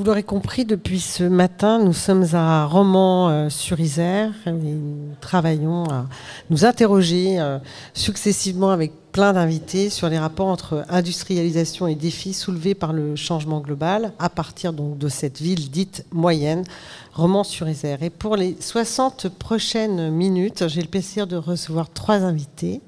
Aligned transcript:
Vous 0.00 0.06
l'aurez 0.06 0.22
compris, 0.22 0.64
depuis 0.64 0.98
ce 0.98 1.24
matin, 1.24 1.78
nous 1.78 1.92
sommes 1.92 2.24
à 2.32 2.64
Romans-sur-Isère 2.64 4.32
et 4.46 4.50
nous 4.50 5.14
travaillons 5.20 5.84
à 5.90 6.06
nous 6.48 6.64
interroger 6.64 7.38
euh, 7.38 7.58
successivement 7.92 8.70
avec 8.70 8.92
plein 9.12 9.34
d'invités 9.34 9.90
sur 9.90 10.08
les 10.08 10.18
rapports 10.18 10.46
entre 10.46 10.86
industrialisation 10.88 11.86
et 11.86 11.96
défis 11.96 12.32
soulevés 12.32 12.74
par 12.74 12.94
le 12.94 13.14
changement 13.14 13.60
global 13.60 14.14
à 14.18 14.30
partir 14.30 14.72
donc 14.72 14.96
de 14.96 15.08
cette 15.10 15.38
ville 15.38 15.70
dite 15.70 16.06
moyenne, 16.12 16.64
Romans-sur-Isère. 17.12 18.02
Et 18.02 18.08
pour 18.08 18.36
les 18.36 18.56
60 18.58 19.28
prochaines 19.28 20.10
minutes, 20.10 20.66
j'ai 20.68 20.80
le 20.80 20.88
plaisir 20.88 21.26
de 21.26 21.36
recevoir 21.36 21.90
trois 21.90 22.22
invités 22.22 22.80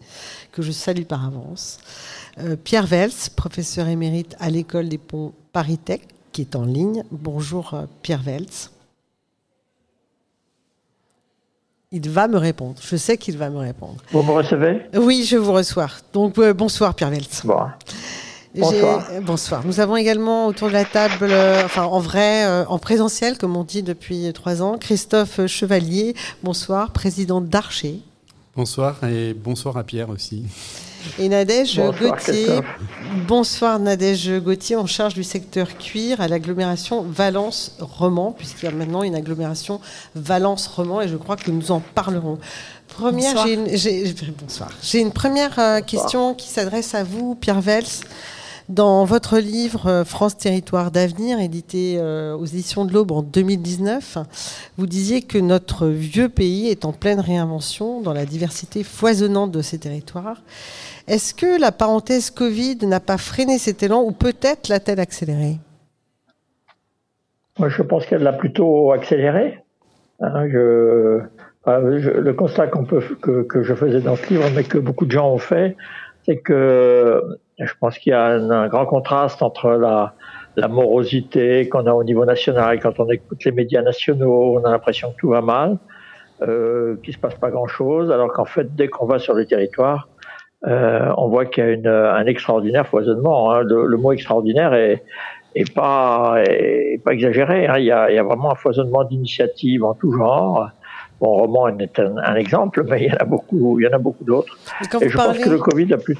que 0.51 0.62
je 0.62 0.73
salue 0.73 1.05
par 1.05 1.27
avance. 1.27 1.77
Euh, 2.39 2.56
Pierre 2.56 2.87
Vels, 2.87 3.12
professeur 3.37 3.89
émérite 3.89 4.34
à 4.41 4.48
l'école 4.48 4.89
des 4.89 4.97
ponts 4.97 5.34
Paris 5.53 5.77
Tech, 5.77 6.01
qui 6.32 6.41
est 6.42 6.56
en 6.56 6.64
ligne. 6.64 7.04
Bonjour 7.10 7.74
euh, 7.74 7.82
Pierre 8.02 8.22
Vels. 8.22 8.46
Il 11.95 12.08
va 12.08 12.27
me 12.27 12.38
répondre. 12.38 12.77
Je 12.82 12.96
sais 12.96 13.18
qu'il 13.18 13.36
va 13.36 13.50
me 13.50 13.58
répondre. 13.58 13.96
Vous 14.12 14.22
me 14.22 14.30
recevez? 14.32 14.82
Oui, 14.95 15.24
je 15.28 15.36
vous 15.36 15.52
reçois. 15.52 15.88
Donc 16.14 16.38
euh, 16.38 16.55
bonsoir 16.55 16.95
Pierre. 16.95 17.10
Bon. 17.45 17.56
J'ai- 18.55 18.60
Bonsoir. 18.60 19.08
bonsoir. 19.22 19.66
Nous 19.66 19.80
avons 19.80 19.96
également 19.96 20.46
autour 20.46 20.68
de 20.68 20.74
la 20.74 20.84
table, 20.84 21.28
euh, 21.30 21.62
enfin 21.64 21.84
en 21.84 22.00
vrai, 22.00 22.44
euh, 22.44 22.67
en 22.67 22.78
présentiel, 22.78 23.39
comme 23.39 23.56
on 23.56 23.64
dit 23.64 23.83
depuis 23.83 24.30
trois 24.34 24.61
ans, 24.62 24.77
Christophe 24.78 25.46
Chevalier. 25.46 26.14
Bonsoir, 26.42 26.91
président 26.92 27.41
d'Archer. 27.41 28.00
Bonsoir 28.55 29.02
et 29.05 29.33
bonsoir 29.33 29.78
à 29.78 29.84
Pierre 29.84 30.11
aussi. 30.11 30.44
Et 31.19 31.28
Nadège 31.28 31.77
Bonsoir, 31.77 31.92
Gauthier. 32.12 32.45
Christophe. 32.45 32.64
Bonsoir 33.28 33.78
Nadège 33.78 34.31
Gauthier, 34.41 34.77
en 34.77 34.86
charge 34.86 35.14
du 35.14 35.25
secteur 35.25 35.77
cuir 35.78 36.20
à 36.20 36.28
l'agglomération 36.28 37.03
Valence-Roman, 37.03 38.33
puisqu'il 38.33 38.67
y 38.67 38.69
a 38.69 38.72
maintenant 38.72 39.03
une 39.03 39.14
agglomération 39.14 39.80
Valence-Roman 40.14 41.03
et 41.03 41.08
je 41.08 41.17
crois 41.17 41.36
que 41.36 41.50
nous 41.50 41.70
en 41.70 41.80
parlerons. 41.95 42.39
Première, 42.89 43.33
Bonsoir. 43.34 43.47
j'ai 43.47 43.55
une, 43.55 43.77
j'ai- 43.77 44.14
bonsoir. 44.39 44.70
J'ai 44.83 45.00
une 45.00 45.12
première 45.12 45.58
euh, 45.58 45.80
question 45.80 46.34
qui 46.34 46.48
s'adresse 46.48 46.95
à 46.95 47.05
vous, 47.05 47.34
Pierre 47.34 47.61
Vels. 47.61 47.84
Dans 48.73 49.05
votre 49.05 49.37
livre 49.37 49.87
euh, 49.87 50.05
France 50.05 50.39
Territoire 50.39 50.91
d'avenir, 50.91 51.39
édité 51.39 51.97
euh, 51.98 52.34
aux 52.34 52.47
éditions 52.47 52.87
de 52.87 52.95
l'Aube 52.95 53.12
en 53.12 53.23
2019, 53.23 54.17
vous 54.79 54.87
disiez 54.87 55.20
que 55.20 55.37
notre 55.37 55.89
vieux 55.89 56.31
pays 56.31 56.69
est 56.69 56.87
en 56.87 56.92
pleine 56.92 57.20
réinvention 57.20 58.01
dans 58.01 58.14
la 58.14 58.25
diversité 58.25 58.83
foisonnante 58.83 59.51
de 59.51 59.61
ses 59.61 59.79
territoires. 59.79 60.41
Est-ce 61.06 61.34
que 61.34 61.61
la 61.61 61.70
parenthèse 61.70 62.31
Covid 62.31 62.79
n'a 62.87 63.01
pas 63.01 63.19
freiné 63.19 63.59
cet 63.59 63.83
élan 63.83 64.05
ou 64.05 64.11
peut-être 64.11 64.70
l'a-t-elle 64.70 65.01
accéléré? 65.01 65.59
Moi, 67.59 67.69
je 67.69 67.83
pense 67.83 68.07
qu'elle 68.07 68.23
l'a 68.23 68.33
plutôt 68.33 68.92
accéléré. 68.92 69.59
Hein, 70.20 70.45
le 70.47 72.33
constat 72.33 72.69
peut, 72.69 73.03
que, 73.20 73.42
que 73.42 73.62
je 73.62 73.75
faisais 73.75 74.01
dans 74.01 74.17
ce 74.17 74.33
livre, 74.33 74.47
mais 74.55 74.64
que 74.64 74.79
beaucoup 74.79 75.05
de 75.05 75.12
gens 75.12 75.31
ont 75.31 75.36
fait, 75.36 75.77
c'est 76.25 76.39
que 76.39 77.23
je 77.64 77.74
pense 77.80 77.98
qu'il 77.98 78.10
y 78.10 78.14
a 78.14 78.24
un, 78.27 78.50
un 78.50 78.68
grand 78.68 78.86
contraste 78.86 79.42
entre 79.42 79.70
la, 79.70 80.14
la 80.56 80.68
morosité 80.68 81.68
qu'on 81.68 81.86
a 81.86 81.92
au 81.92 82.05
niveau 82.05 82.24
national 82.24 82.80
quand 82.80 82.98
on 83.00 83.08
écoute 83.10 83.44
les 83.44 83.52
médias 83.52 83.82
nationaux, 83.82 84.58
on 84.58 84.64
a 84.64 84.70
l'impression 84.70 85.10
que 85.12 85.16
tout 85.16 85.28
va 85.30 85.41
mal, 85.41 85.78
euh, 86.42 86.96
qu'il 87.02 87.14
se 87.14 87.18
passe 87.18 87.34
pas 87.36 87.51
grand-chose, 87.51 88.11
alors 88.11 88.33
qu'en 88.33 88.45
fait, 88.45 88.74
dès 88.74 88.89
qu'on 88.89 89.06
va 89.06 89.18
sur 89.18 89.34
les 89.34 89.46
territoires, 89.46 90.08
euh, 90.67 91.11
on 91.17 91.28
voit 91.28 91.45
qu'il 91.46 91.64
y 91.64 91.67
a 91.67 91.70
une, 91.70 91.86
un 91.89 92.27
extraordinaire 92.27 92.86
foisonnement. 92.86 93.52
hein. 93.52 93.62
Le, 93.62 93.86
le 93.86 93.96
mot 93.96 94.12
extraordinaire 94.12 94.74
est, 94.74 95.02
est 95.55 95.74
pas 95.74 96.36
est 96.39 97.01
pas 97.05 97.12
exagéré. 97.12 97.67
hein. 97.67 97.78
Il, 97.78 97.84
y 97.84 97.90
a, 97.90 98.11
il 98.11 98.14
y 98.14 98.18
a 98.18 98.22
vraiment 98.22 98.52
un 98.52 98.55
foisonnement 98.55 99.05
d'initiatives 99.05 99.84
en 99.84 99.95
tout 99.95 100.12
genre. 100.12 100.68
Bon, 101.20 101.30
Roman 101.36 101.68
est 101.78 101.98
un, 101.98 102.17
un 102.17 102.34
exemple, 102.36 102.84
mais 102.89 103.02
il 103.05 103.08
y 103.08 103.12
en 103.12 103.17
a 103.17 103.24
beaucoup, 103.24 103.78
il 103.80 103.84
y 103.84 103.89
en 103.89 103.92
a 103.92 103.98
beaucoup 103.98 104.24
d'autres. 104.24 104.56
Et 105.01 105.08
je 105.08 105.17
parlez... 105.17 105.34
pense 105.39 105.45
que 105.45 105.51
le 105.51 105.58
Covid 105.58 105.92
a 105.95 105.98
plus. 105.98 106.17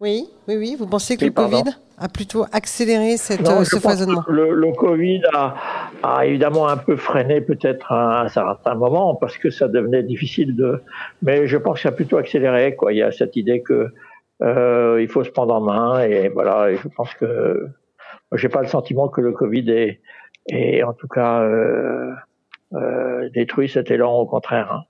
Oui, 0.00 0.26
oui, 0.46 0.56
oui. 0.56 0.76
Vous 0.78 0.86
pensez 0.86 1.16
que 1.16 1.22
Oui, 1.22 1.28
le 1.28 1.32
pardon. 1.34 1.62
Covid 1.62 1.76
a 1.98 2.08
plutôt 2.08 2.44
accéléré 2.52 3.16
cette, 3.16 3.40
Non, 3.40 3.60
euh, 3.60 3.64
ce 3.64 3.78
foisonnement? 3.78 4.22
le, 4.28 4.52
le 4.52 4.72
Covid 4.72 5.22
a, 5.32 5.54
a 6.02 6.26
évidemment 6.26 6.68
un 6.68 6.76
peu 6.76 6.96
freiné 6.96 7.40
peut-être 7.40 7.90
à 7.90 8.22
un 8.22 8.28
certain 8.28 8.74
moment 8.74 9.14
parce 9.14 9.38
que 9.38 9.48
ça 9.50 9.68
devenait 9.68 10.02
difficile 10.02 10.54
de. 10.54 10.82
Mais 11.22 11.46
je 11.46 11.56
pense 11.56 11.76
que 11.76 11.82
ça 11.82 11.88
a 11.88 11.92
plutôt 11.92 12.18
accéléré. 12.18 12.76
Quoi. 12.76 12.92
Il 12.92 12.98
y 12.98 13.02
a 13.02 13.10
cette 13.12 13.36
idée 13.36 13.62
que 13.62 13.88
euh, 14.42 14.98
il 15.00 15.08
faut 15.08 15.24
se 15.24 15.30
prendre 15.30 15.54
en 15.54 15.62
main 15.62 16.02
et 16.02 16.28
voilà. 16.28 16.70
Et 16.70 16.76
je 16.76 16.88
pense 16.88 17.14
que 17.14 17.66
j'ai 18.34 18.50
pas 18.50 18.60
le 18.60 18.68
sentiment 18.68 19.08
que 19.08 19.22
le 19.22 19.32
Covid 19.32 19.70
est, 19.70 20.00
est 20.50 20.82
en 20.82 20.92
tout 20.92 21.08
cas 21.08 21.40
euh, 21.40 22.12
euh, 22.74 23.30
détruit 23.30 23.70
cet 23.70 23.90
élan. 23.90 24.12
Au 24.12 24.26
contraire. 24.26 24.70
hein. 24.72 24.82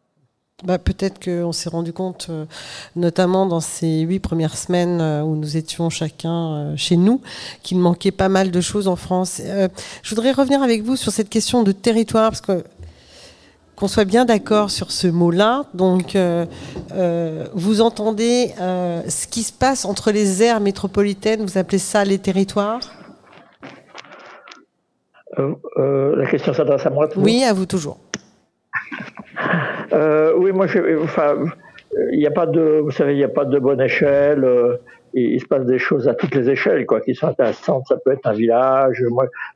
Bah, 0.64 0.78
Peut-être 0.78 1.22
qu'on 1.22 1.52
s'est 1.52 1.68
rendu 1.68 1.92
compte, 1.92 2.28
euh, 2.30 2.46
notamment 2.94 3.44
dans 3.46 3.60
ces 3.60 4.00
huit 4.00 4.20
premières 4.20 4.56
semaines 4.56 5.00
euh, 5.02 5.22
où 5.22 5.36
nous 5.36 5.58
étions 5.58 5.90
chacun 5.90 6.54
euh, 6.54 6.76
chez 6.76 6.96
nous, 6.96 7.20
qu'il 7.62 7.78
manquait 7.78 8.10
pas 8.10 8.30
mal 8.30 8.50
de 8.50 8.60
choses 8.62 8.88
en 8.88 8.96
France. 8.96 9.42
Je 10.02 10.08
voudrais 10.08 10.32
revenir 10.32 10.62
avec 10.62 10.82
vous 10.82 10.96
sur 10.96 11.12
cette 11.12 11.28
question 11.28 11.62
de 11.62 11.72
territoire, 11.72 12.30
parce 12.30 12.40
que 12.40 12.64
qu'on 13.76 13.88
soit 13.88 14.06
bien 14.06 14.24
d'accord 14.24 14.70
sur 14.70 14.90
ce 14.90 15.06
mot-là. 15.06 15.66
Donc, 15.74 16.16
euh, 16.16 16.46
euh, 16.92 17.44
vous 17.52 17.82
entendez 17.82 18.52
euh, 18.58 19.02
ce 19.08 19.26
qui 19.26 19.42
se 19.42 19.52
passe 19.52 19.84
entre 19.84 20.10
les 20.10 20.42
aires 20.42 20.60
métropolitaines, 20.60 21.42
vous 21.42 21.58
appelez 21.58 21.78
ça 21.78 22.04
les 22.04 22.18
territoires? 22.18 22.80
La 25.36 26.26
question 26.30 26.54
s'adresse 26.54 26.86
à 26.86 26.90
moi. 26.90 27.08
toujours? 27.08 27.24
Oui, 27.24 27.44
à 27.44 27.52
vous 27.52 27.66
toujours. 27.66 27.98
Euh, 29.92 30.32
oui, 30.36 30.52
moi, 30.52 30.66
il 30.74 32.18
n'y 32.18 32.26
a 32.26 32.30
pas 32.30 32.46
de, 32.46 32.80
vous 32.80 32.90
savez, 32.90 33.12
il 33.12 33.18
n'y 33.18 33.24
a 33.24 33.28
pas 33.28 33.44
de 33.44 33.58
bonne 33.58 33.80
échelle. 33.80 34.44
euh, 34.44 34.76
il, 35.14 35.40
se 35.40 35.46
passe 35.46 35.64
des 35.64 35.78
choses 35.78 36.08
à 36.08 36.14
toutes 36.14 36.34
les 36.34 36.50
échelles, 36.50 36.84
quoi, 36.84 37.00
qui 37.00 37.14
sont 37.14 37.28
intéressantes. 37.28 37.84
Ça 37.88 37.96
peut 37.96 38.12
être 38.12 38.26
un 38.26 38.34
village. 38.34 39.02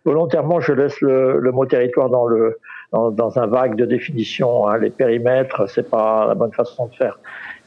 Volontairement, 0.04 0.60
je 0.60 0.72
laisse 0.72 1.00
le, 1.00 1.50
mot 1.52 1.66
territoire 1.66 2.08
dans 2.08 2.26
le, 2.26 2.58
dans 2.92 3.38
un 3.38 3.46
vague 3.46 3.76
de 3.76 3.84
définition. 3.84 4.68
hein. 4.68 4.78
Les 4.78 4.90
périmètres, 4.90 5.68
c'est 5.68 5.88
pas 5.88 6.26
la 6.26 6.34
bonne 6.34 6.52
façon 6.52 6.86
de 6.86 6.94
faire. 6.94 7.18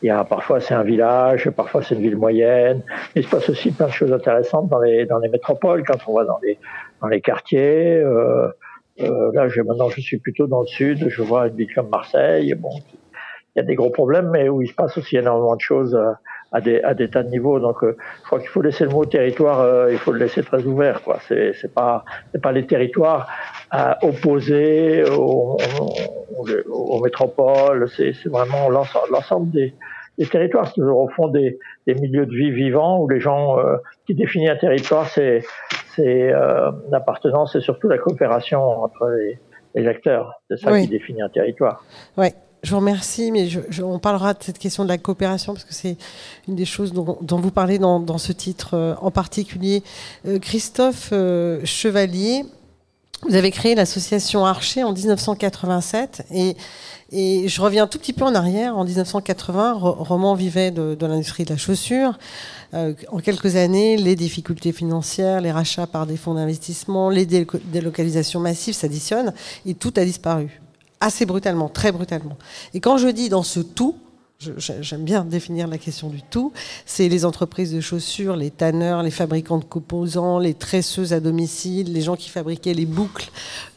Il 0.02 0.08
y 0.08 0.10
a 0.10 0.24
parfois 0.26 0.60
c'est 0.60 0.74
un 0.74 0.84
village, 0.84 1.50
parfois 1.52 1.82
c'est 1.82 1.96
une 1.96 2.02
ville 2.02 2.18
moyenne. 2.18 2.82
Il 3.16 3.24
se 3.24 3.30
passe 3.30 3.48
aussi 3.50 3.72
plein 3.72 3.88
de 3.88 3.92
choses 3.94 4.12
intéressantes 4.12 4.68
dans 4.68 4.80
les 4.80 5.06
dans 5.06 5.20
les 5.20 5.30
métropoles 5.30 5.84
quand 5.86 5.98
on 6.08 6.14
va 6.16 6.26
dans 6.26 6.40
les 6.44 6.58
dans 7.02 7.08
les 7.08 7.22
quartiers. 7.22 8.00
Euh, 8.00 8.50
euh, 9.02 9.32
là, 9.34 9.48
maintenant, 9.66 9.90
je 9.90 10.02
suis 10.02 10.18
plutôt 10.18 10.48
dans 10.48 10.62
le 10.62 10.68
sud. 10.68 11.10
Je 11.10 11.22
vois 11.22 11.48
une 11.48 11.56
ville 11.56 11.74
comme 11.74 11.90
Marseille. 11.90 12.54
Bon, 12.56 12.70
il 13.56 13.60
y 13.60 13.62
a 13.62 13.64
des 13.64 13.76
gros 13.76 13.90
problèmes, 13.90 14.30
mais 14.32 14.50
où 14.50 14.62
il 14.62 14.68
se 14.68 14.74
passe 14.74 14.98
aussi 14.98 15.18
énormément 15.18 15.56
de 15.56 15.62
choses 15.62 15.96
euh, 15.96 16.12
à 16.52 16.62
des, 16.62 16.82
à 16.82 16.94
des 16.94 17.10
tas 17.10 17.24
de 17.24 17.30
niveaux. 17.30 17.60
Donc, 17.60 17.84
euh, 17.84 17.98
je 18.22 18.26
crois 18.28 18.40
qu'il 18.40 18.50
faut 18.50 18.62
laisser 18.62 18.84
le 18.86 18.92
mot 18.92 19.06
territoire, 19.06 19.62
euh, 19.62 19.92
il 19.92 19.98
faut 19.98 20.12
le 20.12 20.20
laisser 20.20 20.44
très 20.44 20.64
ouvert. 20.64 21.02
Quoi. 21.02 21.20
C'est, 21.28 21.54
c'est 21.54 21.74
pas, 21.74 22.06
c'est 22.32 22.42
pas 22.42 22.52
les 22.52 22.66
territoires 22.66 23.28
euh, 23.74 23.94
opposés 24.04 25.04
aux, 25.10 25.58
aux, 26.38 26.48
aux 26.70 27.02
métropoles. 27.04 27.90
C'est, 27.96 28.14
c'est 28.14 28.30
vraiment 28.30 28.70
l'ensemble, 28.70 29.08
l'ensemble 29.12 29.52
des, 29.52 29.74
des 30.18 30.26
territoires. 30.28 30.68
C'est 30.68 30.74
toujours 30.76 31.00
au 31.00 31.10
fond 31.10 31.28
des, 31.28 31.58
des 31.88 31.96
milieux 31.96 32.26
de 32.26 32.32
vie 32.36 32.52
vivants 32.52 33.00
où 33.02 33.08
les 33.10 33.20
gens 33.20 33.58
euh, 33.60 33.78
qui 34.06 34.14
définissent 34.16 34.50
un 34.52 34.56
territoire, 34.58 35.08
c'est, 35.10 35.44
c'est 35.96 36.32
euh, 36.34 36.72
l'appartenance 36.92 37.56
et 37.56 37.62
surtout 37.62 37.88
la 37.88 37.98
coopération 37.98 38.62
entre 38.84 39.08
les, 39.10 39.40
les 39.76 39.88
acteurs. 39.88 40.42
C'est 40.50 40.58
ça 40.60 40.72
Oui. 40.72 40.84
qui 40.84 40.90
définit 40.90 41.22
un 41.22 41.30
territoire. 41.30 41.84
Ouais. 42.18 42.34
Je 42.64 42.72
vous 42.72 42.78
remercie, 42.78 43.30
mais 43.34 43.48
je, 43.48 43.60
je- 43.70 43.84
on 43.84 44.00
parlera 44.00 44.34
de 44.34 44.42
cette 44.42 44.58
question 44.58 44.84
de 44.86 44.90
la 44.90 44.98
coopération 44.98 45.52
parce 45.54 45.66
que 45.66 45.74
c'est 45.74 45.98
une 46.48 46.56
des 46.56 46.64
choses 46.64 46.94
dont, 46.94 47.18
dont 47.22 47.38
vous 47.38 47.52
parlez 47.52 47.78
dans, 47.78 48.00
dans 48.00 48.18
ce 48.18 48.32
titre 48.32 48.76
euh, 48.76 48.94
en 49.02 49.12
particulier. 49.12 49.84
Christophe 50.42 51.12
Chevalier, 51.66 52.44
vous 53.28 53.36
avez 53.36 53.52
créé 53.52 53.76
l'association 53.76 54.46
Archer 54.46 54.84
en 54.84 54.92
1987 54.94 56.26
et, 56.32 56.56
et 57.12 57.48
je 57.48 57.62
reviens 57.62 57.88
tout 57.88 57.98
petit 58.00 58.14
peu 58.14 58.26
en 58.26 58.36
arrière. 58.36 58.78
En 58.78 58.84
1980, 58.86 59.74
Ro- 59.74 59.96
Roman 60.00 60.34
vivait 60.36 60.72
de, 60.72 60.98
l'industrie 61.06 61.46
de 61.46 61.52
la 61.52 61.58
chaussure. 61.58 62.18
Euh, 62.74 62.94
en 63.12 63.20
quelques 63.20 63.56
années, 63.56 63.98
les 63.98 64.16
difficultés 64.16 64.72
financières, 64.72 65.42
les 65.42 65.52
rachats 65.52 65.88
par 65.88 66.06
des 66.06 66.18
fonds 66.18 66.34
d'investissement, 66.34 67.10
les 67.10 67.26
délo- 67.26 67.60
délocalisations 67.66 68.40
massives 68.40 68.74
s'additionnent 68.74 69.34
et 69.66 69.74
tout 69.76 69.94
a 69.98 70.06
disparu 70.06 70.60
assez 71.00 71.26
brutalement, 71.26 71.68
très 71.70 71.92
brutalement. 71.92 72.38
Et 72.74 72.80
quand 72.80 72.98
je 72.98 73.10
dis 73.10 73.28
dans 73.30 73.44
ce 73.44 73.60
tout, 73.60 73.96
j'aime 74.58 75.04
bien 75.04 75.24
définir 75.24 75.68
la 75.68 75.78
question 75.78 76.10
du 76.10 76.22
tout, 76.22 76.54
c'est 76.86 77.10
les 77.10 77.26
entreprises 77.26 77.74
de 77.74 77.82
chaussures, 77.82 78.36
les 78.36 78.52
tanneurs, 78.52 79.04
les 79.04 79.12
fabricants 79.12 79.58
de 79.58 79.64
composants, 79.64 80.40
les 80.40 80.54
tresseuses 80.54 81.14
à 81.14 81.20
domicile, 81.20 81.94
les 81.94 82.02
gens 82.02 82.16
qui 82.16 82.30
fabriquaient 82.30 82.74
les 82.74 82.86
boucles 82.86 83.30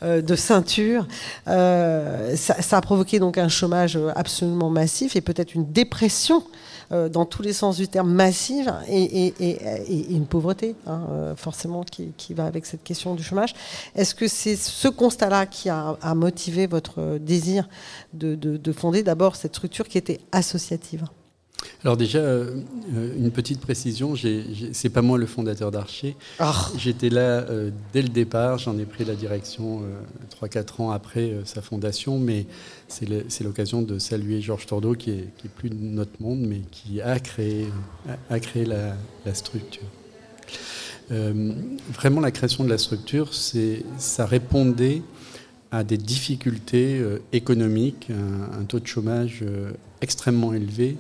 euh, 0.02 0.22
de 0.22 0.36
ceinture. 0.36 1.06
Euh, 1.48 2.36
ça, 2.36 2.60
ça, 2.62 2.78
a 2.78 2.80
provoqué 2.80 3.18
donc 3.18 3.38
un 3.38 3.48
chômage 3.48 3.98
absolument 4.14 4.70
massif 4.70 5.16
et 5.16 5.20
peut-être 5.20 5.54
une 5.54 5.70
dépression 5.72 6.42
euh, 6.92 7.08
dans 7.08 7.24
tous 7.24 7.42
les 7.42 7.52
sens 7.52 7.76
du 7.76 7.88
terme 7.88 8.12
massive 8.12 8.72
et, 8.88 9.34
une 10.10 10.26
pauvreté, 10.26 10.74
hein, 10.86 11.06
euh, 11.10 11.36
forcément, 11.36 11.84
qui, 11.84 12.34
va 12.34 12.46
avec 12.46 12.66
cette 12.66 12.82
question 12.82 13.14
du 13.14 13.22
chômage. 13.22 13.54
Est-ce 13.94 14.14
que 14.14 14.28
c'est 14.28 14.56
ce 14.56 14.88
constat-là 14.88 15.46
qui 15.46 15.68
a, 15.68 15.96
motivé 16.14 16.66
votre 16.66 17.18
désir 17.18 17.68
de 18.12 18.72
fonder 18.72 19.02
d'abord 19.02 19.36
cette 19.36 19.54
structure 19.54 19.88
qui 19.88 19.98
était 19.98 20.20
associative? 20.32 21.04
Alors 21.86 21.96
déjà, 21.96 22.18
euh, 22.18 22.62
une 23.16 23.30
petite 23.30 23.60
précision, 23.60 24.14
c'est 24.72 24.88
pas 24.88 25.02
moi 25.02 25.18
le 25.18 25.26
fondateur 25.26 25.70
d'Archer. 25.70 26.16
Ah. 26.40 26.68
J'étais 26.76 27.10
là 27.10 27.20
euh, 27.48 27.70
dès 27.92 28.02
le 28.02 28.08
départ, 28.08 28.58
j'en 28.58 28.76
ai 28.76 28.84
pris 28.84 29.04
la 29.04 29.14
direction 29.14 29.82
3-4 30.42 30.56
euh, 30.56 30.82
ans 30.82 30.90
après 30.90 31.32
sa 31.44 31.62
fondation, 31.62 32.18
mais 32.18 32.46
c'est 32.88 33.44
l'occasion 33.44 33.82
de 33.82 34.00
saluer 34.00 34.40
Georges 34.40 34.66
Tordeau, 34.66 34.94
qui 34.94 35.12
est, 35.12 35.28
qui 35.38 35.46
est, 35.46 35.50
plus 35.50 35.70
de 35.70 35.76
notre 35.76 36.20
monde, 36.20 36.40
mais 36.40 36.62
qui 36.72 37.00
a 37.00 37.20
créé, 37.20 37.68
a, 38.30 38.40
créé 38.40 38.64
la, 38.64 38.96
structure. 39.32 39.86
vraiment, 41.08 42.20
la 42.20 42.32
création 42.32 42.64
de 42.64 42.68
la 42.68 42.78
structure, 42.78 43.32
ça 43.32 44.26
répondait 44.26 45.02
à 45.70 45.84
des 45.84 45.98
difficultés 45.98 47.00
économiques, 47.32 48.08
un, 48.10 48.64
taux 48.64 48.80
de 48.80 48.86
chômage 48.88 49.44
extrêmement 50.00 50.52
élevé, 50.52 50.96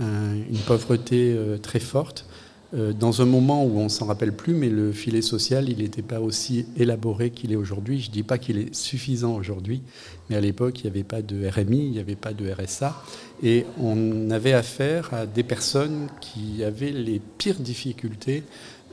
une 0.00 0.58
pauvreté 0.66 1.34
euh, 1.36 1.58
très 1.58 1.80
forte, 1.80 2.26
euh, 2.74 2.94
dans 2.94 3.20
un 3.20 3.26
moment 3.26 3.64
où 3.66 3.78
on 3.78 3.90
s'en 3.90 4.06
rappelle 4.06 4.32
plus, 4.32 4.54
mais 4.54 4.70
le 4.70 4.92
filet 4.92 5.20
social, 5.20 5.68
il 5.68 5.78
n'était 5.78 6.00
pas 6.00 6.20
aussi 6.20 6.64
élaboré 6.78 7.30
qu'il 7.30 7.52
est 7.52 7.56
aujourd'hui. 7.56 8.00
Je 8.00 8.08
ne 8.08 8.14
dis 8.14 8.22
pas 8.22 8.38
qu'il 8.38 8.56
est 8.56 8.74
suffisant 8.74 9.34
aujourd'hui, 9.34 9.82
mais 10.30 10.36
à 10.36 10.40
l'époque, 10.40 10.80
il 10.80 10.84
n'y 10.84 10.90
avait 10.90 11.04
pas 11.04 11.20
de 11.20 11.46
RMI, 11.46 11.84
il 11.84 11.90
n'y 11.90 11.98
avait 11.98 12.16
pas 12.16 12.32
de 12.32 12.50
RSA, 12.50 12.96
et 13.42 13.66
on 13.78 14.30
avait 14.30 14.54
affaire 14.54 15.12
à 15.12 15.26
des 15.26 15.42
personnes 15.42 16.08
qui 16.22 16.64
avaient 16.64 16.92
les 16.92 17.20
pires 17.36 17.60
difficultés 17.60 18.42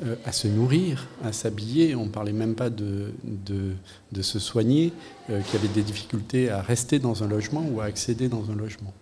euh, 0.06 0.16
à 0.25 0.31
se 0.31 0.48
nourrir, 0.48 1.07
à 1.24 1.34
s'habiller. 1.34 1.94
On 1.96 2.06
ne 2.06 2.10
parlait 2.10 2.31
même 2.31 2.56
pas 2.56 2.69
de, 2.69 3.12
de, 3.24 4.22
se 4.22 4.40
soigner, 4.40 4.94
euh, 5.30 5.42
qui 5.42 5.57
avaient 5.57 5.68
des 5.68 5.81
difficultés 5.81 6.50
à 6.50 6.62
rester 6.62 7.00
dans 7.00 7.24
un 7.24 7.28
logement 7.28 7.66
ou 7.69 7.81
à 7.81 7.86
accéder 7.86 8.30
dans 8.30 8.50
un 8.50 8.56
logement. 8.56 8.94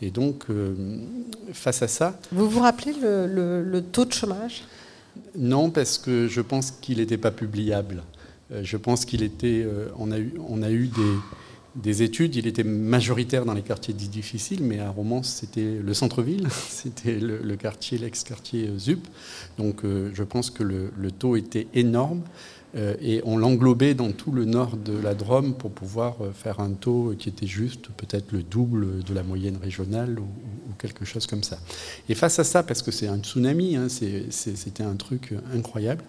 Et 0.00 0.10
donc, 0.10 0.44
euh, 0.48 0.74
face 1.52 1.82
à 1.82 1.88
ça... 1.88 2.18
Vous 2.32 2.48
vous 2.48 2.60
rappelez 2.60 2.94
le, 2.94 3.62
le, 3.62 3.82
taux 3.82 4.06
de 4.06 4.12
chômage? 4.12 4.64
Non, 5.36 5.68
parce 5.70 5.98
que 5.98 6.26
je 6.26 6.40
pense 6.40 6.70
qu'il 6.70 6.98
n'était 6.98 7.18
pas 7.18 7.30
publiable. 7.30 8.02
je 8.62 8.76
pense 8.78 9.04
qu'il 9.04 9.22
était... 9.22 9.66
on, 9.98 10.10
a 10.10 10.18
eu, 10.18 10.34
on 10.48 10.62
a 10.62 10.70
eu 10.70 10.86
des 10.86 11.14
des 11.76 12.02
études. 12.02 12.34
Il 12.36 12.46
était 12.46 12.64
majoritaire 12.64 13.44
dans 13.44 13.54
les 13.54 13.62
quartiers 13.62 13.94
dits 13.94 14.08
difficiles, 14.08 14.62
mais 14.62 14.80
à 14.80 14.90
Romance, 14.90 15.28
c'était 15.28 15.78
le 15.82 15.94
centre-ville, 15.94 16.48
c'était 16.68 17.18
le, 17.18 17.56
quartier, 17.56 17.98
l'ex-quartier 17.98 18.70
ZUP. 18.78 19.06
Donc 19.58 19.84
euh, 19.84 20.10
je 20.14 20.22
pense 20.22 20.50
que 20.50 20.62
le, 20.62 21.10
taux 21.10 21.36
était 21.36 21.68
énorme 21.74 22.22
euh, 22.74 22.94
et 23.00 23.22
on 23.24 23.38
l'englobait 23.38 23.94
dans 23.94 24.12
tout 24.12 24.32
le 24.32 24.44
nord 24.44 24.76
de 24.76 24.96
la 24.98 25.14
Drôme 25.14 25.54
pour 25.54 25.70
pouvoir 25.70 26.16
euh, 26.20 26.32
faire 26.32 26.60
un 26.60 26.72
taux 26.72 27.14
qui 27.18 27.28
était 27.28 27.46
juste 27.46 27.88
peut-être 27.96 28.32
le 28.32 28.42
double 28.42 29.02
de 29.02 29.14
la 29.14 29.22
moyenne 29.22 29.56
régionale 29.56 30.18
ou, 30.18 30.26
quelque 30.78 31.06
chose 31.06 31.26
comme 31.26 31.42
ça. 31.42 31.58
Et 32.10 32.14
face 32.14 32.38
à 32.38 32.44
ça, 32.44 32.62
parce 32.62 32.82
que 32.82 32.90
c'est 32.90 33.06
un 33.06 33.18
tsunami, 33.18 33.76
hein, 33.76 33.86
c'était 33.88 34.82
un 34.82 34.94
truc 34.96 35.32
incroyable, 35.54 36.04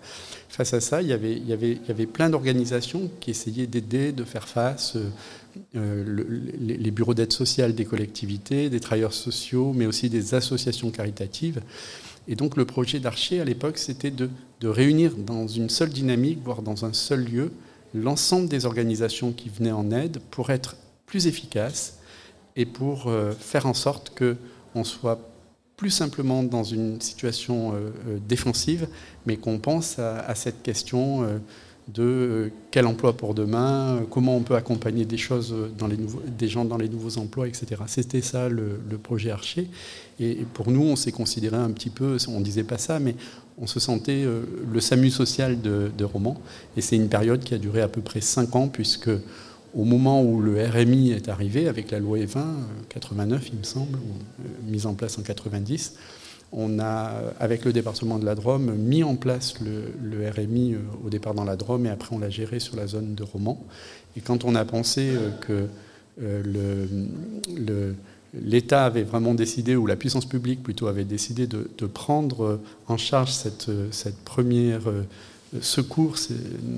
face 0.50 0.74
à 0.74 0.82
ça, 0.82 1.02
il 1.02 1.08
y 1.08 1.14
avait, 1.14 2.06
plein 2.06 2.30
d'organisations 2.30 3.10
qui 3.20 3.32
essayaient 3.32 3.68
d'aider, 3.68 4.12
de 4.12 4.24
faire 4.24 4.48
face. 4.48 4.96
Euh, 4.96 5.10
les 5.74 6.92
bureaux 6.92 7.14
d'aide 7.14 7.34
sociale 7.34 7.76
des 7.76 7.86
collectivités, 7.86 8.70
des 8.70 8.80
travailleurs 8.80 9.14
sociaux, 9.14 9.74
mais 9.76 9.86
aussi 9.86 10.10
des 10.10 10.34
associations 10.34 10.92
caritatives. 10.92 11.62
Et 12.28 12.36
donc 12.36 12.58
le 12.58 12.66
projet 12.66 13.00
d'Archer 13.00 13.40
à 13.40 13.46
l'époque, 13.46 13.78
c'était 13.78 14.12
de, 14.12 14.30
réunir 14.64 15.16
dans 15.16 15.48
une 15.48 15.70
seule 15.70 15.90
dynamique, 15.90 16.40
voire 16.44 16.62
dans 16.62 16.84
un 16.84 16.94
seul 16.94 17.24
lieu, 17.24 17.52
l'ensemble 17.94 18.50
des 18.50 18.66
organisations 18.66 19.32
qui 19.32 19.50
venaient 19.50 19.72
en 19.72 19.92
aide 19.92 20.20
pour 20.32 20.50
être 20.50 20.76
plus 21.06 21.28
efficaces 21.28 22.00
et 22.56 22.66
pour 22.66 23.08
euh, 23.08 23.32
faire 23.32 23.66
en 23.66 23.74
sorte 23.74 24.12
qu'on 24.18 24.84
soit 24.84 25.20
plus 25.78 25.92
simplement 25.92 26.44
dans 26.44 26.64
une 26.64 27.00
situation 27.00 27.74
euh, 27.76 27.92
défensive, 28.28 28.88
mais 29.26 29.38
qu'on 29.38 29.60
pense 29.60 30.00
à, 30.00 30.36
cette 30.36 30.64
question 30.64 31.40
de 31.94 32.04
euh, 32.04 32.50
quel 32.72 32.86
emploi 32.86 33.14
pour 33.14 33.34
demain, 33.34 33.96
euh, 33.96 34.02
comment 34.10 34.36
on 34.36 34.42
peut 34.42 34.56
accompagner 34.56 35.06
des 35.06 35.18
choses 35.18 35.56
des 36.38 36.48
gens 36.48 36.66
dans 36.66 36.78
les 36.78 36.90
nouveaux 36.90 37.18
emplois, 37.18 37.48
etc. 37.48 37.82
C'était 37.88 38.22
ça 38.22 38.50
le, 38.50 38.80
projet 39.02 39.32
Archer. 39.32 39.68
Et 40.20 40.46
pour 40.54 40.72
nous, 40.72 40.82
on 40.82 40.96
s'est 40.96 41.12
considéré 41.12 41.56
un 41.56 41.72
petit 41.72 41.90
peu, 41.90 42.18
on 42.28 42.42
disait 42.42 42.64
pas 42.64 42.78
ça, 42.78 43.00
mais 43.00 43.16
on 43.60 43.68
se 43.68 43.80
sentait 43.80 44.24
euh, 44.24 44.42
le 44.72 44.80
SAMU 44.80 45.10
social 45.10 45.62
de, 45.62 45.92
de 45.98 46.04
Roman. 46.04 46.40
Et 46.76 46.82
c'est 46.82 46.96
une 46.96 47.10
période 47.10 47.44
qui 47.44 47.54
a 47.54 47.58
duré 47.58 47.82
à 47.82 47.88
peu 47.88 48.02
près 48.02 48.22
cinq 48.22 48.56
ans, 48.56 48.68
puisque 48.68 49.12
au 49.74 49.84
moment 49.84 50.24
où 50.24 50.42
le 50.42 50.62
RMI 50.66 51.12
est 51.12 51.30
arrivé, 51.30 51.68
avec 51.68 51.92
la 51.92 52.00
loi 52.00 52.18
E20, 52.18 52.40
89 52.90 53.50
il 53.54 53.60
me 53.60 53.64
semble, 53.64 54.00
mise 54.68 54.86
en 54.86 54.94
place 54.94 55.18
en 55.20 55.22
90, 55.22 55.94
on 56.52 56.80
a, 56.80 57.22
avec 57.40 57.66
le 57.66 57.74
département 57.74 58.20
de 58.20 58.26
la 58.26 58.36
Drôme, 58.36 58.74
mis 58.76 59.04
en 59.04 59.16
place 59.16 59.56
le, 59.60 60.30
RMI 60.30 60.74
euh, 60.74 60.78
au 61.06 61.10
départ 61.10 61.34
dans 61.34 61.44
la 61.44 61.56
Drôme 61.56 61.86
et 61.86 61.90
après 61.90 62.16
on 62.16 62.20
l'a 62.20 62.30
géré 62.30 62.60
sur 62.60 62.76
la 62.76 62.88
zone 62.88 63.16
de 63.16 63.24
Romans. 63.24 63.66
Et 64.16 64.22
quand 64.22 64.46
on 64.46 64.56
a 64.56 64.64
pensé 64.66 65.10
euh, 65.10 65.30
que 65.42 65.68
euh, 66.22 67.94
l'État 68.34 68.86
avait 68.86 69.04
vraiment 69.04 69.34
décidé, 69.34 69.76
ou 69.76 69.86
la 69.86 69.96
puissance 69.96 70.26
publique 70.26 70.64
plutôt 70.64 70.88
avait 70.88 71.04
décidé 71.04 71.48
de, 71.48 71.86
prendre 71.86 72.60
en 72.88 72.98
charge 72.98 73.32
cette, 73.32 73.70
première 74.26 74.82
secours 75.62 76.16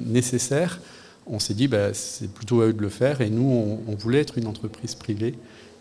nécessaire, 0.06 0.82
on 1.26 1.40
s'est 1.40 1.54
dit 1.54 1.68
bah, 1.68 1.94
c'est 1.94 2.30
plutôt 2.30 2.62
à 2.62 2.68
eux 2.68 2.74
de 2.74 2.82
le 2.82 2.90
faire 2.90 3.22
et 3.22 3.30
nous 3.30 3.80
on 3.88 3.96
voulait 3.96 4.20
être 4.20 4.38
une 4.38 4.48
entreprise 4.48 4.96
privée 4.96 5.36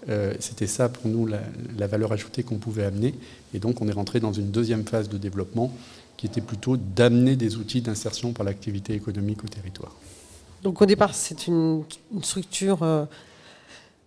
euh, 0.08 0.34
c'était 0.40 0.66
ça 0.66 0.88
pour 0.88 1.10
nous 1.10 1.26
la, 1.26 1.87
valeur 1.87 2.12
ajoutée 2.12 2.43
qu'on 2.43 2.58
pouvait 2.58 2.84
amener. 2.84 3.14
Et 3.55 3.58
donc 3.58 3.81
on 3.81 3.88
est 3.88 3.93
rentré 3.93 4.20
dans 4.20 4.32
une 4.32 4.50
deuxième 4.50 4.84
phase 4.84 5.08
de 5.08 5.19
développement 5.19 5.72
qui 6.16 6.26
était 6.26 6.40
plutôt 6.40 6.76
d'amener 6.76 7.37
des 7.37 7.56
outils 7.56 7.81
d'insertion 7.81 8.32
par 8.32 8.44
l'activité 8.44 8.94
économique 8.94 9.44
au 9.44 9.48
territoire. 9.48 9.94
Donc 10.62 10.82
au 10.82 10.86
départ, 10.86 11.15
c'est 11.15 11.46
une, 11.46 11.84
structure 12.22 12.82
euh, 12.82 13.05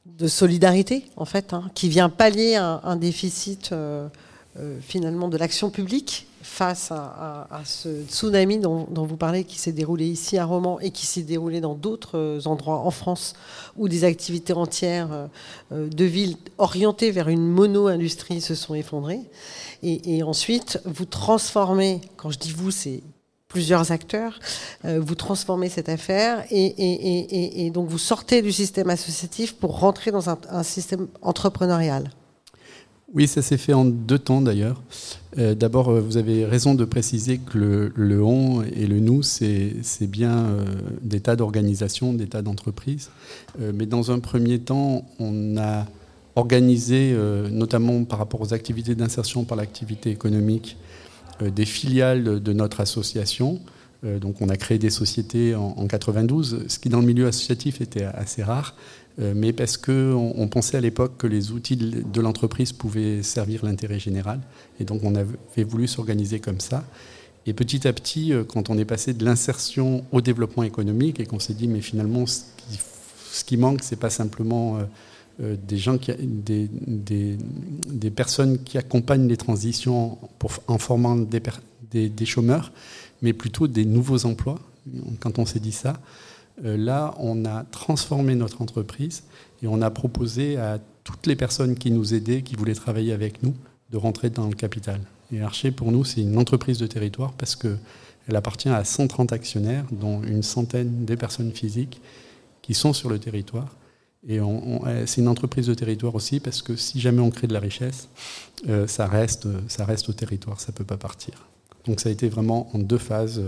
de 0.05 0.27
solidarité, 0.27 1.05
en 1.15 1.25
fait, 1.25 1.53
hein, 1.53 1.72
qui 1.74 1.88
vient 1.88 2.10
pallier 2.10 2.55
un, 2.55 2.96
déficit 2.98 3.72
euh, 3.72 4.10
finalement 4.81 5.29
de 5.29 5.38
l'action 5.38 5.70
publique 5.70 6.27
face 6.51 6.91
à, 6.91 7.48
ce 7.63 8.03
tsunami 8.03 8.60
dont, 8.60 8.86
vous 8.93 9.15
parlez, 9.15 9.46
qui 9.46 9.58
s'est 9.58 9.72
déroulé 9.72 10.05
ici 10.05 10.38
à 10.38 10.43
Romans 10.43 10.81
et 10.81 10.91
qui 10.91 11.05
s'est 11.05 11.22
déroulé 11.22 11.62
dans 11.62 11.75
d'autres 11.75 12.17
euh, 12.17 12.41
endroits 12.43 12.79
en 12.79 12.91
France, 12.91 13.36
où 13.77 13.88
des 13.88 14.03
activités 14.03 14.51
entières 14.51 15.13
euh, 15.13 15.27
euh, 15.72 15.88
de 15.88 16.03
villes 16.03 16.36
orientées 16.58 17.10
vers 17.12 17.29
une 17.29 17.48
mono-industrie 17.48 18.41
se 18.41 18.53
sont 18.53 18.75
effondrées. 18.75 19.22
Et, 19.81 20.22
ensuite, 20.24 20.79
vous 20.84 21.05
transformez, 21.05 22.01
quand 22.17 22.31
je 22.31 22.38
dis 22.38 22.51
vous, 22.51 22.70
c'est 22.70 23.01
plusieurs 23.48 23.91
acteurs, 23.91 24.39
vous 24.84 25.15
transformez 25.15 25.70
cette 25.70 25.89
affaire 25.89 26.46
et, 26.51 27.72
donc 27.74 27.89
vous 27.89 27.98
sortez 27.98 28.43
du 28.43 28.51
système 28.51 28.91
associatif 28.91 29.55
pour 29.55 29.79
rentrer 29.79 30.12
dans 30.12 30.29
un 30.29 30.63
système 30.63 31.08
entrepreneurial. 31.24 32.12
Oui, 33.13 33.27
ça 33.27 33.41
s'est 33.41 33.58
fait 33.58 33.74
en 33.74 33.86
deux 33.86 34.20
temps 34.20 34.41
d'ailleurs. 34.41 34.79
Euh, 35.38 35.56
d'abord, 35.56 35.90
euh, 35.90 36.02
vous 36.02 36.18
avez 36.18 36.46
raison 36.46 36.76
de 36.76 36.84
préciser 36.84 37.38
que 37.38 37.92
le, 37.96 38.24
on 38.24 38.64
et 38.64 38.86
le 38.86 39.00
nous, 39.00 39.24
c'est 39.24 39.82
bien 40.02 40.38
euh, 40.38 40.66
des 41.02 41.22
tas 41.22 41.36
d'organisations, 41.36 42.14
des 42.14 42.28
tas 42.28 42.42
d'entreprises. 42.42 43.10
mais 43.74 43.86
dans 43.86 44.12
un 44.12 44.20
premier 44.20 44.60
temps, 44.60 45.06
on 45.20 45.58
a 45.58 45.86
organisé, 46.36 47.14
notamment 47.52 48.06
par 48.06 48.20
rapport 48.20 48.42
aux 48.42 48.54
activités 48.54 48.96
d'insertion 48.96 49.44
par 49.44 49.58
l'activité 49.58 50.10
économique, 50.10 50.78
des 51.42 51.66
filiales 51.66 52.42
de 52.42 52.54
notre 52.54 52.80
association. 52.80 53.60
donc 54.04 54.42
on 54.42 54.48
a 54.48 54.56
créé 54.56 54.78
des 54.78 54.90
sociétés 54.90 55.56
en, 55.56 55.74
en 55.78 55.88
92, 55.88 56.66
ce 56.68 56.80
qui 56.80 56.88
dans 56.88 57.02
le 57.02 57.06
milieu 57.06 57.28
associatif 57.28 57.82
était 57.82 58.06
assez 58.06 58.44
rare. 58.44 58.76
Euh, 59.20 59.34
mais 59.36 59.53
parce 59.53 59.77
qu'on 59.77 60.34
on 60.36 60.48
pensait 60.48 60.77
à 60.77 60.82
l'époque 60.82 61.18
que 61.18 61.27
les 61.27 61.51
outils 61.51 61.75
de 61.75 62.22
l'entreprise 62.22 62.72
pouvaient 62.72 63.24
servir 63.24 63.65
l'intérêt 63.65 64.00
général. 64.00 64.39
Et 64.80 64.86
donc 64.86 65.03
on 65.03 65.15
avait 65.15 65.63
voulu 65.63 65.88
s'organiser 65.88 66.39
comme 66.39 66.60
ça. 66.60 66.84
Et 67.46 67.53
petit 67.53 67.88
à 67.88 67.94
petit, 67.94 68.34
euh, 68.34 68.44
quand 68.44 68.70
on 68.70 68.77
est 68.77 68.86
passé 68.86 69.13
de 69.13 69.25
l'insertion 69.25 70.06
au 70.12 70.22
développement 70.22 70.63
économique 70.63 71.20
et 71.20 71.25
qu'on 71.25 71.39
s'est 71.39 71.53
dit, 71.53 71.68
mais 71.68 71.82
finalement, 71.82 72.25
ce 72.25 73.44
qui, 73.44 73.58
manque, 73.58 73.84
ce 73.84 73.96
n'est 73.96 74.00
pas 74.00 74.10
simplement 74.10 74.80
des, 75.39 75.77
gens 75.77 75.98
qui, 75.98 76.12
des, 76.13 76.70
des, 76.86 77.38
des, 77.88 78.12
personnes 78.12 78.62
qui 78.63 78.77
accompagnent 78.77 79.27
les 79.27 79.38
transitions 79.38 80.18
pour, 80.38 80.51
en 80.68 80.77
formant 80.77 81.15
des, 81.15 82.10
des, 82.10 82.25
chômeurs, 82.25 82.72
mais 83.22 83.34
plutôt 83.34 83.68
des 83.68 83.86
nouveaux 83.86 84.25
emplois. 84.25 84.60
Quand 85.20 85.39
on 85.39 85.46
s'est 85.46 85.60
dit 85.60 85.72
ça, 85.72 86.00
là, 86.62 87.15
on 87.20 87.46
a 87.46 87.63
transformé 87.63 88.36
notre 88.36 88.62
entreprise 88.62 89.24
et 89.62 89.67
on 89.67 89.81
a 89.81 89.89
proposé 89.89 90.58
à 90.58 90.79
toutes 91.03 91.27
les 91.27 91.36
personnes 91.36 91.75
qui 91.75 91.91
nous 91.91 92.13
aidaient, 92.13 92.41
qui 92.41 92.55
voulaient 92.55 92.75
travailler 92.75 93.13
avec 93.13 93.43
nous, 93.43 93.53
de 93.91 93.98
rentrer 93.98 94.29
dans 94.29 94.48
le 94.48 94.55
capital. 94.55 95.01
Et 95.31 95.41
Archer, 95.41 95.72
pour 95.72 95.91
nous, 95.91 96.03
c'est 96.03 96.22
une 96.22 96.38
entreprise 96.38 96.77
de 96.77 96.88
territoire 96.88 97.34
parce 97.34 97.55
qu'elle 97.55 98.36
appartient 98.36 98.70
à 98.70 98.84
130 98.84 99.31
actionnaires, 99.31 99.86
dont 99.91 100.22
une 100.24 100.43
centaine 100.43 101.05
des 101.05 101.15
personnes 101.15 101.51
physiques 101.51 102.01
qui 102.62 102.74
sont 102.74 102.93
sur 102.93 103.10
le 103.10 103.20
territoire. 103.20 103.75
Et 104.27 104.39
c'est 105.08 105.22
une 105.22 105.27
entreprise 105.27 105.65
de 105.65 105.74
territoire 105.74 106.13
aussi 106.13 106.39
parce 106.39 106.62
que 106.62 106.75
si 106.75 107.00
jamais 107.00 107.22
on 107.22 107.31
crée 107.31 107.48
de 107.48 107.53
la 107.53 107.60
richesse, 107.60 108.08
euh, 108.70 108.86
ça, 108.86 109.08
reste, 109.08 109.48
ça 109.67 109.84
reste 109.84 110.10
au 110.10 110.13
territoire, 110.13 110.60
ça 110.60 110.72
ne 110.72 110.77
peut 110.77 110.84
pas 110.84 110.98
partir. 110.98 111.34
Donc 111.86 112.00
ça 112.00 112.10
a 112.10 112.12
été 112.12 112.29
vraiment 112.29 112.70
en 112.75 112.79
deux 112.79 113.00
phases, 113.00 113.41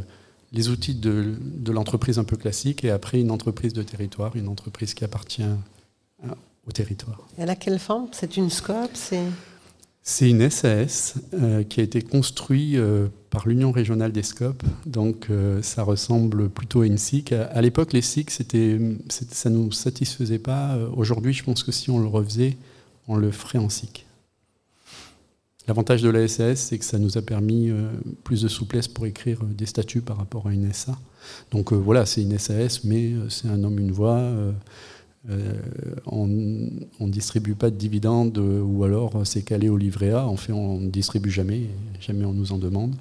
les 0.54 0.70
outils 0.70 0.96
de, 0.96 1.36
de 1.42 1.72
l'entreprise 1.72 2.20
un 2.20 2.24
peu 2.24 2.38
classique 2.38 2.84
et 2.84 2.92
après 2.92 3.20
une 3.20 3.32
entreprise 3.32 3.74
de 3.74 3.84
territoire, 3.84 4.36
une 4.36 4.48
entreprise 4.48 4.94
qui 4.94 5.04
appartient 5.04 5.44
au 6.68 6.72
territoire. 6.72 7.28
Elle 7.38 7.50
a 7.50 7.56
quelle 7.56 7.80
forme? 7.80 8.08
C'est 8.12 8.38
une 8.38 8.50
scope 8.50 8.96
c'est 10.06 10.30
une 10.30 10.50
SAS 10.50 11.16
euh, 11.34 11.64
qui 11.64 11.80
a 11.80 11.84
été 11.84 12.02
construite 12.02 12.76
euh, 12.76 13.08
par 13.30 13.48
l'Union 13.48 13.72
régionale 13.72 14.12
des 14.12 14.22
scopes. 14.22 14.62
Donc 14.86 15.28
euh, 15.30 15.62
ça 15.62 15.82
ressemble 15.82 16.50
plutôt 16.50 16.82
à 16.82 16.86
une 16.86 16.98
SIC. 16.98 17.32
À, 17.32 17.62
l'époque, 17.62 17.94
les 17.94 18.02
SIC, 18.02 18.30
c'était, 18.30 18.78
ça 19.08 19.50
ne 19.50 19.56
nous 19.56 19.72
satisfaisait 19.72 20.40
pas. 20.40 20.78
Aujourd'hui, 20.98 21.32
je 21.32 21.46
pense 21.46 21.64
que 21.64 21.72
si 21.72 21.90
on 21.90 22.00
le 22.00 22.08
refaisait, 22.08 22.58
on 23.08 23.16
le 23.16 23.32
ferait 23.32 23.60
en 23.60 23.70
SIC. 23.70 24.06
L'avantage 25.68 26.02
de 26.02 26.10
la 26.10 26.28
SAS, 26.28 26.60
c'est 26.60 26.78
que 26.78 26.86
ça 26.86 27.00
nous 27.00 27.18
a 27.18 27.22
permis 27.22 27.72
plus 28.24 28.42
de 28.42 28.50
souplesse 28.50 28.90
pour 28.90 29.06
écrire 29.06 29.44
des 29.46 29.66
statuts 29.66 30.02
par 30.02 30.18
rapport 30.18 30.48
à 30.48 30.54
une 30.54 30.72
SA. 30.74 30.98
Donc 31.52 31.72
voilà, 31.72 32.06
c'est 32.06 32.22
une 32.22 32.38
SAS, 32.38 32.84
mais 32.84 33.14
c'est 33.30 33.48
un 33.48 33.64
homme, 33.64 33.80
une 33.80 33.92
voix. 33.92 34.20
Euh, 35.30 35.54
on 36.06 36.28
ne 36.28 37.10
distribue 37.10 37.56
pas 37.56 37.70
de 37.70 37.78
dividendes 37.78 38.38
euh, 38.38 38.62
ou 38.62 38.84
alors 38.84 39.26
c'est 39.26 39.42
calé 39.42 39.70
au 39.70 39.78
livret 39.78 40.12
A. 40.12 40.28
En 40.28 40.36
fait, 40.36 40.52
on 40.52 40.80
ne 40.80 40.90
distribue 40.90 41.32
jamais, 41.32 41.62
jamais 42.02 42.26
on 42.26 42.34
nous 42.34 42.52
en 42.52 42.58
demande. 42.58 42.96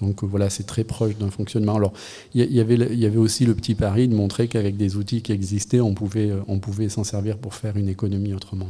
Donc 0.00 0.22
voilà, 0.22 0.48
c'est 0.48 0.62
très 0.62 0.84
proche 0.84 1.16
d'un 1.18 1.30
fonctionnement. 1.30 1.74
Alors, 1.74 1.92
il 2.32 2.44
y, 2.52 2.60
avait, 2.60 3.16
aussi 3.16 3.44
le 3.44 3.54
petit 3.54 3.74
pari 3.74 4.06
de 4.06 4.14
montrer 4.14 4.46
qu'avec 4.46 4.76
des 4.76 4.96
outils 4.96 5.22
qui 5.22 5.32
existaient, 5.32 5.80
on 5.80 5.92
pouvait, 5.92 6.32
on 6.46 6.60
pouvait 6.60 6.88
s'en 6.88 7.02
servir 7.02 7.36
pour 7.36 7.54
faire 7.54 7.76
une 7.76 7.88
économie 7.88 8.32
autrement. 8.32 8.68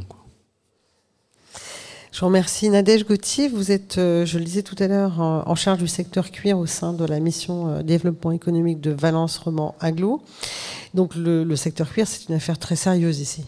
Je 2.11 2.19
vous 2.21 2.25
remercie. 2.25 2.69
Nadège 2.69 3.05
Gauthier, 3.05 3.47
vous 3.47 3.71
êtes, 3.71 3.97
euh, 3.97 4.25
je 4.25 4.39
le 4.39 4.43
disais 4.43 4.63
tout 4.63 4.75
à 4.79 4.87
l'heure, 4.87 5.19
en 5.19 5.55
charge 5.55 5.79
du 5.79 5.87
secteur 5.87 6.31
cuir 6.31 6.57
au 6.57 6.65
sein 6.65 6.93
de 6.93 7.05
la 7.05 7.19
mission 7.19 7.81
développement 7.81 8.31
économique 8.31 8.81
de 8.81 8.91
Valence 8.91 9.37
Roman 9.37 9.75
Aglo. 9.79 10.21
Donc 10.93 11.15
le, 11.15 11.55
secteur 11.55 11.89
cuir, 11.91 12.07
c'est 12.07 12.29
une 12.29 12.35
affaire 12.35 12.57
très 12.57 12.75
sérieuse 12.75 13.19
ici. 13.19 13.45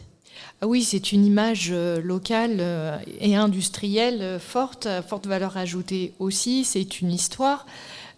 Ah 0.64 0.68
oui, 0.68 0.84
c'est 0.84 1.12
une 1.12 1.26
image 1.26 1.70
euh, 1.72 2.00
locale 2.02 2.58
euh, 2.60 2.98
et 3.20 3.36
industrielle 3.36 4.22
euh, 4.22 4.40
forte, 4.40 4.88
forte 5.08 5.26
valeur 5.26 5.58
ajoutée 5.58 6.14
aussi. 6.20 6.66
C'est 6.66 7.02
une 7.02 7.12
histoire. 7.12 7.66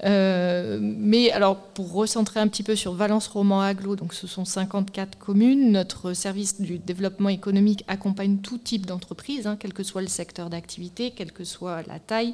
Euh, 0.05 0.79
mais 0.81 1.31
alors, 1.31 1.57
pour 1.57 1.93
recentrer 1.93 2.39
un 2.39 2.47
petit 2.47 2.63
peu 2.63 2.75
sur 2.75 2.93
Valence 2.93 3.27
Roman 3.27 3.61
Aglo, 3.61 3.95
donc 3.95 4.13
ce 4.13 4.27
sont 4.27 4.45
54 4.45 5.17
communes. 5.17 5.71
Notre 5.71 6.13
service 6.13 6.59
du 6.59 6.77
développement 6.77 7.29
économique 7.29 7.83
accompagne 7.87 8.37
tout 8.37 8.57
type 8.57 8.85
d'entreprise, 8.85 9.47
hein, 9.47 9.57
quel 9.59 9.73
que 9.73 9.83
soit 9.83 10.01
le 10.01 10.07
secteur 10.07 10.49
d'activité, 10.49 11.11
quelle 11.11 11.31
que 11.31 11.43
soit 11.43 11.83
la 11.87 11.99
taille, 11.99 12.33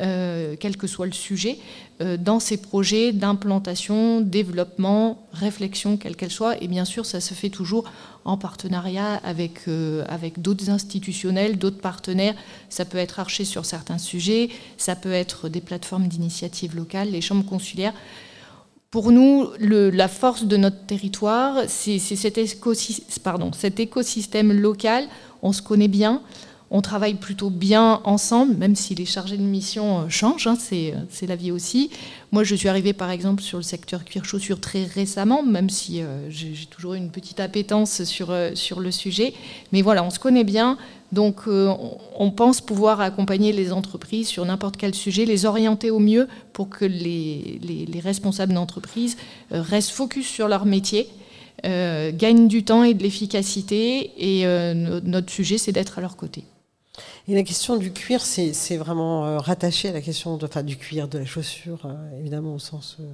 euh, 0.00 0.54
quel 0.58 0.76
que 0.76 0.86
soit 0.86 1.06
le 1.06 1.12
sujet, 1.12 1.58
euh, 2.00 2.16
dans 2.16 2.38
ces 2.38 2.56
projets 2.56 3.12
d'implantation, 3.12 4.20
développement, 4.20 5.26
réflexion, 5.32 5.96
quelle 5.96 6.16
qu'elle 6.16 6.30
soit. 6.30 6.62
Et 6.62 6.68
bien 6.68 6.84
sûr, 6.84 7.06
ça 7.06 7.20
se 7.20 7.34
fait 7.34 7.50
toujours 7.50 7.90
en 8.30 8.36
partenariat 8.36 9.14
avec, 9.24 9.68
euh, 9.68 10.04
avec 10.08 10.40
d'autres 10.40 10.70
institutionnels, 10.70 11.58
d'autres 11.58 11.80
partenaires. 11.80 12.34
Ça 12.68 12.84
peut 12.84 12.98
être 12.98 13.18
Archer 13.18 13.44
sur 13.44 13.64
certains 13.64 13.98
sujets, 13.98 14.50
ça 14.76 14.94
peut 14.94 15.12
être 15.12 15.48
des 15.48 15.60
plateformes 15.60 16.06
d'initiative 16.06 16.76
locales, 16.76 17.10
les 17.10 17.20
chambres 17.20 17.44
consulaires. 17.44 17.94
Pour 18.90 19.12
nous, 19.12 19.48
la 19.60 20.08
force 20.08 20.44
de 20.44 20.56
notre 20.56 20.84
territoire, 20.86 21.58
c'est 21.68 21.98
cet, 22.00 22.40
cet 23.54 23.80
écosystème 23.80 24.52
local. 24.52 25.04
On 25.42 25.52
se 25.52 25.62
connaît 25.62 25.88
bien, 25.88 26.22
on 26.72 26.82
travaille 26.82 27.14
plutôt 27.14 27.50
bien 27.50 28.00
ensemble, 28.04 28.56
même 28.56 28.76
si 28.76 28.94
les 28.94 29.04
chargés 29.04 29.36
de 29.36 29.42
mission 29.42 30.02
euh, 30.02 30.08
changent, 30.08 30.46
hein, 30.46 30.56
c'est 30.56 31.26
la 31.26 31.34
vie 31.34 31.50
aussi. 31.50 31.90
Moi, 32.30 32.44
je 32.44 32.54
suis 32.54 32.68
arrivée 32.68 32.92
par 32.92 33.10
exemple 33.10 33.42
sur 33.42 33.58
le 33.58 33.64
secteur 33.64 34.04
cuir-chaussures 34.04 34.60
très 34.60 34.84
récemment, 34.84 35.42
même 35.42 35.68
si 35.68 36.00
euh, 36.00 36.30
j'ai 36.30 36.66
toujours 36.70 36.94
une 36.94 37.10
petite 37.10 37.40
appétence 37.40 38.04
sur, 38.04 38.30
euh, 38.30 38.52
sur 38.54 38.78
le 38.78 38.92
sujet. 38.92 39.34
Mais 39.72 39.82
voilà, 39.82 40.04
on 40.04 40.10
se 40.10 40.20
connaît 40.20 40.44
bien, 40.44 40.78
donc 41.10 41.48
on 41.48 42.30
pense 42.30 42.60
pouvoir 42.60 43.00
accompagner 43.00 43.50
les 43.50 43.72
entreprises 43.72 44.28
sur 44.28 44.44
n'importe 44.44 44.76
quel 44.76 44.94
sujet, 44.94 45.24
les 45.24 45.44
orienter 45.44 45.90
au 45.90 45.98
mieux 45.98 46.28
pour 46.52 46.68
que 46.68 46.84
les, 46.84 47.88
responsables 48.00 48.52
d'entreprise 48.52 49.16
restent 49.50 49.90
focus 49.90 50.28
sur 50.28 50.46
leur 50.46 50.66
métier. 50.66 51.08
gagnent 51.64 52.46
du 52.46 52.62
temps 52.62 52.84
et 52.84 52.94
de 52.94 53.02
l'efficacité 53.02 54.12
et 54.18 54.44
notre 55.02 55.32
sujet 55.32 55.58
c'est 55.58 55.72
d'être 55.72 55.98
à 55.98 56.00
leur 56.00 56.16
côté. 56.16 56.44
Et 57.30 57.34
la 57.34 57.44
question 57.44 57.76
du 57.76 57.92
cuir, 57.92 58.22
c'est 58.22 58.76
vraiment 58.76 59.24
euh, 59.24 59.38
rattaché 59.38 59.90
à 59.90 59.92
la 59.92 60.00
question 60.00 60.36
de, 60.36 60.46
enfin, 60.46 60.64
du 60.64 60.76
cuir, 60.76 61.06
de 61.06 61.18
la 61.18 61.24
chaussure, 61.24 61.78
euh, 61.84 62.18
évidemment 62.18 62.54
au 62.54 62.58
sens 62.58 62.96
euh, 62.98 63.04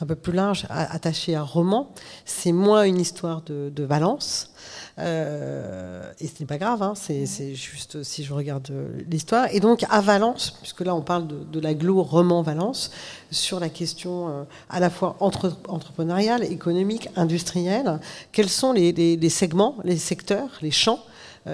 un 0.00 0.06
peu 0.06 0.16
plus 0.16 0.32
large, 0.32 0.66
attaché 0.70 1.36
à 1.36 1.42
roman. 1.42 1.92
C'est 2.24 2.50
moins 2.50 2.82
une 2.82 2.98
histoire 2.98 3.42
de, 3.42 3.84
Valence. 3.84 4.50
et 4.98 5.02
ce 5.02 6.40
n'est 6.40 6.46
pas 6.46 6.58
grave, 6.58 6.82
hein, 6.82 6.94
c'est 6.96 7.54
juste 7.54 8.02
si 8.02 8.24
je 8.24 8.34
regarde 8.34 8.72
l'histoire. 9.08 9.46
Et 9.52 9.60
donc 9.60 9.84
à 9.88 10.00
Valence, 10.00 10.50
puisque 10.60 10.80
là 10.80 10.94
on 10.94 11.00
parle 11.00 11.26
de, 11.28 11.44
de 11.44 11.60
l'aglo 11.60 12.02
roman 12.02 12.42
Valence, 12.42 12.90
sur 13.30 13.60
la 13.60 13.68
question 13.68 14.46
à 14.68 14.80
la 14.80 14.90
fois 14.90 15.16
entre, 15.20 15.56
entrepreneuriale, 15.68 16.44
économique, 16.44 17.08
industrielle, 17.16 18.00
quels 18.32 18.50
sont 18.50 18.72
les, 18.72 18.92
les 18.92 19.30
segments, 19.30 19.76
les 19.84 19.96
secteurs, 19.96 20.50
les 20.60 20.70
champs 20.72 21.00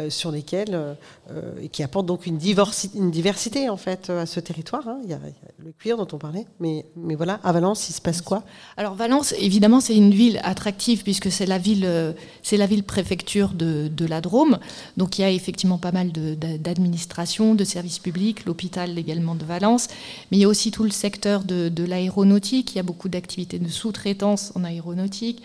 sur 0.09 0.31
lesquels 0.31 0.75
euh, 0.75 0.95
euh, 1.31 1.53
et 1.61 1.69
qui 1.69 1.83
apportent 1.83 2.07
donc 2.07 2.27
une 2.27 2.39
diversité, 2.39 3.69
en 3.69 3.77
fait 3.77 4.11
à 4.11 4.27
ce 4.27 4.41
territoire. 4.41 4.87
Hein. 4.87 4.99
Il, 5.05 5.11
y 5.11 5.15
a, 5.15 5.19
le 5.59 5.73
cuir 5.73 5.97
dont 5.97 6.07
on 6.13 6.19
parlait, 6.19 6.47
mais, 6.61 6.87
mais 6.97 7.15
voilà, 7.15 7.41
à 7.43 7.53
Valence, 7.53 7.89
il 7.89 7.93
se 7.93 8.01
passe 8.01 8.21
quoi? 8.21 8.45
Alors 8.77 8.95
Valence, 8.95 9.35
évidemment, 9.39 9.81
c'est 9.81 9.97
une 9.97 10.13
ville 10.13 10.41
attractive 10.43 11.03
puisque 11.03 11.31
c'est 11.31 11.47
la 11.47 11.59
ville, 11.59 12.15
c'est 12.43 12.57
la 12.57 12.67
ville 12.67 12.85
préfecture 12.85 13.51
de, 13.51 13.89
de, 13.89 14.07
la 14.07 14.21
Drôme. 14.21 14.59
Donc 14.97 15.19
il 15.19 15.23
y 15.23 15.25
a 15.25 15.31
effectivement 15.31 15.79
pas 15.79 15.93
mal 15.93 16.13
d'administration, 16.13 17.55
de, 17.55 17.59
de, 17.59 17.65
services 17.65 17.99
publics, 17.99 18.45
l'hôpital 18.45 18.99
également 18.99 19.35
de 19.35 19.45
Valence, 19.45 19.89
mais 20.31 20.39
il 20.39 20.41
y 20.41 20.45
a 20.45 20.49
aussi 20.49 20.71
tout 20.71 20.85
le 20.85 20.91
secteur 20.91 21.43
de, 21.43 21.69
de 21.69 21.85
l'aéronautique. 21.85 22.73
Il 22.73 22.77
y 22.77 22.81
a 22.81 22.85
beaucoup 22.85 23.09
d'activités 23.09 23.59
de 23.59 23.69
sous-traitance 23.69 24.53
en 24.55 24.65
aéronautique. 24.65 25.43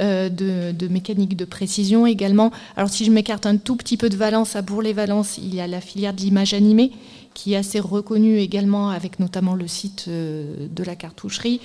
Euh, 0.00 0.28
de, 0.28 0.88
mécanique 0.88 1.36
de 1.36 1.44
précision 1.44 2.06
également. 2.06 2.50
Alors 2.76 2.90
si 2.90 3.04
je 3.04 3.10
m'écarte 3.10 3.46
un 3.46 3.56
tout 3.56 3.76
petit 3.76 3.83
peu 3.98 4.08
de 4.08 4.16
Valence, 4.16 4.56
à 4.56 4.62
Bourg-les-Valence, 4.62 5.38
il 5.38 5.54
y 5.54 5.60
a 5.60 5.66
la 5.66 5.80
filière 5.80 6.14
de 6.14 6.20
l'image 6.20 6.54
animée 6.54 6.92
qui 7.34 7.54
est 7.54 7.56
assez 7.56 7.80
reconnue 7.80 8.38
également 8.38 8.90
avec 8.90 9.18
notamment 9.18 9.54
le 9.54 9.66
site 9.66 10.06
euh, 10.06 10.68
de 10.70 10.84
la 10.84 10.94
cartoucherie. 10.94 11.60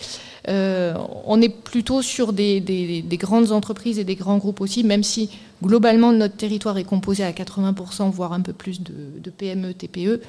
Euh, 0.48 0.96
on 1.26 1.42
est 1.42 1.50
plutôt 1.50 2.02
sur 2.02 2.34
des, 2.34 3.04
grandes 3.12 3.52
entreprises 3.52 4.00
et 4.00 4.04
des 4.04 4.16
grands 4.16 4.38
groupes 4.40 4.62
aussi, 4.62 4.84
même 4.84 5.04
si 5.04 5.30
globalement 5.64 6.12
notre 6.12 6.36
territoire 6.36 6.78
est 6.80 6.84
composé 6.84 7.24
à 7.24 7.32
80%, 7.32 8.10
voire 8.10 8.34
un 8.34 8.42
peu 8.42 8.54
plus 8.54 8.82
de, 8.82 9.30
PME, 9.30 9.74
TPE. 9.76 10.22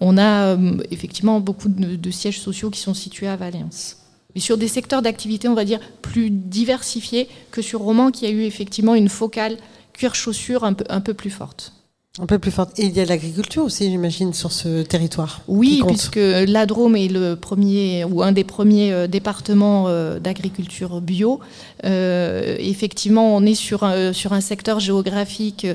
On 0.00 0.18
a 0.18 0.56
effectivement 0.90 1.40
beaucoup 1.40 1.68
de, 1.68 1.94
de 1.94 2.10
sièges 2.10 2.40
sociaux 2.40 2.70
qui 2.70 2.80
sont 2.80 2.94
situés 2.94 3.28
à 3.28 3.36
Valence 3.36 3.96
mais 4.34 4.40
sur 4.40 4.58
des 4.58 4.68
secteurs 4.68 5.00
d'activité, 5.00 5.48
on 5.48 5.54
va 5.54 5.64
dire, 5.64 5.80
plus 6.02 6.30
diversifiés 6.30 7.28
que 7.50 7.62
sur 7.62 7.80
Roman, 7.80 8.10
qui 8.10 8.26
a 8.26 8.30
eu 8.30 8.42
effectivement 8.42 8.94
une 8.94 9.08
focale 9.08 9.56
cuir-chaussure 9.98 10.64
un 10.64 10.74
peu, 10.74 10.84
un 10.88 11.00
peu 11.00 11.14
plus 11.14 11.30
forte. 11.30 11.72
Un 12.20 12.26
peu 12.26 12.38
plus 12.40 12.50
forte. 12.50 12.76
Et 12.80 12.86
il 12.86 12.96
y 12.96 13.00
a 13.00 13.04
l'agriculture 13.04 13.62
aussi, 13.62 13.88
j'imagine, 13.88 14.34
sur 14.34 14.50
ce 14.50 14.82
territoire. 14.82 15.40
Oui, 15.46 15.82
puisque 15.86 16.18
la 16.18 16.66
Drôme 16.66 16.96
est 16.96 17.06
le 17.06 17.36
premier 17.36 18.04
ou 18.04 18.22
un 18.22 18.32
des 18.32 18.42
premiers 18.42 18.92
euh, 18.92 19.06
départements 19.06 19.84
euh, 19.86 20.18
d'agriculture 20.18 21.00
bio. 21.00 21.38
Euh, 21.84 22.56
effectivement, 22.58 23.36
on 23.36 23.44
est 23.44 23.54
sur 23.54 23.84
un, 23.84 24.12
sur 24.12 24.32
un 24.32 24.40
secteur 24.40 24.80
géographique 24.80 25.66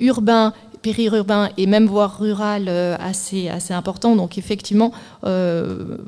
urbain 0.00 0.54
périurbain 0.82 1.50
et 1.56 1.66
même 1.66 1.86
voire 1.86 2.18
rural 2.18 2.68
assez, 2.68 3.48
assez 3.48 3.74
important. 3.74 4.16
Donc 4.16 4.38
effectivement, 4.38 4.92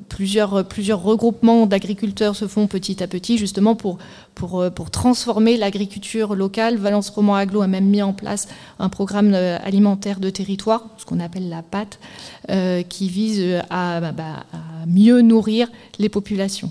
plusieurs, 0.09 0.65
plusieurs 0.67 1.03
regroupements 1.03 1.67
d'agriculteurs 1.67 2.37
se 2.37 2.47
font 2.47 2.67
petit 2.67 3.03
à 3.03 3.07
petit 3.07 3.39
justement 3.39 3.75
pour, 3.75 3.99
pour, 4.35 4.91
transformer 4.91 5.57
l'agriculture 5.57 6.35
locale. 6.35 6.77
Valence 6.77 7.11
Roman 7.11 7.37
Aglo 7.37 7.63
a 7.63 7.67
même 7.67 7.87
mis 7.87 8.03
en 8.03 8.13
place 8.13 8.49
un 8.79 8.89
programme 8.89 9.35
alimentaire 9.35 10.21
de 10.21 10.31
territoire, 10.31 10.87
ce 10.97 11.05
qu'on 11.05 11.21
appelle 11.21 11.49
la 11.49 11.63
PAT, 11.63 12.83
qui 12.89 13.09
vise 13.09 13.63
à, 13.71 14.01
bah, 14.01 14.13
bah, 14.13 14.45
à 14.53 14.87
mieux 14.87 15.23
nourrir 15.23 15.69
les 15.99 16.09
populations 16.09 16.71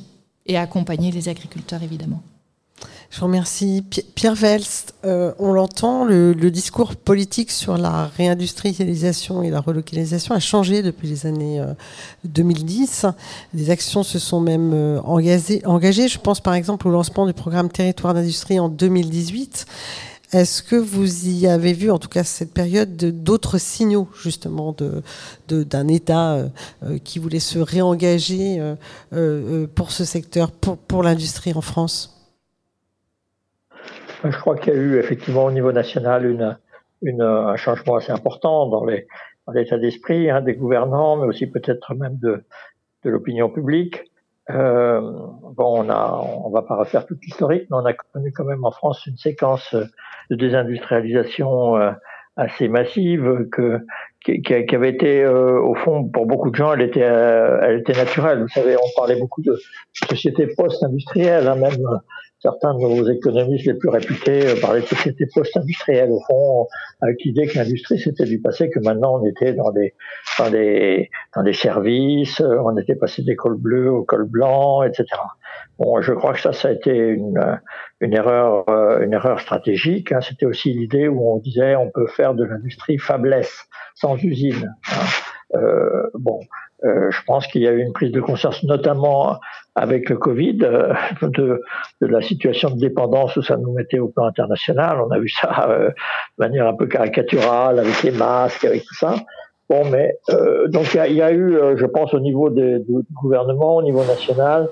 et 0.49 0.57
accompagner 0.57 1.11
les 1.11 1.29
agriculteurs 1.29 1.83
évidemment. 1.83 2.21
Je 3.09 3.21
vous 3.21 3.25
remercie. 3.25 3.83
Pierre 4.13 4.35
Vels, 4.35 4.61
euh, 5.03 5.33
on 5.39 5.51
l'entend, 5.51 6.05
le, 6.05 6.33
discours 6.51 6.95
politique 6.95 7.49
sur 7.49 7.75
la 7.75 8.05
réindustrialisation 8.05 9.41
et 9.41 9.49
la 9.49 9.61
relocalisation 9.61 10.35
a 10.35 10.39
changé 10.39 10.83
depuis 10.83 11.07
les 11.07 11.25
années 11.25 11.59
2010. 12.25 13.05
Euh, 13.05 13.11
Des 13.55 13.71
actions 13.71 14.03
se 14.03 14.19
sont 14.19 14.39
même 14.41 14.73
euh, 14.75 15.01
engagées, 15.01 15.65
engagées. 15.65 16.07
Je 16.07 16.19
pense 16.19 16.39
par 16.39 16.53
exemple 16.53 16.87
au 16.87 16.91
lancement 16.91 17.25
du 17.25 17.33
programme 17.33 17.69
Territoire 17.69 18.13
d'industrie 18.13 18.59
en 18.59 18.69
2018. 18.69 19.65
Est-ce 20.31 20.61
que 20.61 20.75
vous 20.75 21.27
y 21.27 21.47
avez 21.47 21.73
vu, 21.73 21.89
en 21.89 21.97
tout 21.97 22.09
cas 22.09 22.23
cette 22.23 22.53
période, 22.53 22.95
d'autres 22.95 23.57
signaux 23.57 24.07
justement 24.21 24.75
d'un 24.77 25.83
de, 25.85 25.91
État 25.91 26.37
qui 27.03 27.17
voulait 27.17 27.39
se 27.39 27.57
réengager 27.57 28.61
pour 29.73 29.91
ce 29.91 30.05
secteur, 30.05 30.51
pour, 30.51 30.77
pour 30.77 31.01
l'industrie 31.01 31.53
en 31.55 31.61
France? 31.61 32.18
Je 34.23 34.37
crois 34.37 34.55
qu'il 34.57 34.73
y 34.73 34.75
a 34.75 34.79
eu 34.79 34.97
effectivement 34.97 35.45
au 35.45 35.51
niveau 35.51 35.71
national 35.71 36.25
une, 36.25 36.57
une, 37.01 37.21
un 37.21 37.55
changement 37.55 37.95
assez 37.95 38.11
important 38.11 38.67
dans 38.67 38.85
l'état 38.85 39.77
d'esprit 39.77 40.29
hein, 40.29 40.41
des 40.41 40.55
gouvernants, 40.55 41.17
mais 41.17 41.27
aussi 41.27 41.47
peut-être 41.47 41.95
même 41.95 42.17
de, 42.17 42.43
de 43.03 43.09
l'opinion 43.09 43.49
publique. 43.49 44.03
Euh, 44.49 44.99
bon, 45.01 45.85
on 45.85 45.89
a, 45.89 46.21
on 46.43 46.49
va 46.49 46.63
pas 46.63 46.75
refaire 46.75 47.05
toute 47.05 47.21
l'historique, 47.23 47.67
mais 47.69 47.77
on 47.77 47.85
a 47.85 47.93
connu 47.93 48.31
quand 48.31 48.45
même 48.45 48.65
en 48.65 48.71
France 48.71 49.05
une 49.05 49.17
séquence 49.17 49.75
de 50.29 50.35
désindustrialisation 50.35 51.77
euh, 51.77 51.91
assez 52.35 52.67
massive 52.67 53.47
que 53.51 53.79
qui, 54.25 54.41
qui 54.41 54.75
avait 54.75 54.89
été 54.89 55.23
euh, 55.23 55.61
au 55.61 55.75
fond 55.75 56.03
pour 56.03 56.25
beaucoup 56.25 56.49
de 56.49 56.55
gens, 56.55 56.73
elle 56.73 56.81
était, 56.81 57.03
euh, 57.03 57.59
elle 57.61 57.79
était 57.79 57.93
naturelle. 57.93 58.41
Vous 58.41 58.49
savez, 58.49 58.75
on 58.75 58.99
parlait 58.99 59.17
beaucoup 59.17 59.41
de 59.41 59.57
sociétés 59.93 60.47
post-industrielles, 60.57 61.47
hein, 61.47 61.55
même 61.55 61.85
certains 62.41 62.73
de 62.73 62.79
nos 62.79 63.09
économistes 63.09 63.65
les 63.65 63.73
plus 63.73 63.89
réputés 63.89 64.47
euh, 64.47 64.59
parlaient 64.61 64.81
de 64.81 64.85
société 64.85 65.25
post-industrielle, 65.33 66.11
au 66.11 66.21
fond, 66.27 66.67
avec 67.01 67.21
l'idée 67.23 67.47
que 67.47 67.57
l'industrie 67.57 67.99
c'était 67.99 68.25
du 68.25 68.39
passé, 68.39 68.69
que 68.69 68.79
maintenant 68.79 69.19
on 69.21 69.25
était 69.25 69.53
dans 69.53 69.71
des, 69.71 69.93
dans 70.37 70.49
des, 70.49 71.09
dans 71.35 71.43
des 71.43 71.53
services, 71.53 72.41
euh, 72.41 72.57
on 72.63 72.77
était 72.77 72.95
passé 72.95 73.23
des 73.23 73.35
cols 73.35 73.57
bleus 73.57 73.91
au 73.91 74.03
col 74.03 74.25
blanc, 74.25 74.83
etc. 74.83 75.05
Bon, 75.77 76.01
je 76.01 76.13
crois 76.13 76.33
que 76.33 76.41
ça, 76.41 76.51
ça 76.53 76.67
a 76.67 76.71
été 76.71 76.91
une, 76.91 77.59
une 78.01 78.13
erreur, 78.13 78.69
euh, 78.69 79.01
une 79.01 79.13
erreur 79.13 79.39
stratégique. 79.39 80.11
Hein. 80.11 80.21
C'était 80.21 80.45
aussi 80.45 80.73
l'idée 80.73 81.07
où 81.07 81.33
on 81.33 81.37
disait 81.37 81.75
on 81.75 81.89
peut 81.89 82.07
faire 82.07 82.33
de 82.33 82.43
l'industrie 82.43 82.97
faiblesse, 82.97 83.67
sans 83.95 84.15
usine. 84.17 84.75
Hein. 84.91 85.05
Euh, 85.55 86.09
bon, 86.13 86.39
euh, 86.85 87.09
je 87.11 87.21
pense 87.25 87.47
qu'il 87.47 87.61
y 87.61 87.67
a 87.67 87.71
eu 87.71 87.81
une 87.81 87.93
prise 87.93 88.11
de 88.11 88.21
conscience, 88.21 88.63
notamment 88.63 89.39
avec 89.75 90.09
le 90.09 90.17
Covid, 90.17 90.59
euh, 90.63 90.93
de, 91.21 91.61
de, 92.01 92.07
la 92.07 92.21
situation 92.21 92.69
de 92.69 92.79
dépendance 92.79 93.35
où 93.37 93.41
ça 93.41 93.57
nous 93.57 93.71
mettait 93.71 93.99
au 93.99 94.09
plan 94.09 94.25
international. 94.25 95.01
On 95.01 95.11
a 95.11 95.19
vu 95.19 95.29
ça 95.29 95.69
euh, 95.69 95.89
de 95.89 95.93
manière 96.39 96.67
un 96.67 96.75
peu 96.75 96.87
caricaturale, 96.87 97.79
avec 97.79 98.03
les 98.03 98.11
masques, 98.11 98.65
avec 98.65 98.83
tout 98.83 98.95
ça. 98.95 99.15
Bon, 99.69 99.85
mais 99.89 100.17
euh, 100.29 100.67
donc 100.67 100.93
il 100.93 100.97
y 100.97 100.99
a, 100.99 101.07
y 101.07 101.21
a, 101.21 101.31
eu, 101.31 101.57
je 101.75 101.85
pense, 101.85 102.13
au 102.13 102.19
niveau 102.19 102.49
du 102.49 102.81
gouvernement, 103.13 103.77
au 103.77 103.83
niveau 103.83 104.03
national, 104.03 104.69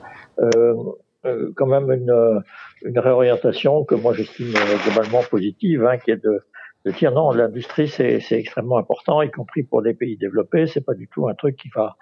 quand 1.56 1.66
même 1.66 1.92
une, 1.92 2.42
une 2.84 3.00
réorientation 3.00 3.84
que 3.84 3.96
moi 3.96 4.14
j'estime 4.14 4.54
globalement 4.86 5.22
positive, 5.30 5.86
hein, 5.86 5.98
qui 5.98 6.12
est 6.12 6.24
de 6.24 6.42
de 6.88 6.92
dire 6.92 7.12
non, 7.12 7.32
l'industrie 7.32 7.90
c'est 7.90 8.22
extrêmement 8.32 8.78
important, 8.78 9.22
y 9.22 9.30
compris 9.30 9.64
pour 9.64 9.82
les 9.82 9.94
pays 9.94 10.18
développés. 10.18 10.68
C'est 10.68 10.86
pas 10.86 10.94
du 10.94 11.08
tout 11.08 11.28
un 11.28 11.34
truc 11.34 11.58
qui 11.58 11.70
va 11.76 11.98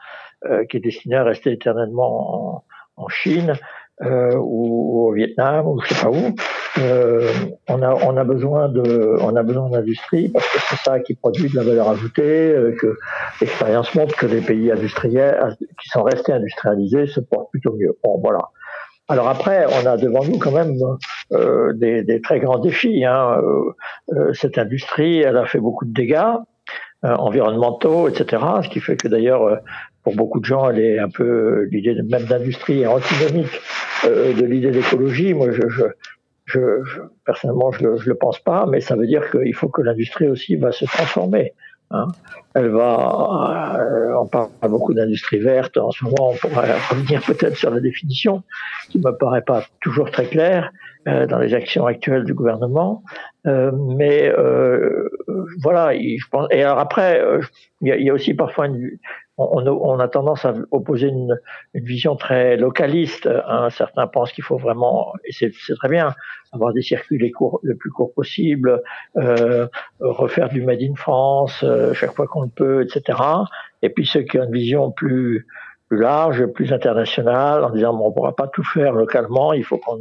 euh, 0.45 0.65
qui 0.65 0.77
est 0.77 0.79
destiné 0.79 1.15
à 1.15 1.23
rester 1.23 1.51
éternellement 1.51 2.63
en, 2.97 3.07
Chine 3.07 3.53
euh, 4.01 4.35
ou, 4.35 5.07
au 5.07 5.13
Vietnam 5.13 5.67
ou 5.67 5.81
je 5.81 5.93
sais 5.93 6.03
pas 6.03 6.09
où. 6.09 6.35
Euh, 6.77 7.31
on 7.69 7.81
a 7.81 7.93
on 7.93 8.17
a 8.17 8.23
besoin 8.25 8.67
de 8.67 9.15
on 9.21 9.35
a 9.35 9.43
besoin 9.43 9.69
d'industrie 9.69 10.27
parce 10.27 10.45
que 10.47 10.59
c'est 10.59 10.75
ça 10.83 10.99
qui 10.99 11.13
produit 11.15 11.49
de 11.49 11.55
la 11.55 11.63
valeur 11.63 11.89
ajoutée. 11.89 12.51
Euh, 12.51 12.75
que 12.79 12.97
l'expérience 13.39 13.93
montre 13.95 14.15
que 14.17 14.25
les 14.25 14.41
pays 14.41 14.71
industriels 14.71 15.55
qui 15.59 15.89
sont 15.89 16.03
restés 16.03 16.33
industrialisés 16.33 17.07
se 17.07 17.21
portent 17.21 17.51
plutôt 17.51 17.73
mieux. 17.77 17.97
Bon 18.03 18.19
voilà. 18.19 18.49
Alors 19.07 19.29
après, 19.29 19.65
on 19.67 19.85
a 19.85 19.97
devant 19.97 20.25
nous 20.25 20.39
quand 20.39 20.51
même 20.51 20.75
euh, 21.31 21.73
des, 21.73 22.03
des, 22.03 22.21
très 22.21 22.39
grands 22.39 22.57
défis. 22.57 23.05
Hein. 23.05 23.37
Euh, 23.37 23.73
euh 24.13 24.33
cette 24.33 24.57
industrie, 24.57 25.19
elle 25.19 25.37
a 25.37 25.45
fait 25.45 25.59
beaucoup 25.59 25.85
de 25.85 25.93
dégâts 25.93 26.33
euh, 27.05 27.13
environnementaux, 27.17 28.07
etc. 28.07 28.41
Ce 28.63 28.69
qui 28.69 28.79
fait 28.79 28.97
que 28.97 29.07
d'ailleurs, 29.07 29.43
euh, 29.43 29.57
pour 30.05 30.15
beaucoup 30.15 30.39
de 30.39 30.45
gens, 30.45 30.69
elle 30.69 30.79
est 30.79 30.99
un 30.99 31.09
peu 31.09 31.67
l'idée 31.71 32.01
même 32.03 32.23
d'industrie 32.23 32.83
est 32.83 32.87
antinomique 32.87 33.59
de 34.05 34.45
l'idée 34.45 34.71
d'écologie. 34.71 35.33
Moi, 35.33 35.51
je, 35.51 35.67
je, 35.67 35.83
je, 36.45 36.59
personnellement, 37.25 37.71
je 37.71 37.87
ne 37.87 37.97
le 38.05 38.15
pense 38.15 38.39
pas, 38.39 38.65
mais 38.67 38.79
ça 38.79 38.95
veut 38.95 39.07
dire 39.07 39.29
qu'il 39.31 39.53
faut 39.53 39.67
que 39.67 39.81
l'industrie 39.81 40.27
aussi 40.27 40.55
va 40.55 40.71
se 40.71 40.85
transformer. 40.85 41.53
Hein. 41.91 42.07
Elle 42.53 42.69
va, 42.69 43.77
euh, 43.79 44.15
on 44.19 44.27
parle 44.27 44.49
beaucoup 44.61 44.93
d'industrie 44.93 45.39
verte. 45.39 45.77
En 45.77 45.91
ce 45.91 46.03
moment, 46.05 46.31
on 46.31 46.35
pourrait 46.35 46.73
revenir 46.89 47.21
peut-être 47.21 47.55
sur 47.55 47.69
la 47.69 47.79
définition, 47.79 48.43
qui 48.89 48.99
me 48.99 49.11
paraît 49.11 49.43
pas 49.43 49.63
toujours 49.81 50.09
très 50.11 50.25
claire 50.25 50.71
euh, 51.07 51.27
dans 51.27 51.39
les 51.39 51.53
actions 51.53 51.85
actuelles 51.85 52.23
du 52.23 52.33
gouvernement. 52.33 53.03
Euh, 53.45 53.71
mais 53.73 54.27
euh, 54.29 55.09
voilà, 55.61 55.93
je 55.93 56.27
pense. 56.31 56.47
Et 56.51 56.63
alors 56.63 56.79
après, 56.79 57.21
euh, 57.21 57.41
il 57.81 58.03
y, 58.03 58.09
a 58.09 58.13
aussi 58.13 58.33
parfois 58.33 58.67
une, 58.67 58.97
on, 59.37 59.67
on, 59.67 59.99
a 59.99 60.07
tendance 60.07 60.45
à 60.45 60.53
opposer 60.71 61.07
une, 61.07 61.37
une 61.73 61.83
vision 61.83 62.15
très 62.15 62.57
localiste. 62.57 63.27
Hein. 63.47 63.69
Certains 63.69 64.07
pensent 64.07 64.31
qu'il 64.31 64.43
faut 64.43 64.57
vraiment, 64.57 65.13
et 65.25 65.31
c'est 65.31 65.51
très 65.75 65.89
bien, 65.89 66.13
avoir 66.53 66.73
des 66.73 66.81
circuits 66.81 67.17
les, 67.17 67.31
courts, 67.31 67.59
le 67.63 67.75
plus 67.75 67.91
courts 67.91 68.13
possible, 68.13 68.81
euh, 69.17 69.67
refaire 69.99 70.49
du 70.49 70.61
Made 70.61 70.81
in 70.81 70.95
France 70.95 71.63
euh, 71.63 71.93
chaque 71.93 72.15
fois 72.15 72.27
qu'on 72.27 72.43
le 72.43 72.49
peut, 72.49 72.83
etc. 72.83 73.19
Et 73.81 73.89
puis 73.89 74.05
ceux 74.05 74.21
qui 74.21 74.39
ont 74.39 74.43
une 74.43 74.51
vision 74.51 74.91
plus 74.91 75.45
plus 75.87 75.99
large, 75.99 76.47
plus 76.47 76.73
internationale, 76.73 77.63
en 77.63 77.69
disant 77.69 77.93
bon, 77.93 78.05
on 78.05 78.09
ne 78.09 78.13
pourra 78.15 78.35
pas 78.35 78.47
tout 78.47 78.63
faire 78.63 78.93
localement, 78.93 79.53
il 79.53 79.63
faut 79.63 79.77
qu'on 79.77 79.99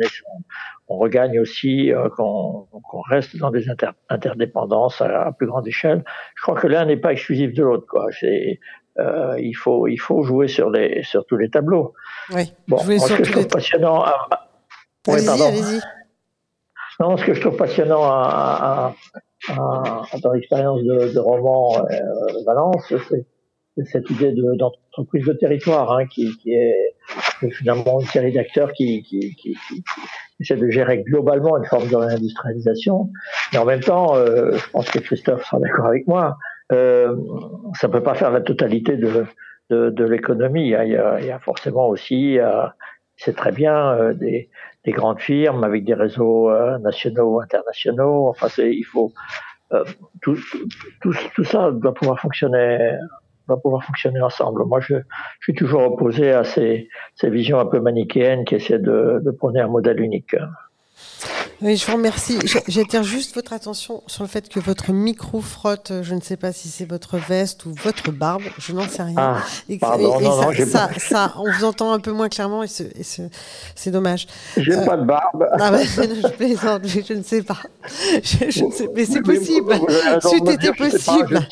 on 0.88 0.96
regagne 0.96 1.38
aussi, 1.38 1.92
euh, 1.92 2.08
qu'on 2.08 2.66
reste 3.08 3.36
dans 3.36 3.50
des 3.50 3.66
interdépendances 4.08 5.02
à, 5.02 5.26
à, 5.26 5.32
plus 5.32 5.46
grande 5.46 5.66
échelle. 5.68 6.02
Je 6.36 6.42
crois 6.42 6.54
que 6.54 6.66
l'un 6.66 6.86
n'est 6.86 6.96
pas 6.96 7.12
exclusif 7.12 7.52
de 7.52 7.62
l'autre. 7.62 7.86
Euh, 8.98 9.34
il 9.40 9.54
faut 9.54 9.88
il 9.88 9.96
faut 9.96 10.22
jouer 10.22 10.46
sur 10.46 10.70
les 10.70 11.02
sur 11.02 11.26
tous 11.26 11.36
les 11.36 11.50
tableaux. 11.50 11.94
Oui. 12.32 12.52
Bon, 12.68 12.76
moi, 12.84 12.98
ce 12.98 13.14
que 13.14 13.24
je 13.24 13.32
trouve 13.32 13.48
passionnant. 13.48 14.02
À... 14.02 14.28
Oui, 15.08 15.24
pardon. 15.24 15.48
Allez-y. 15.48 15.80
Non, 17.00 17.16
ce 17.16 17.24
que 17.24 17.34
je 17.34 17.40
trouve 17.40 17.56
passionnant 17.56 18.04
à, 18.04 18.94
à, 19.48 19.54
à 19.56 20.18
dans 20.22 20.32
l'expérience 20.32 20.80
de, 20.82 21.12
de 21.12 21.18
roman 21.18 21.76
euh, 21.78 22.42
Valence, 22.46 22.92
c'est 23.06 23.26
cette 23.84 24.08
idée 24.10 24.32
d'entreprise 24.32 25.26
de, 25.26 25.32
de, 25.32 25.38
territoire, 25.38 25.92
hein, 25.92 26.06
qui, 26.06 26.36
qui, 26.38 26.52
est 26.54 26.94
finalement 27.50 28.00
une 28.00 28.06
série 28.06 28.32
d'acteurs 28.32 28.72
qui, 28.72 29.02
qui, 29.02 29.34
qui, 29.34 29.54
qui, 29.54 29.84
essaie 30.40 30.56
de 30.56 30.70
gérer 30.70 31.02
globalement 31.02 31.56
une 31.58 31.64
forme 31.64 31.88
de 31.88 31.96
réindustrialisation. 31.96 33.10
Mais 33.52 33.58
en 33.58 33.64
même 33.64 33.80
temps, 33.80 34.14
euh, 34.14 34.52
je 34.52 34.70
pense 34.70 34.88
que 34.88 35.00
Christophe 35.00 35.44
sera 35.44 35.58
d'accord 35.58 35.86
avec 35.86 36.06
moi, 36.06 36.36
euh, 36.72 37.16
ça 37.74 37.88
peut 37.88 38.02
pas 38.02 38.14
faire 38.14 38.30
la 38.30 38.40
totalité 38.40 38.96
de, 38.96 40.04
l'économie. 40.04 40.68
Il, 40.68 41.18
il, 41.20 41.26
y 41.26 41.30
a 41.30 41.38
forcément 41.38 41.88
aussi, 41.88 42.38
euh, 42.38 42.66
c'est 43.16 43.36
très 43.36 43.52
bien, 43.52 43.92
euh, 43.92 44.14
des, 44.14 44.48
des, 44.84 44.92
grandes 44.92 45.20
firmes 45.20 45.64
avec 45.64 45.84
des 45.84 45.94
réseaux 45.94 46.50
euh, 46.50 46.78
nationaux 46.78 47.40
internationaux. 47.40 48.28
Enfin, 48.28 48.48
il 48.58 48.84
faut 48.84 49.12
tout, 50.20 50.36
ça 51.44 51.72
doit 51.72 51.94
pouvoir 51.94 52.20
fonctionner 52.20 52.96
doit 53.48 53.60
pouvoir 53.60 53.84
fonctionner 53.84 54.22
ensemble. 54.22 54.64
Moi, 54.64 54.80
je, 54.80 54.94
suis 55.42 55.54
toujours 55.54 55.82
opposé 55.82 56.32
à 56.32 56.44
ces, 56.44 56.88
ces, 57.14 57.28
visions 57.28 57.58
un 57.58 57.66
peu 57.66 57.78
manichéennes 57.78 58.44
qui 58.46 58.54
essaient 58.54 58.78
de, 58.78 59.20
de 59.22 59.30
prôner 59.32 59.60
un 59.60 59.68
modèle 59.68 60.00
unique. 60.00 60.34
Oui, 61.64 61.78
je 61.78 61.86
vous 61.86 61.94
remercie. 61.94 62.38
J'attire 62.68 63.02
juste 63.02 63.34
votre 63.34 63.54
attention 63.54 64.02
sur 64.06 64.22
le 64.22 64.28
fait 64.28 64.50
que 64.50 64.60
votre 64.60 64.92
micro 64.92 65.40
frotte, 65.40 65.92
je 66.02 66.14
ne 66.14 66.20
sais 66.20 66.36
pas 66.36 66.52
si 66.52 66.68
c'est 66.68 66.84
votre 66.84 67.16
veste 67.16 67.64
ou 67.64 67.72
votre 67.82 68.10
barbe, 68.12 68.42
je 68.58 68.74
n'en 68.74 68.86
sais 68.86 69.02
rien. 69.02 69.14
Ah, 69.16 69.42
pardon, 69.80 70.20
non, 70.20 70.52
ça, 70.66 70.90
ça, 70.98 71.32
on 71.38 71.50
vous 71.50 71.64
entend 71.64 71.92
un 71.92 72.00
peu 72.00 72.12
moins 72.12 72.28
clairement 72.28 72.62
et 72.64 72.66
c'est 72.68 73.90
dommage. 73.90 74.26
J'ai 74.58 74.74
euh, 74.74 74.84
pas 74.84 74.98
de 74.98 75.04
barbe. 75.04 75.48
Ah 75.58 75.72
ouais, 75.72 75.86
je 75.86 76.28
plaisante, 76.28 76.82
je, 76.86 77.14
ne 77.14 77.22
sais 77.22 77.42
pas. 77.42 77.56
Je, 78.22 78.50
je 78.50 78.64
ne 78.64 78.70
sais, 78.70 78.90
mais 78.94 79.06
c'est 79.06 79.22
possible. 79.22 79.74
Si 80.20 80.36
c'était 80.46 80.72
possible. 80.74 81.48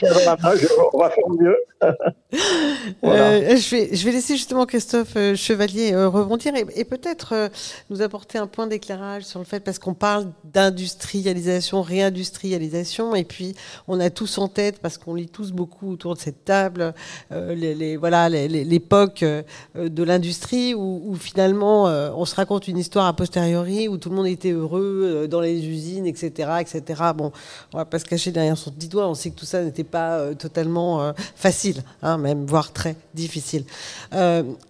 on 0.92 0.98
va 0.98 1.09
faire 1.09 1.29
mieux. 1.31 1.57
euh, 3.05 3.57
je, 3.57 3.70
vais, 3.77 3.94
je 3.94 4.05
vais 4.05 4.12
laisser 4.12 4.37
justement 4.37 4.66
Christophe 4.66 5.16
euh, 5.16 5.35
Chevalier 5.35 5.92
euh, 5.92 6.09
rebondir 6.09 6.55
et, 6.55 6.64
et 6.77 6.85
peut-être 6.85 7.51
nous 7.90 8.03
apporter 8.03 8.38
un 8.38 8.46
point 8.46 8.66
d'éclairage 8.66 9.25
sur 9.25 9.38
le 9.38 9.44
fait, 9.44 9.61
parce 9.61 9.79
qu'on 9.79 9.94
parle 10.03 10.33
d'industrialisation, 10.43 11.81
réindustrialisation, 11.81 13.15
et 13.15 13.23
puis 13.23 13.55
on 13.87 14.01
a 14.01 14.11
tous 14.11 14.37
en 14.38 14.49
tête, 14.49 14.81
parce 14.81 14.99
qu'on 14.99 15.15
lit 15.15 15.29
tous 15.29 15.53
beaucoup 15.53 15.93
autour 15.93 16.17
de 16.17 16.21
cette 16.21 16.45
table, 16.45 16.93
euh, 17.31 17.55
les, 17.55 17.97
voilà 17.97 18.29
l'époque 18.29 19.23
euh, 19.23 19.45
de 19.77 20.03
l'industrie 20.03 20.75
où, 20.75 21.15
finalement 21.15 21.87
euh, 21.87 22.11
on 22.17 22.25
se 22.25 22.35
raconte 22.35 22.67
une 22.67 22.79
histoire 22.79 23.07
a 23.07 23.15
posteriori 23.15 23.87
où 23.87 23.97
tout 23.97 24.11
le 24.11 24.17
monde 24.17 24.27
était 24.27 24.51
heureux 24.51 25.29
dans 25.31 25.41
les 25.41 25.65
usines, 25.69 26.07
etc., 26.07 26.51
etc. 26.61 27.01
Bon, 27.15 27.31
on 27.73 27.79
va 27.79 27.85
pas 27.85 28.01
se 28.01 28.05
cacher 28.05 28.33
derrière 28.33 28.59
son 28.59 28.73
petit 28.73 28.88
doigt, 28.88 29.07
on 29.07 29.15
sait 29.15 29.31
que 29.31 29.38
tout 29.38 29.47
ça 29.47 29.62
n'était 29.62 29.85
pas 29.85 30.35
totalement 30.35 31.12
facile, 31.37 31.85
hein, 32.03 32.19
même 32.19 32.45
voire 32.45 32.73
très 32.73 32.97
difficile. 33.15 33.65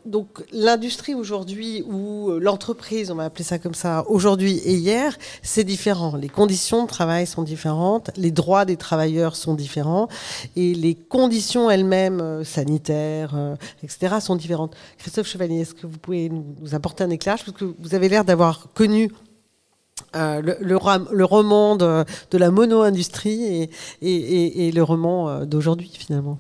donc 0.05 0.27
l'industrie 0.53 1.15
aujourd'hui 1.15 1.83
ou 1.89 2.33
l'entreprise, 2.39 3.11
on 3.11 3.15
va 3.15 3.25
appeler 3.25 3.45
ça 3.45 3.59
comme 3.59 3.75
ça, 3.75 4.05
aujourd'hui 4.09 4.59
et 4.59 4.75
hier, 4.75 5.12
c'est 5.43 5.65
différent. 5.65 6.17
Les 6.17 6.29
conditions 6.29 6.83
de 6.83 6.89
travail 6.89 7.27
sont 7.27 7.43
différentes, 7.43 8.11
les 8.17 8.31
droits 8.31 8.65
des 8.65 8.77
travailleurs 8.77 9.37
sont 9.37 9.55
différents 9.55 10.09
et 10.57 10.75
les 10.75 10.95
conditions 10.95 11.71
elles-mêmes 11.71 12.21
euh, 12.21 12.45
sanitaires, 12.45 13.33
euh, 13.35 13.55
etc., 13.83 14.17
sont 14.21 14.37
différentes. 14.37 14.75
Christophe 14.99 15.27
Chevalier, 15.27 15.61
est-ce 15.61 15.75
que 15.75 15.87
vous 15.87 15.99
pouvez 15.99 16.29
nous 16.29 16.75
apporter 16.75 17.05
un 17.05 17.11
éclairage? 17.11 17.45
Parce 17.45 17.57
que 17.57 17.65
vous 17.65 17.95
avez 17.95 18.09
l'air 18.09 18.25
d'avoir 18.25 18.69
connu 18.75 19.11
euh, 20.17 20.41
le, 20.41 20.57
le, 20.61 21.25
roman 21.25 21.77
de, 21.77 22.05
la 22.33 22.51
mono-industrie 22.51 23.69
et, 24.03 24.73
le 24.73 24.83
roman 24.83 25.45
d'aujourd'hui, 25.45 25.91
finalement. 25.93 26.39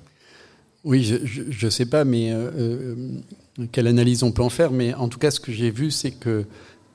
Oui, 0.85 1.05
je 1.05 1.67
ne 1.67 1.71
sais 1.71 1.87
pas, 1.87 2.05
mais 2.05 2.33
quelle 3.71 3.87
analyse 3.87 4.23
on 4.23 4.33
peut 4.33 4.43
en 4.43 4.51
faire, 4.51 4.71
mais 4.73 4.95
en 4.95 5.09
tout 5.09 5.19
cas, 5.19 5.31
ce 5.31 5.41
que 5.41 5.53
j'ai 5.53 5.71
vu, 5.71 5.91
c'est 5.91 6.11
que 6.11 6.45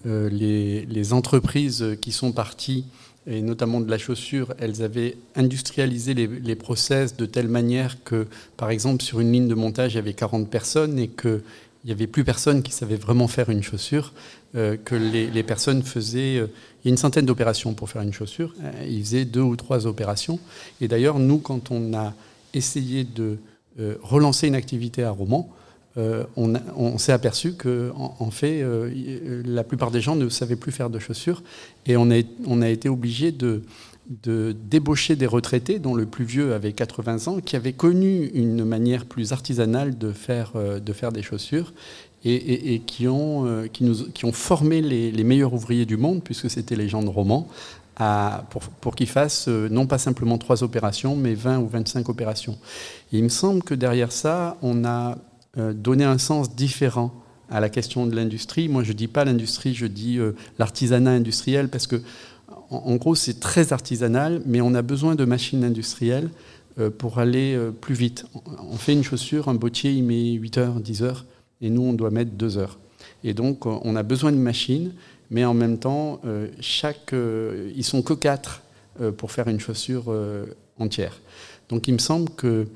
euh, 0.08 0.30
les, 0.30 1.14
entreprises 1.14 1.98
qui 2.02 2.12
sont 2.12 2.32
parties, 2.32 2.86
et 3.28 3.42
notamment 3.42 3.82
de 3.82 3.90
la 3.90 3.98
chaussure, 3.98 4.54
elles 4.58 4.82
avaient 4.82 5.18
industrialisé 5.36 6.14
les, 6.14 6.56
process 6.56 7.18
de 7.18 7.26
telle 7.26 7.48
manière 7.50 8.04
que, 8.04 8.28
par 8.56 8.70
exemple, 8.70 9.04
sur 9.04 9.20
une 9.20 9.32
ligne 9.32 9.48
de 9.48 9.56
montage, 9.56 9.94
il 9.94 9.96
y 9.98 10.00
avait 10.00 10.14
40 10.14 10.50
personnes 10.50 10.98
et 10.98 11.08
qu'il 11.08 11.42
n'y 11.86 11.92
avait 11.92 12.08
plus 12.08 12.24
personne 12.24 12.62
qui 12.64 12.72
savait 12.72 12.96
vraiment 12.96 13.28
faire 13.28 13.50
une 13.50 13.64
chaussure, 13.64 14.14
euh, 14.56 14.78
que 14.78 14.96
les, 14.96 15.44
personnes 15.44 15.84
faisaient... 15.84 16.38
Euh, 16.38 16.48
une 16.86 16.96
centaine 16.96 17.26
d'opérations 17.26 17.74
pour 17.74 17.90
faire 17.90 18.02
une 18.02 18.14
chaussure, 18.14 18.54
ils 18.88 19.02
faisaient 19.04 19.26
deux 19.26 19.42
ou 19.42 19.58
trois 19.58 19.88
opérations. 19.88 20.40
Et 20.80 20.88
d'ailleurs, 20.88 21.20
nous, 21.20 21.38
quand 21.38 21.70
on 21.70 21.94
a 21.94 22.14
essayé 22.54 23.04
de 23.04 23.40
relancer 24.02 24.48
une 24.48 24.56
activité 24.56 25.04
à 25.04 25.12
Romans, 25.12 25.54
euh, 25.98 26.26
on, 26.36 26.98
s'est 27.00 27.12
aperçu 27.12 27.54
que, 27.54 27.92
en, 27.96 28.30
fait, 28.30 28.62
euh, 28.62 29.42
la 29.46 29.64
plupart 29.64 29.90
des 29.90 30.00
gens 30.02 30.16
ne 30.16 30.30
savaient 30.30 30.56
plus 30.56 30.72
faire 30.72 30.92
de 30.92 31.00
chaussures, 31.00 31.42
et 31.88 31.98
on 31.98 32.12
a, 32.12 32.70
été 32.70 32.88
obligé 32.88 33.32
de, 33.32 33.64
débaucher 34.08 35.16
des 35.16 35.26
retraités, 35.26 35.80
dont 35.80 35.96
le 35.96 36.06
plus 36.06 36.26
vieux 36.26 36.54
avait 36.54 36.74
80 36.74 37.28
ans, 37.28 37.40
qui 37.40 37.56
avaient 37.56 37.74
connu 37.74 38.28
une 38.36 38.64
manière 38.64 39.06
plus 39.06 39.34
artisanale 39.34 39.98
de 39.98 40.12
faire, 40.12 40.54
euh, 40.56 40.80
des 40.80 41.24
chaussures, 41.24 41.74
et, 42.24 42.82
qui, 42.86 43.08
ont, 43.08 43.70
formé 44.34 44.82
les, 44.82 45.24
meilleurs 45.24 45.54
ouvriers 45.54 45.86
du 45.86 45.98
monde, 45.98 46.22
puisque 46.24 46.50
c'était 46.50 46.76
les 46.76 46.90
gens 46.90 47.02
de 47.02 47.10
Romans, 47.10 47.48
pour, 48.82 48.96
qu'ils 48.96 49.08
fassent 49.08 49.48
non 49.48 49.88
pas 49.88 49.98
simplement 49.98 50.38
trois 50.38 50.62
opérations, 50.62 51.16
mais 51.16 51.34
20 51.34 51.58
ou 51.60 51.68
25 51.68 52.10
opérations. 52.10 52.58
il 53.12 53.24
me 53.24 53.30
semble 53.30 53.64
que 53.64 53.74
derrière 53.74 54.12
ça, 54.12 54.58
on 54.62 54.86
a 54.86 55.18
euh, 55.58 55.74
donner 55.74 56.04
un 56.04 56.20
sens 56.20 56.56
différent 56.56 57.12
à 57.50 57.60
la 57.60 57.70
question 57.70 58.06
de 58.06 58.16
l'industrie. 58.16 58.68
Moi, 58.68 58.84
je 58.84 58.92
ne 58.92 58.98
dis 58.98 59.08
pas 59.08 59.26
l'industrie, 59.26 59.74
je 59.74 59.88
dis 59.88 60.20
euh, 60.20 60.34
l'artisanat 60.60 61.12
industriel, 61.12 61.70
parce 61.70 61.88
que, 61.88 62.02
en, 62.70 62.96
gros, 62.98 63.16
c'est 63.16 63.40
très 63.40 63.74
artisanal, 63.74 64.42
mais 64.46 64.62
on 64.62 64.76
a 64.76 64.82
besoin 64.82 65.16
de 65.16 65.26
machines 65.26 65.64
industrielles 65.64 66.30
euh, 66.80 66.92
pour 66.92 67.18
aller 67.18 67.58
plus 67.82 67.96
vite. 67.96 68.26
On 68.70 68.76
fait 68.76 68.94
une 68.94 69.04
chaussure, 69.04 69.48
un 69.48 69.56
bottier, 69.56 69.92
il 69.92 70.04
met 70.04 70.34
8 70.34 70.58
heures, 70.60 70.80
10 70.80 71.02
heures, 71.02 71.26
et 71.62 71.70
nous, 71.72 71.82
on 71.82 71.94
doit 71.94 72.12
mettre 72.12 72.32
2 72.32 72.58
heures. 72.58 72.78
Et 73.24 73.34
donc, 73.34 73.66
on 73.66 73.96
a 73.96 74.04
besoin 74.04 74.32
de 74.32 74.38
machines, 74.38 74.94
mais 75.32 75.44
en 75.44 75.56
même 75.56 75.80
temps, 75.80 76.22
chaque, 76.60 77.16
ils 77.76 77.84
sont 77.84 78.04
que 78.04 78.14
4 78.14 78.62
pour 79.18 79.32
faire 79.32 79.48
une 79.48 79.60
chaussure 79.60 80.14
entière. 80.78 81.20
Donc, 81.70 81.88
il 81.88 81.94
me 81.94 82.00
semble 82.00 82.30
que 82.30 82.68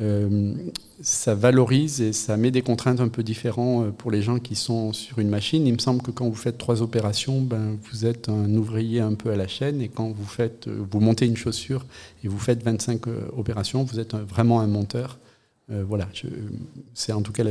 euh, 0.00 0.54
ça 1.02 1.34
valorise 1.34 2.00
et 2.00 2.14
ça 2.14 2.38
met 2.38 2.50
des 2.50 2.62
contraintes 2.62 3.00
un 3.00 3.08
peu 3.08 3.22
différentes 3.22 3.86
euh, 3.86 3.90
pour 3.90 4.10
les 4.10 4.22
gens 4.22 4.38
qui 4.38 4.54
sont 4.54 4.92
sur 4.92 5.18
une 5.18 5.28
machine. 5.28 5.66
Il 5.66 5.74
me 5.74 5.78
semble 5.78 6.00
que 6.00 6.10
quand 6.10 6.26
vous 6.26 6.34
faites 6.34 6.56
trois 6.56 6.80
opérations, 6.80 7.40
ben, 7.40 7.76
vous 7.90 8.06
êtes 8.06 8.28
un 8.30 8.54
ouvrier 8.54 9.00
un 9.00 9.14
peu 9.14 9.30
à 9.30 9.36
la 9.36 9.48
chaîne 9.48 9.82
et 9.82 9.88
quand 9.88 10.10
vous, 10.10 10.24
faites, 10.24 10.66
euh, 10.68 10.82
vous 10.90 11.00
montez 11.00 11.26
une 11.26 11.36
chaussure 11.36 11.84
et 12.24 12.28
vous 12.28 12.38
faites 12.38 12.62
25 12.62 13.02
opérations, 13.36 13.84
vous 13.84 14.00
êtes 14.00 14.14
vraiment 14.14 14.60
un 14.60 14.66
monteur. 14.66 15.18
voilà, 15.68 16.08
c'est 16.94 17.12
en 17.12 17.22
tout 17.22 17.32
cas 17.32 17.44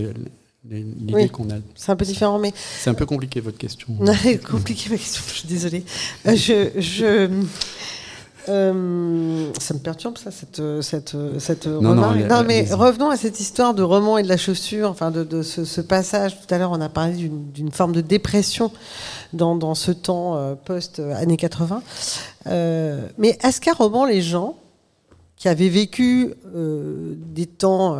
l'idée 0.63 1.29
qu'on 1.29 1.49
a. 1.49 1.55
C'est 1.75 1.91
un 1.91 1.95
peu 1.95 2.05
différent, 2.05 2.39
mais. 2.39 2.53
C'est 2.55 2.89
un 2.89 2.93
peu 2.93 3.05
compliqué 3.05 3.41
votre 3.41 3.57
question. 3.57 3.87
compliqué 4.49 4.89
ma 4.89 4.97
question, 4.97 5.23
je 5.27 5.33
suis 5.33 5.47
désolée. 5.47 5.83
je, 6.25 6.69
je, 6.77 7.29
euh, 8.49 9.51
ça 9.59 9.73
me 9.73 9.79
perturbe 9.79 10.17
ça, 10.17 10.31
cette, 10.31 10.61
cette, 10.81 11.15
cette 11.39 11.67
non, 11.67 11.91
remarque. 11.91 12.19
Non, 12.29 12.43
mais 12.43 12.67
revenons 12.71 13.09
à 13.09 13.17
cette 13.17 13.39
histoire 13.39 13.73
de 13.73 13.83
roman 13.83 14.17
et 14.17 14.23
de 14.23 14.27
la 14.27 14.37
chaussure, 14.37 14.89
enfin 14.89 15.11
de, 15.11 15.41
ce, 15.41 15.81
passage. 15.81 16.39
Tout 16.39 16.53
à 16.53 16.57
l'heure, 16.57 16.71
on 16.71 16.81
a 16.81 16.89
parlé 16.89 17.29
d'une 17.29 17.71
forme 17.71 17.93
de 17.93 18.01
dépression 18.01 18.71
dans, 19.33 19.55
dans 19.55 19.75
ce 19.75 19.91
temps 19.91 20.35
euh, 20.35 20.55
post-années 20.55 21.37
80. 21.37 21.83
Euh, 22.47 23.07
mais 23.17 23.37
est-ce 23.43 23.61
qu'à 23.61 23.73
roman, 23.73 24.05
les 24.05 24.21
gens 24.21 24.55
qui 25.35 25.47
avaient 25.47 25.69
vécu 25.69 26.35
des 26.53 27.47
temps 27.47 27.97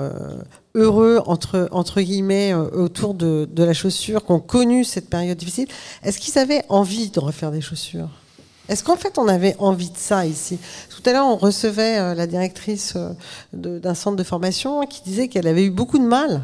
heureux, 0.75 1.19
entre, 1.25 1.67
entre 1.71 1.99
guillemets, 1.99 2.53
autour 2.53 3.15
de, 3.15 3.49
de 3.51 3.63
la 3.63 3.73
chaussure, 3.73 4.23
qui 4.23 4.31
ont 4.31 4.39
connu 4.39 4.83
cette 4.83 5.09
période 5.09 5.39
difficile, 5.39 5.67
est-ce 6.03 6.19
qu'ils 6.19 6.37
avaient 6.37 6.63
envie 6.69 7.09
de 7.09 7.19
refaire 7.19 7.49
des 7.49 7.61
chaussures? 7.61 8.09
Est-ce 8.71 8.83
qu'en 8.85 8.95
fait 8.95 9.17
on 9.17 9.27
avait 9.27 9.55
envie 9.59 9.89
de 9.89 9.97
ça 9.97 10.25
ici? 10.25 10.57
Tout 10.89 11.01
à 11.09 11.11
l'heure 11.13 11.27
on 11.27 11.35
recevait 11.35 11.99
euh, 11.99 12.15
la 12.15 12.25
directrice 12.25 12.93
euh, 12.95 13.11
d'un 13.53 13.93
centre 13.93 14.15
de 14.15 14.23
formation 14.23 14.85
qui 14.85 15.01
disait 15.03 15.27
qu'elle 15.27 15.47
avait 15.47 15.65
eu 15.65 15.71
beaucoup 15.71 15.99
de 15.99 16.05
mal 16.05 16.43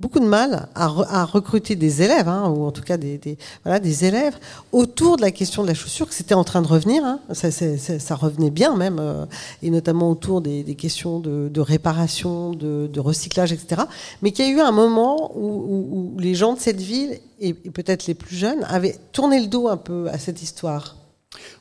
beaucoup 0.00 0.20
de 0.20 0.26
mal 0.26 0.68
à, 0.74 1.24
recruter 1.24 1.76
des 1.76 2.02
élèves, 2.02 2.28
hein, 2.28 2.52
ou 2.54 2.64
en 2.64 2.72
tout 2.72 2.82
cas 2.82 2.96
des, 2.96 4.04
élèves, 4.04 4.36
autour 4.72 5.16
de 5.16 5.22
la 5.22 5.30
question 5.30 5.62
de 5.62 5.68
la 5.68 5.74
chaussure, 5.74 6.08
que 6.08 6.14
c'était 6.14 6.34
en 6.34 6.44
train 6.44 6.62
de 6.62 6.66
revenir, 6.66 7.04
hein. 7.04 7.20
ça, 7.32 8.14
revenait 8.14 8.50
bien 8.50 8.76
même, 8.76 8.98
euh, 9.00 9.24
et 9.62 9.70
notamment 9.70 10.10
autour 10.10 10.40
des, 10.40 10.62
questions 10.74 11.20
de, 11.20 11.60
réparation, 11.60 12.50
de, 12.50 13.00
recyclage, 13.00 13.52
etc. 13.52 13.82
Mais 14.20 14.32
qu'il 14.32 14.46
y 14.46 14.48
a 14.48 14.52
eu 14.52 14.60
un 14.60 14.72
moment 14.72 15.32
où, 15.36 16.14
les 16.18 16.34
gens 16.34 16.54
de 16.54 16.58
cette 16.58 16.80
ville, 16.80 17.18
et 17.40 17.54
peut-être 17.54 18.06
les 18.06 18.14
plus 18.14 18.36
jeunes, 18.36 18.64
avaient 18.68 18.96
tourné 19.12 19.40
le 19.40 19.46
dos 19.46 19.68
un 19.68 19.76
peu 19.76 20.08
à 20.08 20.18
cette 20.18 20.42
histoire. 20.42 20.96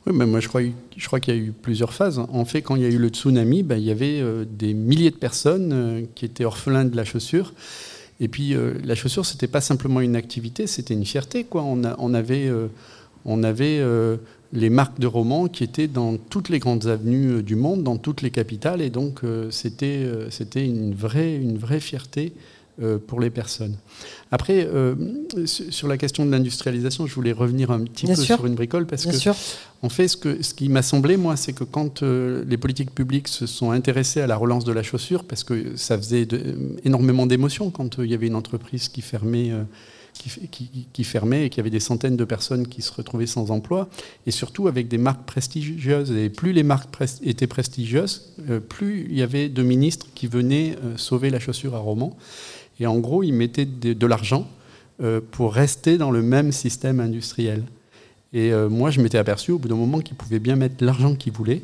Oui, 0.06 0.14
mais 0.16 0.26
moi 0.26 0.40
je 0.40 0.48
crois, 0.48 0.62
je 0.96 1.08
crois 1.08 1.20
qu'il 1.20 1.36
y 1.36 1.38
a 1.38 1.40
eu 1.40 1.52
plusieurs 1.52 1.94
phases. 1.94 2.20
En 2.20 2.46
fait, 2.46 2.62
quand 2.62 2.76
il 2.76 2.82
y 2.82 2.86
a 2.86 2.90
eu 2.90 2.98
le 2.98 3.10
tsunami, 3.10 3.64
ben, 3.64 3.78
il 3.78 3.86
y 3.86 3.92
avait 3.92 4.20
euh, 4.20 4.46
des 4.50 4.74
milliers 4.74 5.12
de 5.12 5.16
personnes 5.16 5.72
euh, 5.74 6.02
qui 6.16 6.26
étaient 6.26 6.46
orphelins 6.46 6.86
de 6.86 6.96
la 6.96 7.06
chaussure. 7.06 7.54
Et 8.20 8.28
puis 8.28 8.54
euh, 8.54 8.74
la 8.84 8.96
chaussure, 8.96 9.26
c'était 9.26 9.48
pas 9.48 9.62
simplement 9.62 10.02
une 10.02 10.16
activité, 10.16 10.68
c'était 10.68 10.94
une 10.94 11.06
fierté. 11.06 11.44
Quoi. 11.46 11.64
On, 11.64 11.82
on 11.98 12.14
avait, 12.14 12.52
on 13.26 13.44
avait 13.44 13.82
les 14.54 14.70
marques 14.70 15.00
de 15.00 15.08
romans 15.08 15.48
qui 15.48 15.64
étaient 15.64 15.88
dans 15.88 16.18
toutes 16.18 16.50
les 16.50 16.60
grandes 16.60 16.88
avenues 16.88 17.42
du 17.42 17.56
monde, 17.56 17.84
dans 17.84 17.98
toutes 17.98 18.22
les 18.22 18.30
capitales, 18.30 18.82
et 18.82 18.90
donc 18.90 19.22
c'était, 19.50 20.08
c'était 20.30 20.64
une, 20.64 20.94
vraie, 20.94 21.36
une 21.36 21.58
vraie 21.58 21.80
fierté 21.80 22.34
pour 23.08 23.20
les 23.20 23.30
personnes. 23.30 23.78
Après, 24.32 24.68
euh, 24.68 24.96
sur 25.46 25.88
la 25.88 25.98
question 25.98 26.26
de 26.26 26.32
l'industrialisation, 26.32 27.06
je 27.06 27.14
voulais 27.14 27.32
revenir 27.32 27.70
un 27.72 27.82
petit 27.82 28.08
peu 28.08 28.16
sur 28.16 28.46
une 28.46 28.56
bricole 28.56 28.88
parce 28.88 29.06
que, 29.06 29.30
en 29.84 29.90
fait, 29.90 30.08
ce, 30.08 30.18
que, 30.18 30.42
ce 30.42 30.54
qui 30.54 30.70
m'a 30.70 30.82
semblé, 30.82 31.18
moi, 31.18 31.36
c'est 31.36 31.54
que 31.54 31.64
quand 31.64 32.02
euh, 32.02 32.44
les 32.48 32.58
politiques 32.58 32.96
publiques 32.96 33.28
se 33.28 33.46
sont 33.46 33.72
intéressées 33.72 34.22
à 34.22 34.28
la 34.28 34.36
relance 34.36 34.66
de 34.66 34.72
la 34.72 34.82
chaussure, 34.82 35.24
parce 35.24 35.44
que 35.44 35.76
ça 35.76 35.98
faisait 35.98 36.28
énormément 36.84 37.28
d'émotions 37.28 37.70
quand 37.70 38.00
il 38.00 38.10
y 38.10 38.14
avait 38.14 38.28
une 38.28 38.36
entreprise 38.36 38.90
qui 38.90 39.02
fermait 39.02 39.52
qui, 40.94 41.04
fermaient 41.04 41.46
et 41.46 41.50
qu'il 41.50 41.58
y 41.58 41.62
avait 41.62 41.70
des 41.70 41.80
centaines 41.80 42.16
de 42.16 42.26
personnes 42.26 42.68
qui 42.68 42.82
se 42.82 42.94
retrouvaient 42.94 43.28
sans 43.28 43.52
emploi, 43.52 43.90
et 44.26 44.32
surtout 44.32 44.68
avec 44.68 44.88
des 44.88 44.98
marques 44.98 45.26
prestigieuses. 45.26 46.12
Et 46.12 46.30
plus 46.30 46.54
les 46.54 46.64
marques 46.64 46.90
étaient 47.24 47.48
prestigieuses, 47.48 48.34
euh, 48.50 48.60
plus 48.60 49.08
il 49.10 49.18
y 49.18 49.22
avait 49.22 49.50
de 49.50 49.64
ministres 49.64 50.08
qui 50.14 50.28
venaient 50.28 50.78
euh, 50.84 50.98
sauver 50.98 51.30
la 51.30 51.40
chaussure 51.40 51.76
à 51.76 51.80
Romans. 51.80 52.16
Et 52.80 52.88
en 52.88 53.00
gros, 53.00 53.24
ils 53.24 53.34
mettaient 53.34 53.66
de, 53.66 54.08
l'argent 54.08 54.48
euh, 55.02 55.22
pour 55.32 55.54
rester 55.54 55.98
dans 55.98 56.12
le 56.12 56.22
même 56.22 56.52
système 56.52 57.00
industriel. 57.00 57.64
Et 58.36 58.52
moi, 58.52 58.90
je 58.90 59.00
m'étais 59.00 59.20
aperçu 59.20 59.52
au 59.52 59.60
bout 59.60 59.68
d'un 59.68 59.76
moment 59.76 60.00
qu'ils 60.00 60.18
pouvaient 60.18 60.40
bien 60.40 60.56
mettre 60.56 60.84
l'argent 60.84 61.14
qu'ils 61.14 61.34
voulaient. 61.34 61.62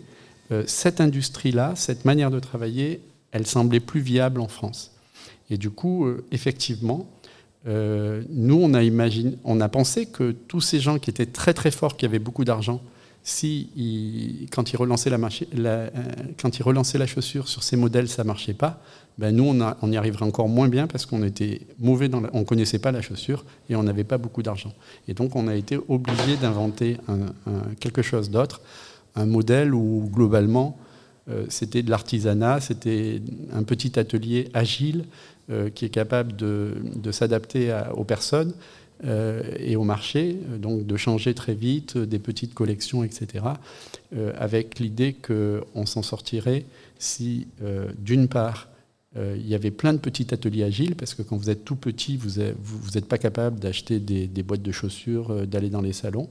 cette 0.68 1.02
industrie-là, 1.02 1.74
cette 1.76 2.06
manière 2.06 2.30
de 2.30 2.40
travailler, 2.40 3.02
elle 3.32 3.48
semblait 3.48 3.80
plus 3.80 4.02
viable 4.02 4.40
en 4.40 4.48
France. 4.48 4.92
Et 5.50 5.58
du 5.58 5.72
coup, 5.72 6.08
effectivement, 6.32 7.10
euh, 7.68 8.24
nous, 8.30 8.60
on 8.62 8.74
a, 8.74 8.84
imaginé, 8.84 9.38
on 9.44 9.60
a 9.62 9.70
pensé 9.70 10.06
que 10.06 10.32
tous 10.32 10.62
ces 10.62 10.80
gens 10.80 10.98
qui 10.98 11.10
étaient 11.10 11.26
très 11.26 11.54
très 11.54 11.72
forts, 11.72 11.98
qui 11.98 12.06
avaient 12.06 12.20
beaucoup 12.20 12.46
d'argent, 12.46 12.82
si 13.30 14.48
quand, 14.52 14.74
ils 14.74 14.78
relançaient 14.78 15.10
la, 15.10 15.20
euh, 15.20 15.90
quand 16.42 16.60
la 16.60 17.06
chaussure 17.06 17.48
sur 17.48 17.64
ces 17.64 17.76
modèles, 17.78 18.10
ça 18.10 18.24
marchait 18.24 18.54
pas, 18.54 18.82
ben 19.18 19.36
nous, 19.36 19.44
on, 19.82 19.92
y 19.92 19.98
arriverait 19.98 20.26
encore 20.26 20.48
moins 20.48 20.70
bien 20.70 20.88
parce 20.88 21.06
qu'on 21.06 21.24
était 21.24 21.62
mauvais, 21.80 22.10
dans 22.10 22.24
on 22.34 22.44
connaissait 22.44 22.80
pas 22.80 22.92
la 22.92 23.02
chaussure 23.02 23.46
et 23.70 23.76
on 23.76 23.84
n'avait 23.84 24.06
pas 24.06 24.18
beaucoup 24.18 24.42
d'argent. 24.42 24.74
Et 25.08 25.14
donc, 25.14 25.36
on 25.36 25.48
a 25.48 25.56
été 25.56 25.78
obligé 25.90 26.38
d'inventer 26.42 26.98
quelque 27.80 28.02
chose 28.02 28.30
d'autre, 28.30 28.62
un 29.16 29.26
modèle 29.26 29.74
où, 29.74 30.10
globalement, 30.12 30.78
euh, 31.30 31.46
c'était 31.50 31.84
de 31.84 31.90
l'artisanat, 31.90 32.62
c'était 32.62 33.22
un 33.54 33.64
petit 33.64 34.00
atelier 34.00 34.50
agile 34.54 35.06
euh, 35.52 35.70
qui 35.70 35.86
est 35.86 35.90
capable 35.90 36.36
de, 36.36 37.12
s'adapter 37.12 37.78
aux 37.94 38.06
personnes 38.06 38.54
et 39.04 39.76
au 39.76 39.84
marché, 39.84 40.36
donc 40.58 40.86
de 40.86 40.98
changer 40.98 41.34
très 41.34 41.54
vite 41.54 41.98
des 41.98 42.20
petites 42.20 42.54
collections, 42.54 43.04
etc., 43.04 43.46
avec 44.38 44.80
l'idée 44.80 45.14
qu'on 45.14 45.86
s'en 45.86 46.02
sortirait 46.02 46.66
si, 46.98 47.48
d'une 47.98 48.28
part, 48.28 48.68
euh, 49.18 49.36
il 49.40 49.48
y 49.48 49.56
avait 49.56 49.72
plein 49.72 49.94
de 49.94 49.98
petits 49.98 50.28
ateliers 50.32 50.64
agiles, 50.64 50.96
parce 50.96 51.16
que 51.16 51.24
quand 51.24 51.36
vous 51.36 51.50
êtes 51.50 51.66
tout 51.66 51.76
petit, 51.76 52.16
vous 52.16 52.40
n'êtes 52.40 53.08
pas 53.08 53.18
capable 53.18 53.60
d'acheter 53.60 54.00
des, 54.00 54.44
boîtes 54.44 54.62
de 54.62 54.72
chaussures, 54.72 55.32
euh, 55.32 55.46
d'aller 55.46 55.70
dans 55.70 55.82
les 55.82 55.94
salons. 55.94 56.30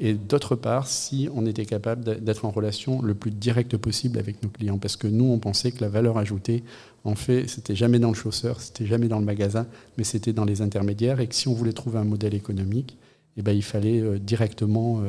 Et 0.00 0.14
d'autre 0.14 0.56
part, 0.56 0.86
si 0.86 1.28
on 1.34 1.44
était 1.44 1.66
capable 1.66 2.22
d'être 2.22 2.46
en 2.46 2.50
relation 2.50 3.02
le 3.02 3.14
plus 3.14 3.30
direct 3.30 3.76
possible 3.76 4.18
avec 4.18 4.42
nos 4.42 4.48
clients, 4.48 4.78
parce 4.78 4.96
que 4.96 5.06
nous, 5.06 5.26
on 5.26 5.38
pensait 5.38 5.70
que 5.70 5.82
la 5.82 5.90
valeur 5.90 6.16
ajoutée, 6.16 6.64
en 7.04 7.14
fait, 7.14 7.46
c'était 7.48 7.76
jamais 7.76 7.98
dans 7.98 8.08
le 8.08 8.14
chausseur, 8.14 8.60
c'était 8.60 8.86
jamais 8.86 9.08
dans 9.08 9.18
le 9.18 9.24
magasin, 9.24 9.66
mais 9.96 10.04
c'était 10.04 10.32
dans 10.32 10.44
les 10.44 10.62
intermédiaires, 10.62 11.20
et 11.20 11.26
que 11.26 11.34
si 11.34 11.48
on 11.48 11.54
voulait 11.54 11.72
trouver 11.72 11.98
un 11.98 12.04
modèle 12.04 12.34
économique, 12.34 12.96
eh 13.36 13.42
ben, 13.42 13.52
il 13.52 13.62
fallait 13.62 14.00
euh, 14.00 14.18
directement 14.18 15.02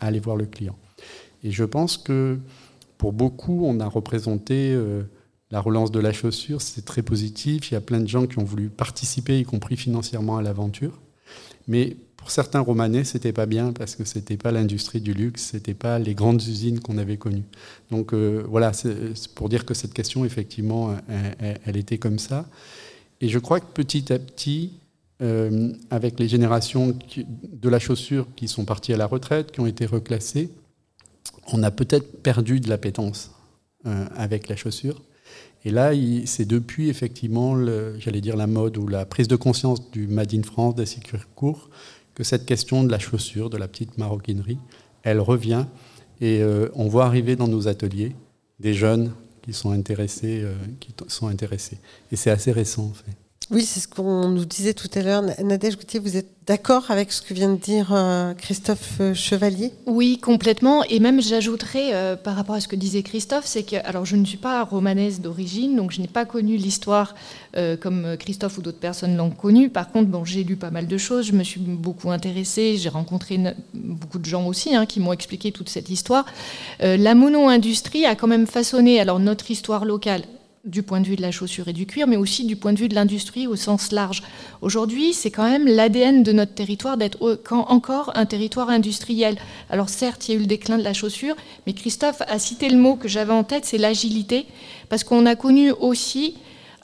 aller 0.00 0.20
voir 0.20 0.36
le 0.36 0.46
client. 0.46 0.76
Et 1.44 1.50
je 1.50 1.64
pense 1.64 1.96
que 1.96 2.38
pour 2.98 3.12
beaucoup, 3.12 3.64
on 3.64 3.78
a 3.78 3.86
représenté 3.86 4.76
la 5.50 5.60
relance 5.60 5.92
de 5.92 6.00
la 6.00 6.12
chaussure, 6.12 6.60
c'est 6.60 6.84
très 6.84 7.02
positif. 7.02 7.70
Il 7.70 7.74
y 7.74 7.76
a 7.76 7.80
plein 7.80 8.00
de 8.00 8.08
gens 8.08 8.26
qui 8.26 8.38
ont 8.38 8.44
voulu 8.44 8.68
participer, 8.68 9.38
y 9.38 9.44
compris 9.44 9.76
financièrement, 9.76 10.38
à 10.38 10.42
l'aventure. 10.42 11.00
Mais 11.68 11.96
pour 12.26 12.32
certains 12.32 12.58
Romanais, 12.58 13.04
c'était 13.04 13.32
pas 13.32 13.46
bien 13.46 13.72
parce 13.72 13.94
que 13.94 14.04
c'était 14.04 14.36
pas 14.36 14.50
l'industrie 14.50 15.00
du 15.00 15.14
luxe, 15.14 15.50
c'était 15.52 15.74
pas 15.74 16.00
les 16.00 16.12
grandes 16.12 16.42
usines 16.42 16.80
qu'on 16.80 16.98
avait 16.98 17.18
connues. 17.18 17.44
Donc 17.92 18.12
euh, 18.12 18.42
voilà, 18.48 18.72
c'est 18.72 19.28
pour 19.36 19.48
dire 19.48 19.64
que 19.64 19.74
cette 19.74 19.94
question, 19.94 20.24
effectivement, 20.24 20.96
elle, 21.38 21.76
était 21.76 21.98
comme 21.98 22.18
ça. 22.18 22.46
Et 23.20 23.28
je 23.28 23.38
crois 23.38 23.60
que 23.60 23.66
petit 23.72 24.12
à 24.12 24.18
petit, 24.18 24.72
euh, 25.22 25.72
avec 25.90 26.18
les 26.18 26.26
générations 26.26 26.98
de 27.16 27.68
la 27.68 27.78
chaussure 27.78 28.26
qui 28.34 28.48
sont 28.48 28.64
parties 28.64 28.92
à 28.92 28.96
la 28.96 29.06
retraite, 29.06 29.52
qui 29.52 29.60
ont 29.60 29.66
été 29.68 29.86
reclassées, 29.86 30.50
on 31.52 31.62
a 31.62 31.70
peut-être 31.70 32.24
perdu 32.24 32.58
de 32.58 32.68
l'appétence 32.68 33.30
euh, 33.86 34.04
avec 34.16 34.48
la 34.48 34.56
chaussure. 34.56 35.00
Et 35.64 35.70
là, 35.70 35.92
c'est 36.24 36.44
depuis 36.44 36.88
effectivement, 36.88 37.56
j'allais 37.98 38.20
dire 38.20 38.36
la 38.36 38.48
mode 38.48 38.78
ou 38.78 38.88
la 38.88 39.04
prise 39.06 39.28
de 39.28 39.36
conscience 39.36 39.92
du 39.92 40.08
Made 40.08 40.34
in 40.34 40.42
France, 40.42 40.74
des 40.74 40.86
court, 41.36 41.70
que 42.16 42.24
cette 42.24 42.46
question 42.46 42.82
de 42.82 42.90
la 42.90 42.98
chaussure, 42.98 43.50
de 43.50 43.58
la 43.58 43.68
petite 43.68 43.98
maroquinerie, 43.98 44.58
elle 45.02 45.20
revient 45.20 45.66
et 46.20 46.40
euh, 46.40 46.68
on 46.74 46.88
voit 46.88 47.04
arriver 47.04 47.36
dans 47.36 47.46
nos 47.46 47.68
ateliers 47.68 48.16
des 48.58 48.72
jeunes 48.72 49.12
qui 49.42 49.52
sont 49.52 49.70
intéressés, 49.70 50.40
euh, 50.42 50.54
qui 50.80 50.94
sont 51.08 51.28
intéressés. 51.28 51.78
Et 52.10 52.16
c'est 52.16 52.30
assez 52.30 52.50
récent 52.52 52.86
en 52.86 52.94
fait. 52.94 53.25
Oui, 53.50 53.62
c'est 53.62 53.78
ce 53.78 53.86
qu'on 53.86 54.28
nous 54.28 54.44
disait 54.44 54.74
tout 54.74 54.88
à 54.94 55.02
l'heure. 55.02 55.22
Nadège 55.42 55.76
Goutier, 55.76 56.00
vous 56.00 56.16
êtes 56.16 56.26
d'accord 56.48 56.90
avec 56.90 57.12
ce 57.12 57.22
que 57.22 57.32
vient 57.32 57.52
de 57.52 57.60
dire 57.60 57.92
euh, 57.92 58.34
Christophe 58.34 58.94
euh, 59.00 59.14
Chevalier? 59.14 59.70
Oui, 59.86 60.18
complètement. 60.18 60.82
Et 60.84 60.98
même 60.98 61.22
j'ajouterais 61.22 61.94
euh, 61.94 62.16
par 62.16 62.34
rapport 62.34 62.56
à 62.56 62.60
ce 62.60 62.66
que 62.66 62.74
disait 62.74 63.04
Christophe, 63.04 63.46
c'est 63.46 63.62
que 63.62 63.76
alors 63.84 64.04
je 64.04 64.16
ne 64.16 64.24
suis 64.24 64.36
pas 64.36 64.64
romanaise 64.64 65.20
d'origine, 65.20 65.76
donc 65.76 65.92
je 65.92 66.00
n'ai 66.00 66.08
pas 66.08 66.24
connu 66.24 66.56
l'histoire 66.56 67.14
comme 67.80 68.18
Christophe 68.18 68.58
ou 68.58 68.62
d'autres 68.62 68.78
personnes 68.78 69.16
l'ont 69.16 69.30
connue. 69.30 69.70
Par 69.70 69.90
contre, 69.90 70.10
bon, 70.10 70.26
j'ai 70.26 70.44
lu 70.44 70.56
pas 70.56 70.70
mal 70.70 70.86
de 70.86 70.98
choses, 70.98 71.24
je 71.24 71.32
me 71.32 71.42
suis 71.42 71.58
beaucoup 71.58 72.10
intéressée, 72.10 72.76
j'ai 72.76 72.90
rencontré 72.90 73.40
beaucoup 73.72 74.18
de 74.18 74.26
gens 74.26 74.46
aussi 74.46 74.74
hein, 74.74 74.84
qui 74.84 75.00
m'ont 75.00 75.14
expliqué 75.14 75.52
toute 75.52 75.70
cette 75.70 75.88
histoire. 75.88 76.26
la 76.80 77.14
mono-industrie 77.14 78.04
a 78.04 78.14
quand 78.14 78.26
même 78.26 78.46
façonné 78.46 79.00
alors 79.00 79.20
notre 79.20 79.50
histoire 79.50 79.86
locale 79.86 80.22
du 80.66 80.82
point 80.82 81.00
de 81.00 81.06
vue 81.06 81.16
de 81.16 81.22
la 81.22 81.30
chaussure 81.30 81.68
et 81.68 81.72
du 81.72 81.86
cuir, 81.86 82.06
mais 82.06 82.16
aussi 82.16 82.44
du 82.44 82.56
point 82.56 82.72
de 82.72 82.78
vue 82.78 82.88
de 82.88 82.94
l'industrie 82.94 83.46
au 83.46 83.56
sens 83.56 83.92
large. 83.92 84.22
Aujourd'hui, 84.60 85.14
c'est 85.14 85.30
quand 85.30 85.48
même 85.48 85.66
l'ADN 85.66 86.22
de 86.22 86.32
notre 86.32 86.54
territoire 86.54 86.96
d'être 86.96 87.40
encore 87.50 88.12
un 88.16 88.26
territoire 88.26 88.68
industriel. 88.68 89.36
Alors 89.70 89.88
certes, 89.88 90.28
il 90.28 90.32
y 90.32 90.34
a 90.34 90.38
eu 90.38 90.40
le 90.40 90.46
déclin 90.46 90.76
de 90.76 90.82
la 90.82 90.92
chaussure, 90.92 91.36
mais 91.66 91.72
Christophe 91.72 92.22
a 92.26 92.38
cité 92.38 92.68
le 92.68 92.76
mot 92.76 92.96
que 92.96 93.08
j'avais 93.08 93.32
en 93.32 93.44
tête, 93.44 93.64
c'est 93.64 93.78
l'agilité, 93.78 94.46
parce 94.88 95.04
qu'on 95.04 95.24
a 95.24 95.36
connu 95.36 95.70
aussi 95.70 96.34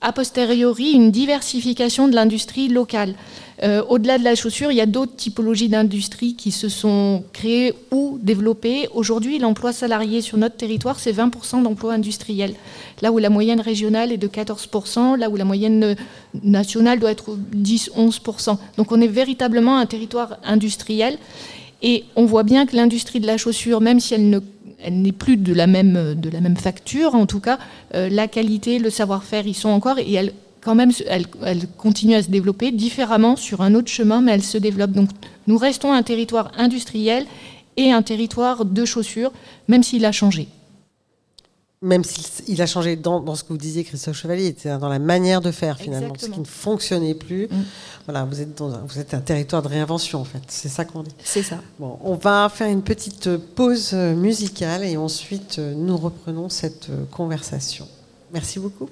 a 0.02 0.12
posteriori 0.12 0.90
une 0.90 1.12
diversification 1.12 2.08
de 2.08 2.14
l'industrie 2.14 2.68
locale. 2.68 3.14
Euh, 3.62 3.82
au-delà 3.88 4.18
de 4.18 4.24
la 4.24 4.34
chaussure, 4.34 4.72
il 4.72 4.76
y 4.76 4.80
a 4.80 4.86
d'autres 4.86 5.14
typologies 5.14 5.68
d'industries 5.68 6.34
qui 6.34 6.50
se 6.50 6.68
sont 6.68 7.22
créées 7.32 7.74
ou 7.92 8.18
développées. 8.20 8.88
Aujourd'hui, 8.92 9.38
l'emploi 9.38 9.72
salarié 9.72 10.20
sur 10.20 10.36
notre 10.36 10.56
territoire, 10.56 10.98
c'est 10.98 11.12
20% 11.12 11.62
d'emplois 11.62 11.92
industriels. 11.92 12.54
Là 13.02 13.12
où 13.12 13.18
la 13.18 13.30
moyenne 13.30 13.60
régionale 13.60 14.10
est 14.10 14.16
de 14.16 14.26
14%, 14.26 15.16
là 15.16 15.30
où 15.30 15.36
la 15.36 15.44
moyenne 15.44 15.94
nationale 16.42 16.98
doit 16.98 17.12
être 17.12 17.36
10-11%. 17.54 18.58
Donc 18.78 18.90
on 18.90 19.00
est 19.00 19.06
véritablement 19.06 19.78
un 19.78 19.86
territoire 19.86 20.38
industriel. 20.44 21.18
Et 21.82 22.04
on 22.16 22.26
voit 22.26 22.44
bien 22.44 22.66
que 22.66 22.74
l'industrie 22.74 23.20
de 23.20 23.26
la 23.26 23.36
chaussure, 23.36 23.80
même 23.80 24.00
si 24.00 24.14
elle 24.14 24.28
ne 24.28 24.40
elle 24.84 25.00
n'est 25.00 25.12
plus 25.12 25.36
de 25.36 25.54
la 25.54 25.68
même 25.68 26.14
de 26.14 26.28
la 26.28 26.40
même 26.40 26.56
facture 26.56 27.14
en 27.14 27.26
tout 27.26 27.38
cas 27.38 27.60
euh, 27.94 28.08
la 28.08 28.26
qualité 28.26 28.80
le 28.80 28.90
savoir-faire 28.90 29.46
ils 29.46 29.54
sont 29.54 29.68
encore 29.68 29.98
quand 30.62 30.74
même 30.74 30.92
elle, 31.08 31.26
elle, 31.44 31.66
continue 31.68 32.14
à 32.14 32.22
se 32.22 32.30
développer 32.30 32.72
différemment 32.72 33.36
sur 33.36 33.60
un 33.60 33.74
autre 33.74 33.88
chemin 33.88 34.20
mais 34.20 34.32
elle 34.32 34.42
se 34.42 34.58
développe 34.58 34.92
donc 34.92 35.10
nous 35.46 35.58
restons 35.58 35.92
un 35.92 36.02
territoire 36.02 36.52
industriel 36.56 37.26
et 37.76 37.92
un 37.92 38.02
territoire 38.02 38.64
de 38.64 38.84
chaussures 38.84 39.32
même 39.68 39.82
s'il 39.82 40.04
a 40.04 40.12
changé 40.12 40.48
même 41.82 42.04
s'il 42.04 42.62
a 42.62 42.66
changé 42.66 42.94
dans, 42.94 43.34
ce 43.34 43.42
que 43.42 43.48
vous 43.48 43.58
disiez, 43.58 43.82
Christophe 43.82 44.16
Chevalier, 44.16 44.54
dans 44.64 44.88
la 44.88 45.00
manière 45.00 45.40
de 45.40 45.50
faire 45.50 45.78
finalement, 45.78 46.14
ce 46.16 46.26
qui 46.26 46.38
ne 46.38 46.44
fonctionnait 46.44 47.14
plus. 47.14 47.46
Mm. 47.46 47.64
Voilà, 48.06 48.24
vous 48.24 48.40
êtes, 48.40 48.56
dans 48.56 48.72
un, 48.72 48.82
vous 48.86 49.00
êtes 49.00 49.14
un 49.14 49.20
territoire 49.20 49.62
de 49.62 49.68
réinvention 49.68 50.20
en 50.20 50.24
fait, 50.24 50.42
c'est 50.46 50.68
ça 50.68 50.84
qu'on 50.84 51.02
dit. 51.02 51.10
C'est 51.24 51.42
ça. 51.42 51.58
Bon, 51.80 51.98
on 52.04 52.14
va 52.14 52.48
faire 52.54 52.68
une 52.68 52.82
petite 52.82 53.36
pause 53.36 53.94
musicale 53.94 54.84
et 54.84 54.96
ensuite 54.96 55.58
nous 55.58 55.96
reprenons 55.96 56.48
cette 56.48 56.88
conversation. 57.10 57.88
Merci 58.32 58.60
beaucoup. 58.60 58.88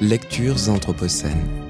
Lectures 0.00 0.68
Anthropocènes. 0.68 1.61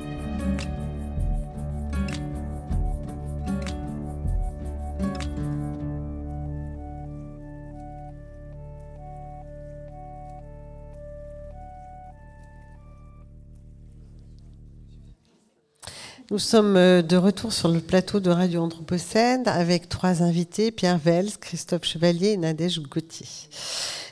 Nous 16.32 16.38
sommes 16.38 16.78
euh, 16.78 17.02
de 17.02 17.18
retour 17.18 17.52
sur 17.52 17.68
le 17.68 17.78
plateau 17.78 18.18
de 18.18 18.30
Radio 18.30 18.62
Anthropocène 18.62 19.46
avec 19.46 19.90
trois 19.90 20.22
invités, 20.22 20.70
Pierre 20.70 20.96
Vels, 20.96 21.36
Christophe 21.38 21.84
Chevalier 21.84 22.28
et 22.28 22.36
Nadège 22.38 22.80
Gauthier. 22.80 23.26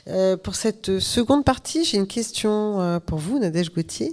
Euh, 0.07 0.37
pour 0.37 0.53
cette 0.53 0.99
seconde 0.99 1.43
partie, 1.43 1.83
j'ai 1.83 1.97
une 1.97 2.05
question 2.05 2.79
euh, 2.79 2.99
pour 2.99 3.17
vous, 3.17 3.39
Nadège 3.39 3.71
Gauthier. 3.73 4.11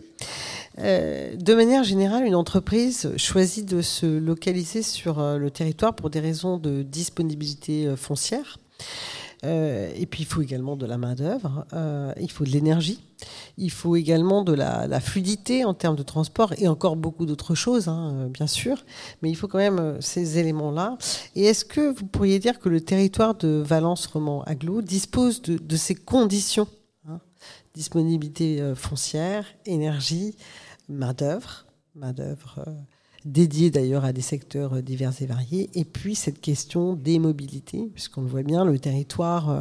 de 0.79 1.55
manière 1.55 1.85
générale, 1.85 2.25
une 2.25 2.35
entreprise 2.35 3.13
choisit 3.19 3.69
de 3.69 3.83
se 3.83 4.07
localiser 4.07 4.83
sur 4.83 5.21
le 5.21 5.51
territoire 5.51 5.95
pour 5.95 6.09
des 6.09 6.21
raisons 6.21 6.57
de 6.57 6.81
disponibilité 6.81 7.95
foncière. 7.95 8.57
Euh, 9.45 9.91
et 9.95 10.07
puis 10.07 10.23
il 10.23 10.27
faut 10.27 10.43
également 10.43 10.77
de 10.77 10.85
la 10.85 10.99
main-d'œuvre, 10.99 11.65
euh, 11.73 12.13
il 12.21 12.31
faut 12.31 12.45
de 12.45 12.51
l'énergie, 12.51 13.05
il 13.57 13.71
faut 13.71 13.95
également 13.95 14.43
de 14.43 14.53
la, 14.53 15.01
fluidité 15.01 15.65
en 15.65 15.75
termes 15.75 15.95
de 15.95 16.03
transport 16.03 16.53
et 16.59 16.67
encore 16.67 16.97
beaucoup 16.97 17.25
d'autres 17.25 17.55
choses, 17.55 17.87
hein, 17.87 18.13
euh, 18.15 18.29
bien 18.29 18.49
sûr. 18.49 18.85
Mais 19.23 19.31
il 19.31 19.37
faut 19.37 19.47
quand 19.47 19.59
même 19.59 19.99
ces 20.01 20.39
éléments-là. 20.39 20.99
Et 21.37 21.45
est-ce 21.45 21.65
que 21.65 21.93
vous 21.93 22.07
pourriez 22.07 22.41
dire 22.41 22.59
que 22.59 22.69
le 22.69 22.81
territoire 22.81 23.37
de 23.37 23.63
Valence-Roman-Aglo 23.65 24.83
dispose 24.83 25.41
de, 25.43 25.77
ces 25.77 25.95
conditions 25.95 26.67
hein, 27.09 27.21
Disponibilité 27.75 28.73
foncière, 28.75 29.47
énergie, 29.67 30.35
main-d'œuvre, 30.89 31.67
main-d'œuvre 31.95 32.65
dédié 33.33 33.71
d'ailleurs 33.71 34.05
à 34.05 34.13
des 34.13 34.23
secteurs 34.23 34.83
divers 34.83 35.13
et 35.21 35.27
variés. 35.27 35.71
Et 35.75 35.85
puis 35.85 36.15
cette 36.15 36.41
question 36.41 36.95
des 36.95 37.19
mobilités, 37.19 37.91
puisqu'on 37.95 38.23
le 38.23 38.27
voit 38.29 38.43
bien, 38.43 38.65
le 38.65 38.79
territoire 38.79 39.51
euh, 39.51 39.61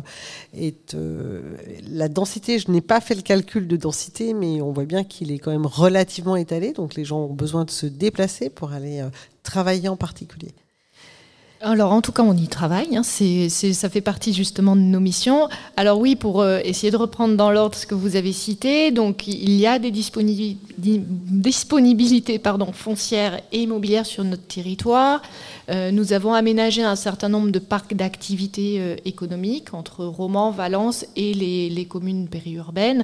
est... 0.53 0.95
Euh, 0.95 1.55
la 1.89 2.09
densité, 2.09 2.59
je 2.59 2.71
n'ai 2.71 2.81
pas 2.81 3.01
fait 3.01 3.15
le 3.15 3.21
calcul 3.21 3.67
de 3.67 3.77
densité, 3.77 4.33
mais 4.33 4.61
on 4.61 4.71
voit 4.71 4.85
bien 4.85 5.03
qu'il 5.03 5.31
est 5.31 5.39
quand 5.39 5.51
même 5.51 5.65
relativement 5.65 6.35
étalé, 6.35 6.73
donc 6.73 6.95
les 6.95 7.05
gens 7.05 7.25
ont 7.25 7.33
besoin 7.33 7.65
de 7.65 7.71
se 7.71 7.85
déplacer 7.85 8.49
pour 8.49 8.71
aller 8.71 9.01
euh, 9.01 9.09
travailler 9.43 9.89
en 9.89 9.97
particulier. 9.97 10.53
Alors 11.59 11.91
en 11.91 12.01
tout 12.01 12.11
cas, 12.11 12.21
on 12.21 12.37
y 12.37 12.47
travaille. 12.47 12.95
Hein. 12.95 13.01
ça 13.03 13.89
fait 13.89 14.01
partie 14.01 14.31
justement 14.31 14.75
de 14.75 14.81
nos 14.81 14.99
missions. 14.99 15.49
Alors 15.75 15.99
oui, 15.99 16.15
pour 16.15 16.41
euh, 16.41 16.59
essayer 16.63 16.91
de 16.91 16.97
reprendre 16.97 17.35
dans 17.35 17.49
l'ordre 17.49 17.75
ce 17.75 17.87
que 17.87 17.95
vous 17.95 18.15
avez 18.15 18.31
cité, 18.31 18.91
donc 18.91 19.27
il 19.27 19.51
y 19.51 19.65
a 19.65 19.79
des 19.79 19.89
disponibilités 19.89 22.39
foncières 22.73 23.41
et 23.51 23.63
immobilières 23.63 24.05
sur 24.05 24.23
notre 24.23 24.43
territoire. 24.43 25.23
Euh, 25.69 25.89
nous 25.89 26.13
avons 26.13 26.33
aménagé 26.33 26.83
un 26.83 26.95
certain 26.95 27.29
nombre 27.29 27.49
de 27.49 27.59
parcs 27.59 27.95
d'activités 27.95 28.75
euh, 28.77 28.95
économiques 29.05 29.73
entre 29.73 30.05
Romans, 30.05 30.51
Valence 30.51 31.07
et 31.15 31.33
les 31.33 31.85
communes 31.85 32.27
périurbaines. 32.27 33.03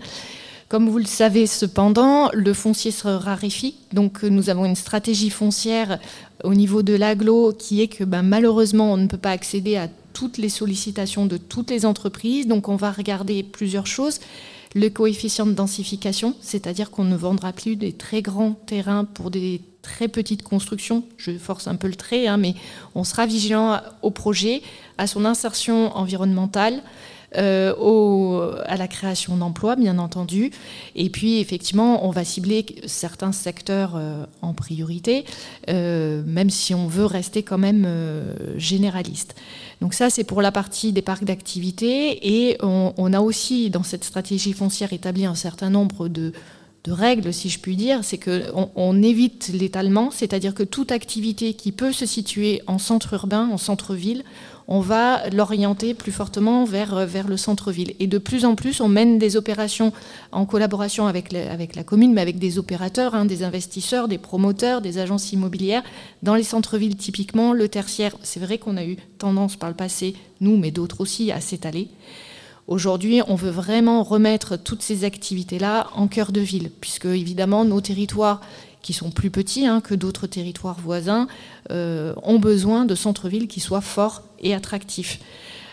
Comme 0.74 0.90
vous 0.90 0.98
le 0.98 1.06
savez 1.06 1.46
cependant, 1.46 2.32
le 2.34 2.52
foncier 2.52 2.90
se 2.90 3.08
raréfie, 3.08 3.76
donc 3.92 4.24
nous 4.24 4.50
avons 4.50 4.66
une 4.66 4.76
stratégie 4.76 5.30
foncière 5.30 6.00
au 6.44 6.56
niveau 6.56 6.82
de 6.82 6.96
l'aglo 6.96 7.54
qui 7.54 7.84
est 7.84 7.88
que 7.88 8.04
ben, 8.04 8.24
malheureusement 8.24 8.92
on 8.92 8.98
ne 8.98 9.06
peut 9.06 9.20
pas 9.20 9.30
accéder 9.30 9.78
à 9.78 9.88
toutes 10.14 10.40
les 10.40 10.50
sollicitations 10.50 11.28
de 11.28 11.38
toutes 11.38 11.70
les 11.70 11.86
entreprises, 11.86 12.48
donc 12.48 12.70
on 12.70 12.76
va 12.76 12.92
regarder 12.92 13.44
plusieurs 13.44 13.86
choses. 13.86 14.20
Le 14.74 14.90
coefficient 14.90 15.46
de 15.46 15.52
densification, 15.52 16.36
c'est-à-dire 16.42 16.90
qu'on 16.90 17.04
ne 17.04 17.16
vendra 17.16 17.54
plus 17.54 17.76
des 17.76 17.94
très 17.94 18.24
grands 18.24 18.54
terrains 18.66 19.06
pour 19.06 19.30
des 19.30 19.62
très 19.84 20.08
petites 20.08 20.42
constructions, 20.42 21.04
je 21.18 21.38
force 21.38 21.68
un 21.68 21.76
peu 21.76 21.88
le 21.88 21.96
trait, 21.96 22.26
hein, 22.26 22.38
mais 22.38 22.56
on 22.96 23.04
sera 23.04 23.28
vigilant 23.28 23.80
au 24.02 24.10
projet, 24.10 24.64
à 24.98 25.06
son 25.06 25.24
insertion 25.24 25.96
environnementale, 25.96 26.82
euh, 27.38 28.62
à 28.66 28.78
la 28.78 28.88
création 28.88 29.38
d'emplois, 29.38 29.76
bien 29.76 29.98
entendu. 29.98 30.52
Et 30.96 31.10
puis, 31.10 31.40
effectivement, 31.40 32.06
on 32.08 32.12
va 32.12 32.24
cibler 32.24 32.66
certains 32.86 33.32
secteurs 33.32 33.94
euh, 33.96 34.26
en 34.42 34.54
priorité, 34.54 35.26
euh, 35.70 36.22
même 36.26 36.50
si 36.50 36.74
on 36.74 36.88
veut 36.88 37.06
rester 37.06 37.44
quand 37.44 37.58
même 37.58 37.88
généraliste. 38.58 39.36
Donc 39.82 39.94
ça, 39.94 40.10
c'est 40.10 40.24
pour 40.24 40.42
la 40.42 40.52
partie 40.52 40.92
des 40.92 41.02
parcs 41.02 41.24
d'activité. 41.24 42.20
Et 42.28 42.58
on, 42.62 43.14
a 43.14 43.20
aussi, 43.20 43.70
dans 43.70 43.84
cette 43.84 44.04
stratégie 44.04 44.54
foncière, 44.54 44.94
établi 44.94 45.26
un 45.26 45.36
certain 45.36 45.70
nombre 45.70 46.08
de, 46.08 46.32
règles, 46.88 47.34
si 47.34 47.50
je 47.50 47.60
puis 47.60 47.78
dire, 47.78 48.04
c'est 48.04 48.18
qu'on 48.18 48.70
on 48.76 49.02
évite 49.02 49.50
l'étalement, 49.54 50.12
c'est-à-dire 50.12 50.54
que 50.54 50.64
toute 50.64 50.92
activité 50.92 51.54
qui 51.54 51.72
peut 51.72 51.94
se 51.94 52.06
situer 52.06 52.62
en 52.68 52.78
centre 52.78 53.14
urbain, 53.14 53.48
en 53.50 53.58
centre-ville, 53.58 54.24
on 54.68 54.80
va 54.80 55.30
l'orienter 55.30 55.94
plus 55.94 56.12
fortement 56.12 56.64
vers, 56.64 56.96
euh, 56.96 57.06
vers 57.06 57.28
le 57.28 57.38
centre-ville. 57.38 57.94
Et 58.00 58.08
de 58.08 58.18
plus 58.18 58.46
en 58.46 58.56
plus, 58.56 58.82
on 58.82 58.88
mène 58.88 59.20
des 59.20 59.36
opérations 59.36 59.92
en 60.32 60.46
collaboration 60.46 61.08
avec, 61.08 61.34
avec 61.34 61.76
la 61.76 61.84
commune, 61.84 62.14
mais 62.14 62.22
avec 62.22 62.40
des 62.40 62.58
opérateurs, 62.58 63.16
hein, 63.16 63.26
des 63.26 63.44
investisseurs, 63.44 64.08
des 64.08 64.18
promoteurs, 64.18 64.82
des 64.82 64.98
agences 64.98 65.34
immobilières. 65.34 65.84
Dans 66.22 66.36
les 66.36 66.44
centres-villes, 66.44 66.96
typiquement, 66.96 67.54
le 67.54 67.68
tertiaire, 67.68 68.16
c'est 68.24 68.40
vrai 68.40 68.58
qu'on 68.58 68.78
a 68.78 68.86
eu 68.86 68.98
tendance 69.18 69.56
par 69.56 69.70
le 69.70 69.76
passé, 69.76 70.16
nous, 70.42 70.58
mais 70.58 70.72
d'autres 70.72 71.02
aussi, 71.02 71.32
à 71.32 71.42
s'étaler. 71.42 71.90
Aujourd'hui, 72.68 73.22
on 73.28 73.36
veut 73.36 73.50
vraiment 73.50 74.04
remettre 74.04 74.56
toutes 74.56 74.82
ces 74.82 75.04
activités-là 75.04 75.88
en 75.96 76.08
cœur 76.08 76.32
de 76.32 76.40
ville, 76.40 76.72
puisque 76.80 77.06
évidemment, 77.06 77.66
nos 77.66 77.82
territoires 77.82 78.40
qui 78.84 78.94
sont 78.94 79.10
plus 79.10 79.32
petits 79.32 79.66
hein, 79.66 79.82
que 79.82 79.96
d'autres 79.96 80.28
territoires 80.28 80.80
voisins, 80.80 81.28
euh, 81.72 82.14
ont 82.22 82.38
besoin 82.38 82.86
de 82.86 82.94
centres-villes 82.94 83.48
qui 83.48 83.62
soient 83.62 83.82
forts 83.82 84.22
et 84.40 84.54
attractifs. 84.54 85.20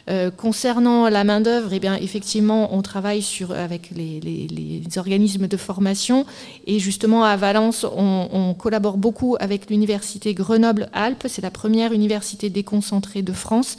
Euh, 0.08 0.30
concernant 0.30 1.08
la 1.08 1.24
main-d'œuvre, 1.24 1.72
eh 1.72 1.78
bien, 1.78 1.96
effectivement, 1.96 2.74
on 2.74 2.82
travaille 2.82 3.22
sur, 3.22 3.52
avec 3.52 3.90
les, 3.90 4.80
organismes 4.96 5.46
de 5.46 5.56
formation. 5.56 6.24
Et 6.66 6.78
justement, 6.78 7.24
à 7.24 7.36
Valence, 7.36 7.84
on, 7.84 8.54
collabore 8.58 8.96
beaucoup 8.96 9.36
avec 9.40 9.70
l'université 9.70 10.34
Grenoble-Alpes. 10.34 11.26
C'est 11.28 11.42
la 11.42 11.50
première 11.50 11.92
université 11.92 12.50
déconcentrée 12.50 13.22
de 13.22 13.32
France, 13.32 13.76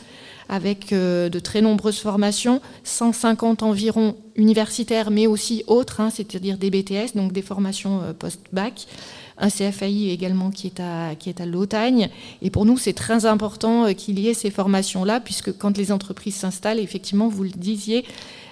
avec 0.48 0.94
euh, 0.94 1.28
de 1.30 1.40
très 1.40 1.62
nombreuses 1.62 2.00
formations, 2.00 2.62
150 2.84 3.64
environ 3.64 4.16
universitaires, 4.36 5.12
mais 5.12 5.28
aussi 5.28 5.64
autres, 5.68 6.00
hein, 6.00 6.10
c'est-à-dire 6.10 6.58
des 6.58 6.70
BTS, 6.70 7.16
donc 7.16 7.34
des 7.34 7.42
formations 7.42 8.02
post-bac 8.20 8.88
un 9.42 9.50
CFAI 9.50 10.12
également 10.12 10.52
qui 10.52 10.68
est 10.68 10.80
à, 10.80 11.16
qui 11.16 11.30
est 11.30 11.42
à. 11.42 11.46
Et 12.42 12.50
pour 12.50 12.66
nous, 12.66 12.78
c'est 12.78 12.94
très 12.94 13.26
important 13.26 13.86
euh, 13.86 13.94
qu'il 13.94 14.20
y 14.20 14.30
ait 14.30 14.34
ces 14.34 14.52
formations-là, 14.52 15.20
puisque 15.20 15.58
quand 15.58 15.78
les 15.78 15.92
entreprises 15.92 16.36
s'installent, 16.36 16.80
effectivement, 16.80 17.28
vous 17.28 17.44
le 17.44 17.50
disiez, 17.50 18.06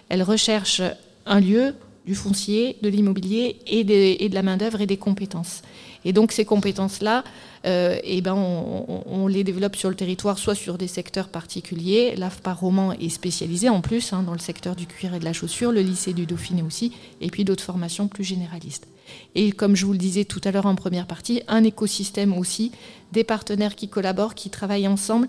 elles 0.10 0.24
recherchent 0.24 0.82
un 1.26 1.40
lieu, 1.40 1.76
du 2.06 2.16
foncier, 2.16 2.78
de 2.82 2.90
l'immobilier 2.90 3.58
et, 3.68 3.82
et, 4.26 4.30
de 4.30 4.34
la 4.34 4.42
main-d'œuvre 4.42 4.82
et 4.82 4.88
des 4.88 4.98
compétences. 4.98 5.62
Et 6.06 6.14
donc 6.14 6.32
ces 6.32 6.44
compétences-là, 6.44 7.24
euh, 7.68 8.00
eh 8.04 8.22
ben 8.22 8.34
on, 8.34 9.28
les 9.28 9.44
développe 9.44 9.76
sur 9.76 9.90
le 9.90 9.96
territoire, 9.96 10.40
soit 10.40 10.56
sur 10.56 10.80
des 10.80 10.88
secteurs 10.88 11.28
particuliers. 11.28 12.16
L'AFPA 12.16 12.54
Roman 12.54 12.94
est 12.94 13.10
spécialisé 13.10 13.70
en 13.70 13.82
plus 13.82 14.12
hein, 14.12 14.24
dans 14.24 14.34
le 14.34 14.40
secteur 14.40 14.76
du 14.76 14.88
cuir 14.88 15.14
et 15.14 15.20
de 15.20 15.26
la 15.26 15.34
chaussure, 15.34 15.72
le 15.72 15.82
lycée 15.82 16.14
du 16.14 16.26
Dauphiné 16.26 16.64
aussi, 16.64 16.94
et 17.22 17.30
puis 17.30 17.44
d'autres 17.44 17.64
formations 17.64 18.08
plus 18.08 18.24
généralistes. 18.24 18.88
Et 19.36 19.51
comme 19.51 19.76
je 19.76 19.86
vous 19.86 19.91
le 19.91 19.97
disais 19.97 20.26
tout 20.26 20.41
à 20.43 20.51
l'heure 20.51 20.66
en 20.66 20.76
première 20.76 21.07
partie, 21.07 21.41
un 21.47 21.64
écosystème 21.64 22.38
aussi, 22.38 22.72
des 23.12 23.24
partenaires 23.24 23.76
qui 23.76 23.88
collaborent, 23.88 24.36
qui 24.36 24.49
travaillent 24.49 24.88
ensemble. 24.88 25.28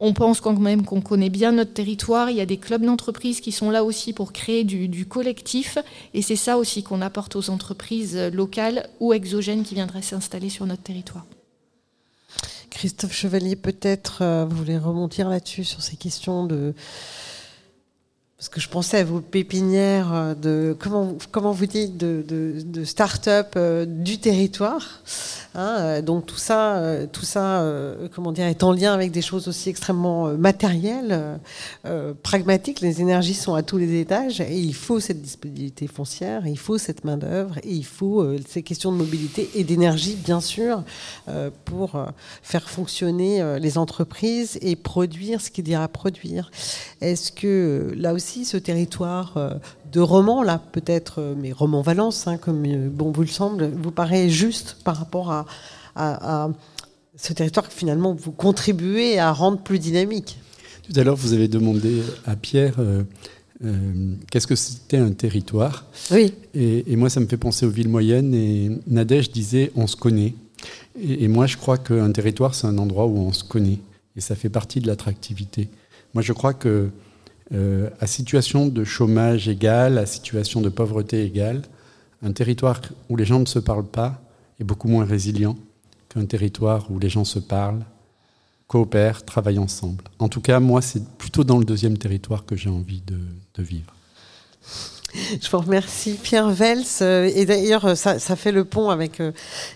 On 0.00 0.12
pense 0.12 0.40
quand 0.40 0.56
même 0.58 0.84
qu'on 0.84 1.00
connaît 1.00 1.30
bien 1.30 1.52
notre 1.52 1.72
territoire. 1.72 2.30
Il 2.30 2.36
y 2.36 2.40
a 2.40 2.46
des 2.46 2.56
clubs 2.56 2.84
d'entreprises 2.84 3.40
qui 3.40 3.50
sont 3.50 3.70
là 3.70 3.82
aussi 3.82 4.12
pour 4.12 4.32
créer 4.32 4.62
du, 4.62 5.06
collectif. 5.06 5.78
Et 6.14 6.22
c'est 6.22 6.36
ça 6.36 6.56
aussi 6.56 6.84
qu'on 6.84 7.02
apporte 7.02 7.34
aux 7.34 7.50
entreprises 7.50 8.16
locales 8.16 8.88
ou 9.00 9.12
exogènes 9.12 9.64
qui 9.64 9.74
viendraient 9.74 10.02
s'installer 10.02 10.50
sur 10.50 10.66
notre 10.66 10.82
territoire. 10.82 11.26
Christophe 12.70 13.12
Chevalier, 13.12 13.56
peut-être, 13.56 14.22
euh, 14.22 14.44
vous 14.44 14.56
voulez 14.56 14.78
remonter 14.78 15.24
là-dessus, 15.24 15.64
sur 15.64 15.82
ces 15.82 15.96
questions 15.96 16.46
de, 16.46 16.74
parce 18.38 18.48
que 18.48 18.60
je 18.60 18.68
pensais 18.68 18.98
à 18.98 19.04
vos 19.04 19.20
pépinières 19.20 20.36
de 20.40 20.76
comment 20.78 21.18
comment 21.32 21.50
vous 21.50 21.66
dites 21.66 21.96
de, 21.96 22.84
start-up 22.84 23.58
du 23.86 24.18
territoire. 24.18 25.02
Hein, 25.54 25.76
euh, 25.80 26.02
donc 26.02 26.26
tout 26.26 26.36
ça, 26.36 26.76
euh, 26.76 27.06
tout 27.10 27.24
ça, 27.24 27.62
euh, 27.62 28.06
comment 28.14 28.30
dire, 28.30 28.46
est 28.46 28.62
en 28.62 28.70
lien 28.70 28.92
avec 28.92 29.10
des 29.10 29.22
choses 29.22 29.48
aussi 29.48 29.68
extrêmement 29.68 30.28
matérielles, 30.36 31.40
pragmatiques. 32.22 32.80
Les 32.80 33.00
énergies 33.00 33.34
sont 33.34 33.54
à 33.54 33.62
tous 33.62 33.78
les 33.78 34.00
étages 34.00 34.40
et 34.40 34.56
il 34.56 34.74
faut 34.74 35.00
cette 35.00 35.20
disponibilité 35.20 35.86
foncière, 35.86 36.46
il 36.46 36.58
faut 36.58 36.78
cette 36.78 37.04
main 37.04 37.16
d'œuvre 37.16 37.58
et 37.64 37.72
il 37.72 37.84
faut 37.84 38.24
ces 38.46 38.62
questions 38.62 38.92
de 38.92 38.96
mobilité 38.96 39.50
et 39.54 39.64
d'énergie, 39.64 40.16
bien 40.16 40.40
sûr, 40.40 40.82
pour 41.64 42.00
faire 42.42 42.68
fonctionner 42.68 43.58
les 43.58 43.78
entreprises 43.78 44.58
et 44.60 44.76
produire 44.76 45.40
ce 45.40 45.50
qu'il 45.50 45.68
y 45.68 45.76
produire. 45.92 46.50
Est-ce 47.00 47.32
que 47.32 47.92
là 47.96 48.12
aussi, 48.12 48.27
ce 48.44 48.56
territoire 48.56 49.60
de 49.92 50.00
romans, 50.00 50.42
là, 50.42 50.60
peut-être, 50.72 51.20
euh, 51.20 51.34
mais 51.36 51.52
roman 51.52 51.82
Valence, 51.82 52.26
hein, 52.26 52.36
comme 52.36 52.64
euh, 52.66 52.88
bon 52.90 53.10
vous 53.10 53.22
le 53.22 53.28
semble, 53.28 53.70
vous 53.70 53.90
paraît 53.90 54.28
juste 54.28 54.76
par 54.84 54.96
rapport 54.96 55.30
à, 55.30 55.46
ce 57.16 57.32
territoire 57.32 57.68
que 57.68 57.74
finalement 57.74 58.14
vous 58.14 58.30
contribuez 58.30 59.18
à 59.18 59.32
rendre 59.32 59.58
plus 59.58 59.80
dynamique 59.80 60.38
Tout 60.84 60.98
à 61.00 61.02
l'heure, 61.02 61.16
vous 61.16 61.32
avez 61.32 61.48
demandé 61.48 62.04
à 62.24 62.36
Pierre 62.36 62.76
euh, 62.78 63.02
qu'est-ce 64.30 64.46
que 64.46 64.54
c'était 64.54 64.98
un 64.98 65.10
territoire? 65.10 65.86
Oui. 66.12 66.32
Et, 66.54 66.94
moi, 66.94 67.10
ça 67.10 67.18
me 67.18 67.26
fait 67.26 67.36
penser 67.36 67.66
aux 67.66 67.70
villes 67.70 67.88
moyennes. 67.88 68.32
Et 68.32 68.70
Nadège 68.86 69.32
disait 69.32 69.72
on 69.74 69.88
se 69.88 69.96
connaît. 69.96 70.36
Et, 70.96 71.24
et 71.24 71.28
moi, 71.28 71.46
je 71.46 71.56
crois 71.56 71.78
qu'un 71.78 72.12
territoire, 72.12 72.54
c'est 72.54 72.68
un 72.68 72.78
endroit 72.78 73.06
où 73.06 73.18
on 73.18 73.32
se 73.32 73.42
connaît. 73.42 73.80
Et 74.14 74.20
ça 74.20 74.36
fait 74.36 74.48
partie 74.48 74.78
de 74.78 74.86
l'attractivité. 74.86 75.68
Moi, 76.14 76.22
je 76.22 76.32
crois 76.32 76.54
que 76.54 76.90
euh, 77.52 77.90
à 78.00 78.06
situation 78.06 78.66
de 78.66 78.84
chômage 78.84 79.48
égale, 79.48 79.98
à 79.98 80.06
situation 80.06 80.60
de 80.60 80.68
pauvreté 80.68 81.24
égale, 81.24 81.62
un 82.22 82.32
territoire 82.32 82.80
où 83.08 83.16
les 83.16 83.24
gens 83.24 83.40
ne 83.40 83.46
se 83.46 83.58
parlent 83.58 83.86
pas 83.86 84.20
est 84.60 84.64
beaucoup 84.64 84.88
moins 84.88 85.04
résilient 85.04 85.56
qu'un 86.08 86.24
territoire 86.24 86.90
où 86.90 86.98
les 86.98 87.08
gens 87.08 87.24
se 87.24 87.38
parlent, 87.38 87.84
coopèrent, 88.66 89.24
travaillent 89.24 89.58
ensemble. 89.58 90.04
En 90.18 90.28
tout 90.28 90.40
cas, 90.40 90.60
moi, 90.60 90.82
c'est 90.82 91.06
plutôt 91.16 91.44
dans 91.44 91.58
le 91.58 91.64
deuxième 91.64 91.96
territoire 91.96 92.44
que 92.44 92.56
j'ai 92.56 92.70
envie 92.70 93.02
de 93.06 93.62
vivre. 93.62 93.94
Je 95.40 95.50
vous 95.50 95.58
remercie, 95.58 96.18
Pierre 96.22 96.50
Vels. 96.50 96.84
Euh, 97.02 97.30
et 97.34 97.44
d'ailleurs, 97.44 97.96
ça, 97.96 98.18
fait 98.36 98.52
le 98.52 98.64
pont 98.64 98.90
avec 98.90 99.20
euh, 99.20 99.32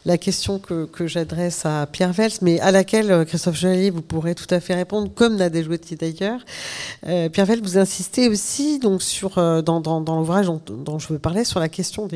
la 0.07 0.19
question 0.19 0.59
que, 0.59 0.89
j'adresse 1.07 1.67
à 1.67 1.87
Pierre 1.87 2.13
Vels, 2.13 2.33
mais 2.43 2.61
à 2.61 2.71
laquelle, 2.71 3.11
euh, 3.11 3.25
Christophe 3.25 3.57
Joly, 3.57 3.91
vous 3.91 4.03
pourrez 4.03 4.35
tout 4.35 4.53
à 4.55 4.61
fait 4.61 4.75
répondre, 4.75 5.11
comme 5.15 5.37
Nadège 5.37 5.67
Jouetier 5.67 5.97
d'ailleurs. 5.97 6.41
Pierre 7.05 7.47
Vels, 7.47 7.63
vous 7.63 7.79
insistez 7.79 8.29
aussi 8.29 8.79
donc, 8.79 9.03
sur, 9.03 9.37
dans, 9.63 10.17
l'ouvrage 10.19 10.47
dont, 10.47 10.99
je 10.99 11.09
veux 11.09 11.19
parler, 11.19 11.45
sur 11.45 11.61
la 11.61 11.69
question 11.69 12.09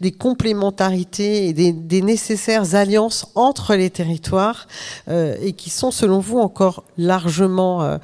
des, 0.00 0.12
complémentarités 0.12 1.48
et 1.48 1.52
des, 1.52 2.02
nécessaires 2.02 2.74
alliances 2.74 3.26
entre 3.34 3.74
les 3.74 3.90
territoires 3.90 4.66
et 5.08 5.52
qui 5.52 5.70
sont, 5.70 5.90
selon 5.90 6.18
vous, 6.18 6.38
encore 6.38 6.84
largement 6.98 7.98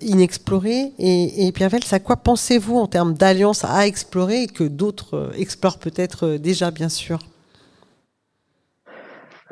inexplorées. 0.00 0.92
Et, 0.98 1.46
et 1.46 1.52
Pierre 1.52 1.70
Vels, 1.70 1.82
à 1.90 2.00
quoi 2.00 2.16
pensez-vous 2.16 2.76
en 2.76 2.86
termes 2.86 3.14
d'alliances 3.14 3.64
à 3.64 3.83
explorer 3.86 4.42
et 4.42 4.46
que 4.46 4.64
d'autres 4.64 5.16
euh, 5.16 5.30
explorent 5.38 5.78
peut-être 5.78 6.26
euh, 6.26 6.38
déjà, 6.38 6.70
bien 6.70 6.88
sûr 6.88 7.18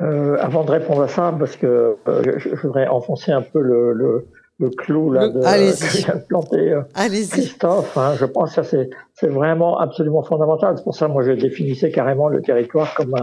euh, 0.01 0.37
Avant 0.39 0.63
de 0.63 0.71
répondre 0.71 1.01
à 1.01 1.07
ça, 1.07 1.33
parce 1.37 1.55
que 1.55 1.97
je, 2.05 2.55
voudrais 2.61 2.87
enfoncer 2.87 3.31
un 3.31 3.41
peu 3.41 3.61
le, 3.61 3.93
le, 4.59 4.69
clou 4.69 5.11
là, 5.11 5.27
de, 5.27 5.39
que 5.39 5.97
vient 5.97 6.15
de 6.15 6.21
planter 6.21 6.81
Christophe. 7.29 7.97
Hein. 7.97 8.15
je 8.17 8.25
pense 8.25 8.55
que 8.55 8.63
c'est 8.63 9.27
vraiment 9.27 9.77
absolument 9.79 10.23
fondamental. 10.23 10.77
C'est 10.77 10.83
pour 10.83 10.95
ça 10.95 11.07
moi 11.07 11.21
je 11.23 11.31
définissais 11.33 11.91
carrément 11.91 12.29
le 12.29 12.41
territoire 12.41 12.93
comme 12.95 13.15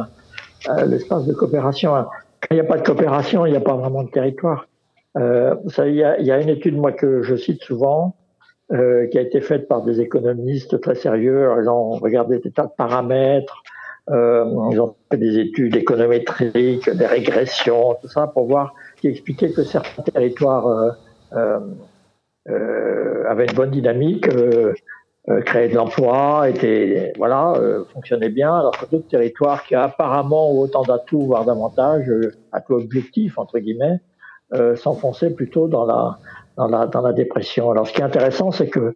l'espace 0.87 1.25
de 1.25 1.33
coopération. 1.33 1.93
Quand 1.93 2.49
il 2.51 2.55
n'y 2.55 2.61
a 2.61 2.65
pas 2.65 2.77
de 2.77 2.87
coopération, 2.87 3.47
il 3.47 3.53
n'y 3.53 3.57
a 3.57 3.63
pas 3.63 3.75
vraiment 3.75 4.03
de 4.03 4.11
territoire. 4.11 4.69
il 5.17 5.73
y, 5.87 6.25
y, 6.25 6.31
a 6.31 6.41
une 6.41 6.51
étude 6.51 6.77
moi 6.77 6.93
que 6.93 7.23
je 7.23 7.37
cite 7.37 7.63
souvent 7.63 8.15
euh, 8.73 9.09
qui 9.09 9.19
a 9.19 9.23
été 9.23 9.41
faite 9.41 9.67
par 9.67 9.83
des 9.83 10.01
économistes 10.01 10.81
très 10.81 10.95
sérieux. 10.95 11.51
ils 11.61 11.69
ont 11.69 11.91
regardé 11.91 12.39
des 12.39 12.53
tas 12.53 12.67
de 12.67 12.73
paramètres, 12.79 13.65
euh, 14.11 14.45
ils 14.71 14.81
ont 14.81 14.95
fait 15.11 15.17
des 15.17 15.41
études 15.41 15.75
économétriques, 15.75 16.89
des 16.89 17.07
régressions, 17.07 17.97
tout 18.01 18.07
ça, 18.07 18.29
pour 18.29 18.47
voir, 18.47 18.75
qui 19.01 19.09
expliquait 19.09 19.51
que 19.51 19.65
certains 19.65 20.05
territoires 20.05 20.95
euh, 21.33 21.59
avaient 23.27 23.47
une 23.47 23.57
bonne 23.57 23.73
dynamique, 23.73 24.29
créaient 25.47 25.69
de 25.69 25.75
l'emploi, 25.75 26.49
étaient, 26.49 27.13
voilà, 27.19 27.55
fonctionnaient 27.93 28.31
bien, 28.31 28.55
alors 28.55 28.79
que 28.79 28.87
d'autres 28.89 29.09
territoires 29.09 29.65
qui 29.65 29.75
apparemment 29.75 30.53
ont 30.53 30.61
autant 30.61 30.83
d'atouts, 30.83 31.23
voire 31.23 31.45
davantage, 31.45 32.09
atouts 32.53 32.75
objectifs, 32.75 33.37
entre 33.37 33.59
guillemets, 33.59 33.99
s'enfonçaient 34.77 35.31
plutôt 35.31 35.67
dans 35.67 35.87
la 35.87 36.19
dans 36.69 37.01
la, 37.03 37.13
dépression. 37.13 37.71
Alors, 37.71 37.87
ce 37.87 37.93
qui 37.93 38.01
est 38.01 38.05
intéressant, 38.05 38.51
c'est 38.51 38.69
que 38.69 38.95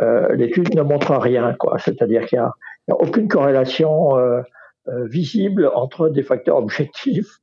euh, 0.00 0.34
l'étude 0.34 0.74
ne 0.74 0.82
montre 0.82 1.14
rien, 1.16 1.54
quoi. 1.58 1.78
C'est-à-dire 1.78 2.26
qu'il 2.26 2.38
n'y 2.38 2.44
a, 2.94 3.00
aucune 3.00 3.28
corrélation 3.28 4.16
euh, 4.16 4.40
euh, 4.88 5.06
visible 5.06 5.70
entre 5.74 6.08
des 6.08 6.22
facteurs 6.22 6.56
objectifs 6.56 7.38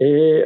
et, 0.00 0.44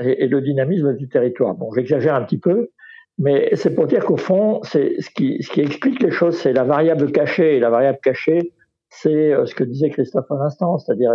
le 0.00 0.40
dynamisme 0.40 0.94
du 0.94 1.08
territoire. 1.08 1.54
Bon, 1.54 1.72
j'exagère 1.72 2.14
un 2.14 2.22
petit 2.22 2.38
peu, 2.38 2.70
mais 3.18 3.50
c'est 3.54 3.74
pour 3.74 3.86
dire 3.86 4.04
qu'au 4.04 4.16
fond, 4.16 4.60
c'est 4.62 5.00
ce 5.00 5.10
qui, 5.10 5.40
explique 5.60 6.02
les 6.02 6.10
choses, 6.10 6.36
c'est 6.36 6.52
la 6.52 6.64
variable 6.64 7.10
cachée. 7.10 7.56
Et 7.56 7.60
la 7.60 7.70
variable 7.70 7.98
cachée, 8.02 8.52
c'est 8.90 9.34
ce 9.44 9.54
que 9.54 9.64
disait 9.64 9.90
Christophe 9.90 10.30
à 10.30 10.36
l'instant, 10.36 10.78
c'est-à-dire 10.78 11.12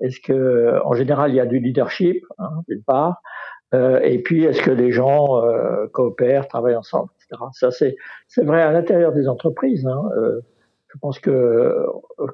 est-ce 0.00 0.20
que, 0.20 0.80
en 0.84 0.94
général, 0.94 1.32
il 1.32 1.36
y 1.36 1.40
a 1.40 1.46
du 1.46 1.58
leadership, 1.58 2.24
hein, 2.38 2.62
d'une 2.66 2.82
part, 2.82 3.20
euh, 3.74 4.00
et 4.02 4.18
puis, 4.18 4.44
est-ce 4.44 4.62
que 4.62 4.70
les 4.70 4.92
gens 4.92 5.42
euh, 5.44 5.86
coopèrent, 5.92 6.48
travaillent 6.48 6.76
ensemble, 6.76 7.10
etc. 7.16 7.42
Ça, 7.52 7.70
c'est, 7.70 7.96
vrai 8.42 8.62
à 8.62 8.72
l'intérieur 8.72 9.12
des 9.12 9.28
entreprises. 9.28 9.86
Hein. 9.86 10.02
Euh, 10.16 10.40
je 10.88 10.98
pense 10.98 11.18
que 11.18 11.84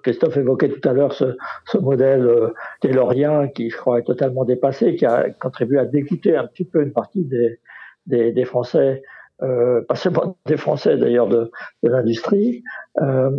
Christophe 0.05 0.37
évoquait 0.37 0.69
tout 0.69 0.89
à 0.89 0.93
l'heure 0.93 1.13
ce, 1.13 1.37
ce 1.67 1.77
modèle 1.77 2.53
taylorien 2.81 3.49
qui, 3.49 3.69
je 3.69 3.77
crois, 3.77 3.99
est 3.99 4.05
totalement 4.05 4.45
dépassé, 4.45 4.95
qui 4.95 5.07
a 5.07 5.29
contribué 5.31 5.79
à 5.79 5.85
dégoûter 5.85 6.37
un 6.37 6.47
petit 6.47 6.65
peu 6.65 6.83
une 6.83 6.93
partie 6.93 7.25
des, 7.25 7.59
des, 8.07 8.31
des 8.31 8.45
Français, 8.45 9.03
euh, 9.43 9.83
pas 9.83 9.97
seulement 9.97 10.37
des 10.47 10.57
Français 10.57 10.97
d'ailleurs 10.97 11.27
de, 11.27 11.51
de 11.83 11.89
l'industrie. 11.89 12.63
Euh, 13.01 13.31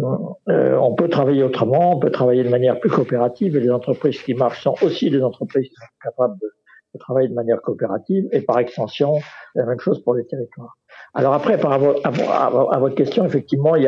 on 0.47 0.93
peut 0.95 1.09
travailler 1.09 1.43
autrement, 1.43 1.95
on 1.95 1.99
peut 1.99 2.11
travailler 2.11 2.43
de 2.43 2.49
manière 2.49 2.79
plus 2.79 2.89
coopérative 2.89 3.55
et 3.55 3.59
les 3.59 3.71
entreprises 3.71 4.21
qui 4.21 4.33
marchent 4.33 4.63
sont 4.63 4.75
aussi 4.81 5.09
des 5.09 5.23
entreprises 5.23 5.69
qui 5.69 5.75
sont 5.75 5.85
capables 6.03 6.37
de 6.39 6.51
de 6.95 6.99
travailler 6.99 7.27
de 7.27 7.33
manière 7.33 7.61
coopérative 7.61 8.27
et 8.31 8.41
par 8.41 8.59
extension, 8.59 9.19
la 9.53 9.65
même 9.65 9.79
chose 9.79 10.01
pour 10.03 10.15
les 10.15 10.25
territoires. 10.25 10.77
Alors 11.13 11.33
après, 11.33 11.59
par 11.59 11.73
à, 11.73 12.79
votre 12.79 12.95
question, 12.95 13.25
effectivement, 13.25 13.75
il 13.75 13.83
y 13.83 13.87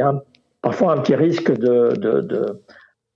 a, 0.00 0.22
parfois 0.62 0.92
un 0.92 0.98
petit 0.98 1.14
risque 1.14 1.52
de, 1.52 1.92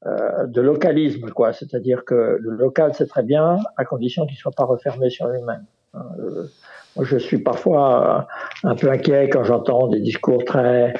euh, 0.06 0.46
de 0.46 0.60
localisme, 0.60 1.30
quoi. 1.30 1.52
C'est-à-dire 1.52 2.04
que 2.04 2.38
le 2.40 2.50
local, 2.50 2.92
c'est 2.94 3.06
très 3.06 3.22
bien, 3.22 3.58
à 3.76 3.84
condition 3.84 4.26
qu'il 4.26 4.34
ne 4.34 4.38
soit 4.38 4.52
pas 4.52 4.64
refermé 4.64 5.10
sur 5.10 5.26
lui-même. 5.28 5.64
Euh, 5.94 6.44
moi, 6.96 7.04
je 7.04 7.16
suis 7.16 7.38
parfois 7.38 8.28
un 8.62 8.74
peu 8.76 8.90
inquiet 8.90 9.28
quand 9.28 9.44
j'entends 9.44 9.88
des 9.88 10.00
discours 10.00 10.44
très 10.44 10.94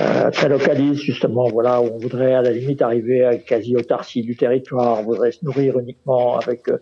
euh, 0.00 0.30
très 0.30 0.48
localistes, 0.48 1.02
justement, 1.02 1.44
voilà, 1.48 1.80
où 1.80 1.86
on 1.94 1.98
voudrait 1.98 2.34
à 2.34 2.42
la 2.42 2.50
limite 2.50 2.82
arriver 2.82 3.24
à 3.24 3.36
quasi 3.36 3.76
autarcie 3.76 4.22
du 4.22 4.36
territoire, 4.36 5.00
on 5.00 5.04
voudrait 5.04 5.32
se 5.32 5.44
nourrir 5.44 5.78
uniquement 5.78 6.36
avec 6.38 6.68
euh, 6.68 6.78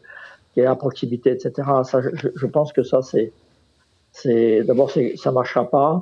qui 0.55 0.61
est 0.61 0.67
à 0.67 0.77
proximité, 0.77 1.31
etc. 1.31 1.69
Ça, 1.83 2.01
je, 2.01 2.47
pense 2.47 2.73
que 2.73 2.83
ça, 2.85 3.01
c'est, 3.03 4.63
d'abord, 4.63 4.91
ça 5.17 5.33
marchera 5.33 5.69
pas. 5.69 6.01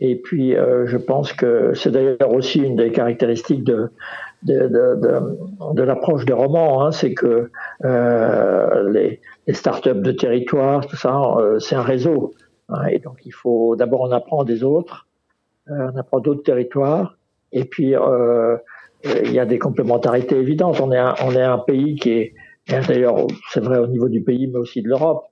Et 0.00 0.16
puis, 0.16 0.54
euh, 0.54 0.86
je 0.86 0.98
pense 0.98 1.32
que 1.32 1.72
c'est 1.74 1.90
d'ailleurs 1.90 2.32
aussi 2.32 2.60
une 2.60 2.76
des 2.76 2.92
caractéristiques 2.92 3.64
de 3.64 3.90
de, 4.42 4.68
de, 5.72 5.82
l'approche 5.82 6.26
des 6.26 6.34
romans, 6.34 6.84
hein, 6.84 6.92
c'est 6.92 7.14
que 7.14 7.50
euh, 7.86 8.92
les, 8.92 9.20
startups 9.54 10.02
de 10.02 10.12
territoire, 10.12 10.86
tout 10.86 10.96
ça, 10.96 11.18
euh, 11.38 11.58
c'est 11.60 11.76
un 11.76 11.82
réseau. 11.82 12.34
Hein, 12.68 12.88
et 12.90 12.98
donc, 12.98 13.20
il 13.24 13.32
faut 13.32 13.74
d'abord 13.74 14.02
on 14.02 14.12
apprend 14.12 14.44
des 14.44 14.62
autres, 14.62 15.06
on 15.66 15.96
apprend 15.96 16.20
d'autres 16.20 16.42
territoires, 16.42 17.16
et 17.52 17.64
puis 17.64 17.94
il 17.94 19.32
y 19.32 19.38
a 19.38 19.46
des 19.46 19.58
complémentarités 19.58 20.36
évidentes. 20.36 20.78
On 20.78 20.92
est 20.92 21.42
un 21.42 21.58
pays 21.58 21.94
qui 21.94 22.10
est 22.10 22.34
d'ailleurs 22.68 23.26
c'est 23.50 23.60
vrai 23.60 23.78
au 23.78 23.86
niveau 23.86 24.08
du 24.08 24.22
pays, 24.22 24.46
mais 24.46 24.58
aussi 24.58 24.82
de 24.82 24.88
l'Europe, 24.88 25.24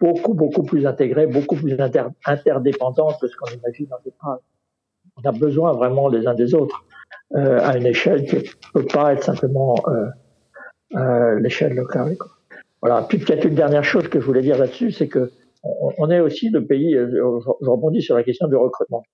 beaucoup, 0.00 0.34
beaucoup 0.34 0.62
plus 0.62 0.86
intégré, 0.86 1.26
beaucoup 1.26 1.56
plus 1.56 1.78
inter 1.80 2.04
que 2.24 3.26
ce 3.26 3.36
qu'on 3.36 3.50
imagine 3.52 3.88
en 3.92 4.02
général. 4.04 4.38
On 5.16 5.28
a 5.28 5.32
besoin 5.32 5.72
vraiment 5.72 6.08
les 6.08 6.26
uns 6.26 6.34
des 6.34 6.54
autres 6.54 6.84
euh, 7.34 7.58
à 7.60 7.76
une 7.76 7.86
échelle 7.86 8.24
qui 8.24 8.36
ne 8.36 8.42
peut 8.72 8.86
pas 8.86 9.12
être 9.12 9.24
simplement 9.24 9.74
euh, 9.88 10.06
euh, 10.96 11.40
l'échelle 11.40 11.74
locale. 11.74 12.16
Voilà. 12.80 13.02
Puis 13.08 13.18
peut-être 13.18 13.44
une 13.44 13.54
dernière 13.54 13.84
chose 13.84 14.08
que 14.08 14.20
je 14.20 14.24
voulais 14.24 14.42
dire 14.42 14.58
là-dessus, 14.58 14.92
c'est 14.92 15.08
que 15.08 15.30
on, 15.62 16.10
est 16.10 16.20
aussi 16.20 16.50
le 16.50 16.64
pays. 16.64 16.96
Euh, 16.96 17.08
je 17.60 17.68
rebondis 17.68 18.02
sur 18.02 18.16
la 18.16 18.24
question 18.24 18.48
du 18.48 18.56
recrutement. 18.56 19.04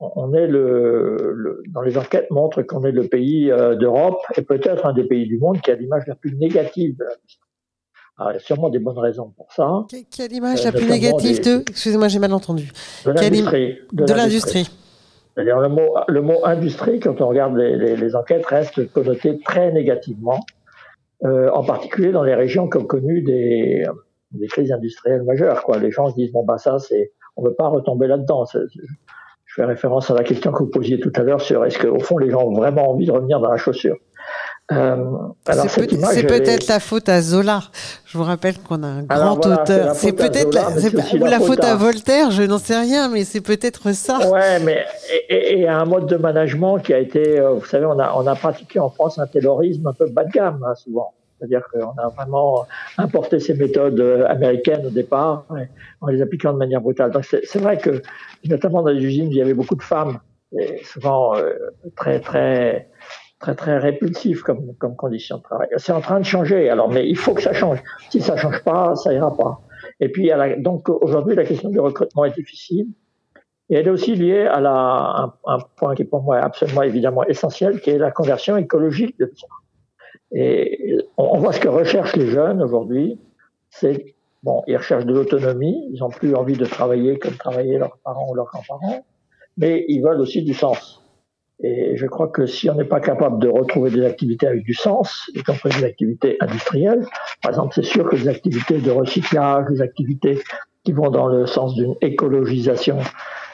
On 0.00 0.32
est 0.32 0.46
le, 0.46 1.62
dans 1.68 1.82
les 1.82 1.98
enquêtes 1.98 2.30
montrent 2.30 2.62
qu'on 2.62 2.84
est 2.84 2.92
le 2.92 3.08
pays 3.08 3.50
euh, 3.50 3.74
d'Europe 3.74 4.20
et 4.36 4.42
peut-être 4.42 4.86
un 4.86 4.92
des 4.92 5.04
pays 5.04 5.26
du 5.26 5.38
monde 5.38 5.60
qui 5.60 5.70
a 5.70 5.74
l'image 5.74 6.04
la 6.06 6.14
plus 6.14 6.36
négative 6.36 6.96
de. 6.96 7.04
Alors, 8.16 8.32
il 8.32 8.34
y 8.34 8.36
a 8.38 8.40
sûrement 8.40 8.68
des 8.68 8.80
bonnes 8.80 8.98
raisons 8.98 9.32
pour 9.36 9.52
ça. 9.52 9.84
Qui 10.10 10.22
a 10.22 10.26
l'image 10.26 10.64
la 10.64 10.72
plus 10.72 10.88
négative 10.88 11.40
de 11.44 11.62
Excusez-moi, 11.68 12.08
j'ai 12.08 12.18
mal 12.18 12.32
entendu. 12.32 12.72
De 13.04 13.12
l'industrie. 13.12 13.78
De 13.92 14.12
l'industrie. 14.12 14.68
C'est-à-dire 15.34 15.60
le 15.60 15.68
mot, 15.68 15.94
le 16.08 16.20
mot 16.20 16.44
industrie, 16.44 16.98
quand 16.98 17.20
on 17.20 17.28
regarde 17.28 17.56
les, 17.56 17.94
les, 17.94 18.16
enquêtes, 18.16 18.44
reste 18.46 18.90
connoté 18.92 19.38
très 19.38 19.70
négativement, 19.70 20.40
euh, 21.24 21.48
en 21.52 21.62
particulier 21.62 22.10
dans 22.10 22.24
les 22.24 22.34
régions 22.34 22.68
qui 22.68 22.78
ont 22.78 22.86
connu 22.86 23.22
des, 23.22 23.84
des 24.32 24.46
crises 24.48 24.72
industrielles 24.72 25.22
majeures. 25.22 25.62
Quoi. 25.62 25.78
Les 25.78 25.92
gens 25.92 26.10
se 26.10 26.16
disent 26.16 26.32
bon 26.32 26.44
bah 26.44 26.58
ça 26.58 26.80
c'est, 26.80 27.12
on 27.36 27.42
ne 27.44 27.48
veut 27.48 27.54
pas 27.54 27.68
retomber 27.68 28.08
là-dedans. 28.08 28.46
Je 29.48 29.54
fais 29.54 29.64
référence 29.64 30.10
à 30.10 30.14
la 30.14 30.22
question 30.22 30.52
que 30.52 30.58
vous 30.58 30.70
posiez 30.70 31.00
tout 31.00 31.12
à 31.16 31.22
l'heure 31.22 31.40
sur 31.40 31.64
est-ce 31.64 31.78
qu'au 31.78 31.98
fond 32.00 32.18
les 32.18 32.30
gens 32.30 32.44
ont 32.44 32.54
vraiment 32.54 32.90
envie 32.90 33.06
de 33.06 33.12
revenir 33.12 33.40
dans 33.40 33.50
la 33.50 33.56
chaussure. 33.56 33.96
Euh, 34.70 34.96
c'est 35.68 36.26
peut-être 36.26 36.68
la 36.68 36.78
faute 36.78 37.08
à 37.08 37.22
Zola. 37.22 37.62
Je 38.04 38.18
vous 38.18 38.24
rappelle 38.24 38.58
qu'on 38.58 38.82
a 38.82 38.86
un 38.86 39.02
grand 39.04 39.38
auteur. 39.38 39.94
C'est 39.94 40.12
peut-être 40.12 40.52
la, 40.54 40.68
ou 40.68 41.24
la, 41.24 41.40
faute 41.40 41.64
à, 41.64 41.74
Voltaire, 41.74 42.30
je 42.30 42.42
n'en 42.42 42.58
sais 42.58 42.78
rien, 42.78 43.08
mais 43.08 43.24
c'est 43.24 43.40
peut-être 43.40 43.92
ça. 43.92 44.18
Ouais, 44.28 44.60
mais 44.60 44.84
et, 45.30 45.60
et, 45.60 45.68
un 45.68 45.86
mode 45.86 46.04
de 46.04 46.16
management 46.16 46.78
qui 46.80 46.92
a 46.92 46.98
été, 46.98 47.40
euh, 47.40 47.52
vous 47.52 47.64
savez, 47.64 47.86
on 47.86 47.98
a 47.98 48.12
on 48.14 48.26
a 48.26 48.34
pratiqué 48.34 48.78
en 48.78 48.90
France 48.90 49.18
un 49.18 49.26
terrorisme 49.26 49.86
un 49.86 49.94
peu 49.94 50.06
bas 50.10 50.24
de 50.24 50.30
gamme 50.30 50.62
hein, 50.62 50.74
souvent. 50.74 51.14
C'est-à-dire 51.38 51.62
qu'on 51.72 51.90
a 51.98 52.08
vraiment 52.08 52.66
importé 52.96 53.38
ces 53.38 53.54
méthodes 53.54 54.00
euh, 54.00 54.26
américaines 54.26 54.86
au 54.86 54.90
départ 54.90 55.46
en 56.00 56.06
les 56.08 56.22
appliquant 56.22 56.52
de 56.52 56.58
manière 56.58 56.80
brutale. 56.80 57.12
C'est 57.22 57.58
vrai 57.58 57.78
que, 57.78 58.02
notamment 58.44 58.82
dans 58.82 58.90
les 58.90 59.04
usines, 59.04 59.30
il 59.30 59.36
y 59.36 59.42
avait 59.42 59.54
beaucoup 59.54 59.76
de 59.76 59.82
femmes, 59.82 60.18
souvent 60.82 61.34
très 61.96 62.20
très 62.20 62.88
très 63.38 63.54
très 63.54 63.78
répulsif 63.78 64.42
comme, 64.42 64.74
comme 64.78 64.96
condition 64.96 65.38
de 65.38 65.42
travail. 65.42 65.68
C'est 65.76 65.92
en 65.92 66.00
train 66.00 66.18
de 66.18 66.24
changer, 66.24 66.68
alors, 66.70 66.88
mais 66.88 67.08
il 67.08 67.16
faut 67.16 67.34
que 67.34 67.42
ça 67.42 67.52
change. 67.52 67.82
Si 68.10 68.20
ça 68.20 68.36
change 68.36 68.62
pas, 68.64 68.96
ça 68.96 69.12
ira 69.12 69.36
pas. 69.36 69.60
Et 70.00 70.08
puis, 70.08 70.30
donc 70.58 70.88
aujourd'hui, 70.88 71.34
la 71.34 71.44
question 71.44 71.70
du 71.70 71.80
recrutement 71.80 72.24
est 72.24 72.34
difficile. 72.34 72.88
Et 73.70 73.76
elle 73.76 73.86
est 73.86 73.90
aussi 73.90 74.14
liée 74.14 74.46
à 74.46 75.34
un, 75.44 75.58
point 75.76 75.94
qui 75.94 76.02
est 76.02 76.06
pour 76.06 76.22
moi 76.22 76.38
absolument 76.38 76.82
évidemment 76.82 77.24
essentiel, 77.24 77.80
qui 77.80 77.90
est 77.90 77.98
la 77.98 78.10
conversion 78.10 78.56
écologique 78.56 79.18
de 79.18 79.26
tout. 79.26 79.46
Et 80.32 80.96
on, 81.16 81.38
voit 81.38 81.52
ce 81.52 81.60
que 81.60 81.68
recherchent 81.68 82.16
les 82.16 82.26
jeunes 82.26 82.62
aujourd'hui. 82.62 83.18
C'est, 83.70 84.14
bon, 84.42 84.62
ils 84.66 84.76
recherchent 84.76 85.06
de 85.06 85.14
l'autonomie, 85.14 85.88
ils 85.92 86.02
ont 86.04 86.10
plus 86.10 86.34
envie 86.34 86.56
de 86.56 86.64
travailler 86.64 87.18
comme 87.18 87.34
travaillaient 87.34 87.78
leurs 87.78 87.98
parents 88.04 88.30
ou 88.30 88.34
leurs 88.34 88.46
grands-parents, 88.46 89.04
mais 89.56 89.84
ils 89.88 90.02
veulent 90.02 90.20
aussi 90.20 90.42
du 90.42 90.54
sens. 90.54 91.02
Et 91.60 91.96
je 91.96 92.06
crois 92.06 92.28
que 92.28 92.46
si 92.46 92.70
on 92.70 92.74
n'est 92.74 92.84
pas 92.84 93.00
capable 93.00 93.40
de 93.40 93.48
retrouver 93.48 93.90
des 93.90 94.04
activités 94.04 94.46
avec 94.46 94.62
du 94.62 94.74
sens, 94.74 95.28
y 95.34 95.42
compris 95.42 95.70
des 95.70 95.84
activités 95.84 96.36
industrielles, 96.40 97.04
par 97.42 97.50
exemple, 97.50 97.74
c'est 97.74 97.82
sûr 97.82 98.08
que 98.08 98.14
des 98.14 98.28
activités 98.28 98.78
de 98.78 98.90
recyclage, 98.90 99.66
des 99.68 99.80
activités 99.80 100.38
qui 100.84 100.92
vont 100.92 101.10
dans 101.10 101.26
le 101.26 101.46
sens 101.46 101.74
d'une 101.74 101.96
écologisation 102.00 102.98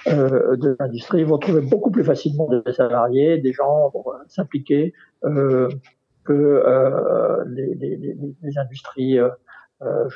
euh, 0.07 0.57
de 0.57 0.77
l'industrie 0.79 1.25
vont 1.25 1.39
trouver 1.39 1.63
beaucoup 1.63 1.91
plus 1.91 2.05
facilement 2.05 2.47
des 2.49 2.73
salariés, 2.73 3.39
des 3.39 3.53
gens 3.53 3.91
pour 3.91 4.15
s'impliquer 4.29 4.93
euh, 5.25 5.71
que 6.25 6.33
euh, 6.33 7.45
les, 7.47 7.75
les, 7.75 7.97
les, 8.43 8.59
industries 8.59 9.19
euh, 9.19 9.29
euh 9.83 10.09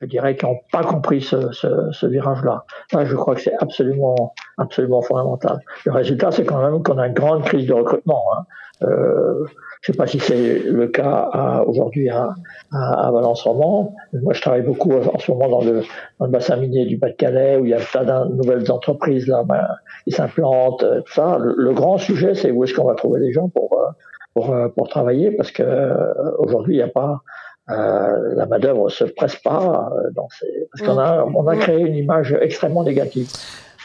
je 0.00 0.06
dirais, 0.06 0.36
qui 0.36 0.46
n'ont 0.46 0.60
pas 0.70 0.84
compris 0.84 1.20
ce, 1.20 1.50
ce, 1.52 1.90
ce 1.90 2.06
virage-là. 2.06 2.64
je 2.92 3.16
crois 3.16 3.34
que 3.34 3.40
c'est 3.40 3.56
absolument, 3.58 4.32
absolument 4.56 5.02
fondamental. 5.02 5.58
Le 5.86 5.92
résultat, 5.92 6.30
c'est 6.30 6.44
quand 6.44 6.62
même 6.62 6.82
qu'on 6.82 6.98
a 6.98 7.08
une 7.08 7.14
grande 7.14 7.42
crise 7.44 7.66
de 7.66 7.72
recrutement. 7.72 8.22
Hein. 8.32 8.44
Euh, 8.82 9.44
je 9.80 9.90
ne 9.90 9.94
sais 9.94 9.96
pas 9.96 10.06
si 10.06 10.20
c'est 10.20 10.60
le 10.60 10.86
cas 10.86 11.30
aujourd'hui 11.66 12.10
à, 12.10 12.32
à, 12.72 13.08
à 13.08 13.10
Valence-Roman. 13.10 13.94
Moi, 14.12 14.32
je 14.34 14.40
travaille 14.40 14.62
beaucoup 14.62 14.92
en 14.92 15.18
ce 15.18 15.32
moment 15.32 15.48
dans 15.48 15.64
le, 15.64 15.82
dans 16.20 16.26
le 16.26 16.32
bassin 16.32 16.56
minier 16.56 16.84
du 16.84 16.96
Pas-de-Calais, 16.98 17.56
où 17.56 17.64
il 17.64 17.70
y 17.70 17.74
a 17.74 17.80
tas 17.80 18.04
de 18.04 18.34
nouvelles 18.34 18.70
entreprises 18.70 19.26
là, 19.26 19.42
ben, 19.44 19.66
qui 20.04 20.12
s'implantent, 20.12 20.84
ça. 21.06 21.38
Le, 21.40 21.72
grand 21.72 21.98
sujet, 21.98 22.34
c'est 22.34 22.52
où 22.52 22.62
est-ce 22.62 22.74
qu'on 22.74 22.86
va 22.86 22.94
trouver 22.94 23.18
des 23.20 23.32
gens 23.32 23.48
pour, 23.48 23.80
pour, 24.38 24.52
euh, 24.52 24.68
pour 24.68 24.88
travailler, 24.88 25.32
parce 25.32 25.50
que 25.50 25.64
euh, 25.64 26.12
aujourd'hui, 26.38 26.74
il 26.74 26.76
n'y 26.76 26.82
a 26.84 26.88
pas 26.88 27.22
euh, 27.70 28.34
la 28.36 28.46
main-d'œuvre 28.46 28.84
ne 28.84 28.88
se 28.88 29.04
presse 29.04 29.36
pas 29.36 29.90
dans 30.14 30.28
ces... 30.38 30.68
parce 30.70 30.88
qu'on 30.88 30.98
a, 30.98 31.24
on 31.24 31.46
a 31.48 31.56
créé 31.56 31.80
une 31.80 31.96
image 31.96 32.36
extrêmement 32.40 32.84
négative. 32.84 33.28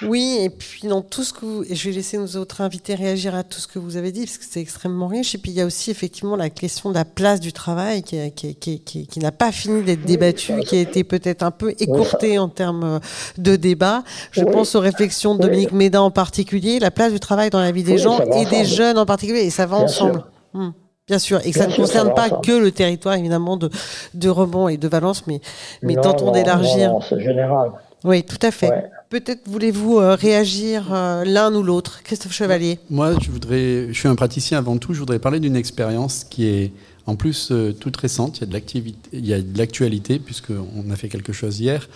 Oui, 0.01 0.39
et 0.41 0.49
puis 0.49 0.87
dans 0.87 1.01
tout 1.01 1.23
ce 1.23 1.33
que 1.33 1.45
vous, 1.45 1.63
et 1.63 1.75
je 1.75 1.89
vais 1.89 1.95
laisser 1.95 2.17
nos 2.17 2.35
autres 2.35 2.61
invités 2.61 2.93
réagir 2.93 3.35
à 3.35 3.43
tout 3.43 3.59
ce 3.59 3.67
que 3.67 3.79
vous 3.79 3.95
avez 3.97 4.11
dit, 4.11 4.25
parce 4.25 4.37
que 4.37 4.45
c'est 4.47 4.59
extrêmement 4.59 5.07
riche. 5.07 5.33
Et 5.35 5.37
puis 5.37 5.51
il 5.51 5.57
y 5.57 5.61
a 5.61 5.65
aussi 5.65 5.91
effectivement 5.91 6.35
la 6.35 6.49
question 6.49 6.89
de 6.89 6.95
la 6.95 7.05
place 7.05 7.39
du 7.39 7.53
travail 7.53 8.03
qui, 8.03 8.31
qui, 8.31 8.55
qui, 8.55 8.79
qui 8.81 9.19
n'a 9.19 9.31
pas 9.31 9.51
fini 9.51 9.81
d'être 9.81 10.03
débattue, 10.03 10.59
qui 10.61 10.77
a 10.77 10.81
été 10.81 11.03
peut-être 11.03 11.43
un 11.43 11.51
peu 11.51 11.73
écourtée 11.79 12.37
en 12.37 12.49
termes 12.49 12.99
de 13.37 13.55
débat. 13.55 14.03
Je 14.31 14.43
pense 14.43 14.75
aux 14.75 14.81
réflexions 14.81 15.35
de 15.35 15.41
Dominique 15.41 15.71
Méda 15.71 16.01
en 16.01 16.11
particulier, 16.11 16.79
la 16.79 16.91
place 16.91 17.11
du 17.11 17.19
travail 17.19 17.49
dans 17.49 17.61
la 17.61 17.71
vie 17.71 17.83
des 17.83 17.97
gens 17.97 18.19
et 18.19 18.45
des 18.45 18.65
jeunes 18.65 18.97
en 18.97 19.05
particulier, 19.05 19.41
et 19.41 19.49
ça 19.49 19.65
va 19.65 19.77
ensemble. 19.77 20.23
Hmm. 20.53 20.71
Bien 21.07 21.19
sûr, 21.19 21.45
et 21.45 21.51
que 21.51 21.57
ça 21.57 21.67
ne 21.67 21.75
concerne 21.75 22.13
pas 22.13 22.29
que 22.29 22.53
le 22.53 22.71
territoire 22.71 23.15
évidemment 23.15 23.57
de, 23.57 23.69
de 24.13 24.29
Rebond 24.29 24.69
et 24.69 24.77
de 24.77 24.87
Valence, 24.87 25.27
mais, 25.27 25.41
mais 25.81 25.95
tentons 25.95 26.31
d'élargir. 26.31 26.93
C'est 27.09 27.19
général. 27.19 27.71
Oui, 28.05 28.23
tout 28.23 28.37
à 28.41 28.51
fait. 28.51 28.71
Peut-être 29.09 29.41
voulez-vous 29.47 29.99
euh, 29.99 30.15
réagir 30.15 30.93
euh, 30.93 31.23
l'un 31.23 31.53
ou 31.55 31.63
l'autre, 31.63 32.01
Christophe 32.03 32.33
Chevalier. 32.33 32.79
Moi, 32.89 33.13
je 33.21 33.31
voudrais, 33.31 33.87
je 33.89 33.93
suis 33.93 34.07
un 34.09 34.15
praticien 34.15 34.57
avant 34.57 34.77
tout. 34.77 34.93
Je 34.93 34.99
voudrais 34.99 35.19
parler 35.19 35.39
d'une 35.39 35.55
expérience 35.55 36.25
qui 36.25 36.47
est 36.47 36.73
en 37.05 37.15
plus 37.15 37.51
euh, 37.51 37.71
toute 37.73 37.95
récente. 37.95 38.39
Il 38.39 38.41
y 38.41 38.43
a 38.43 38.47
de 38.47 38.53
l'activité, 38.53 39.09
il 39.13 39.25
y 39.25 39.33
a 39.33 39.41
de 39.41 39.57
l'actualité 39.57 40.19
puisqu'on 40.19 40.89
a 40.91 40.95
fait 40.95 41.09
quelque 41.09 41.33
chose 41.33 41.59
hier 41.59 41.89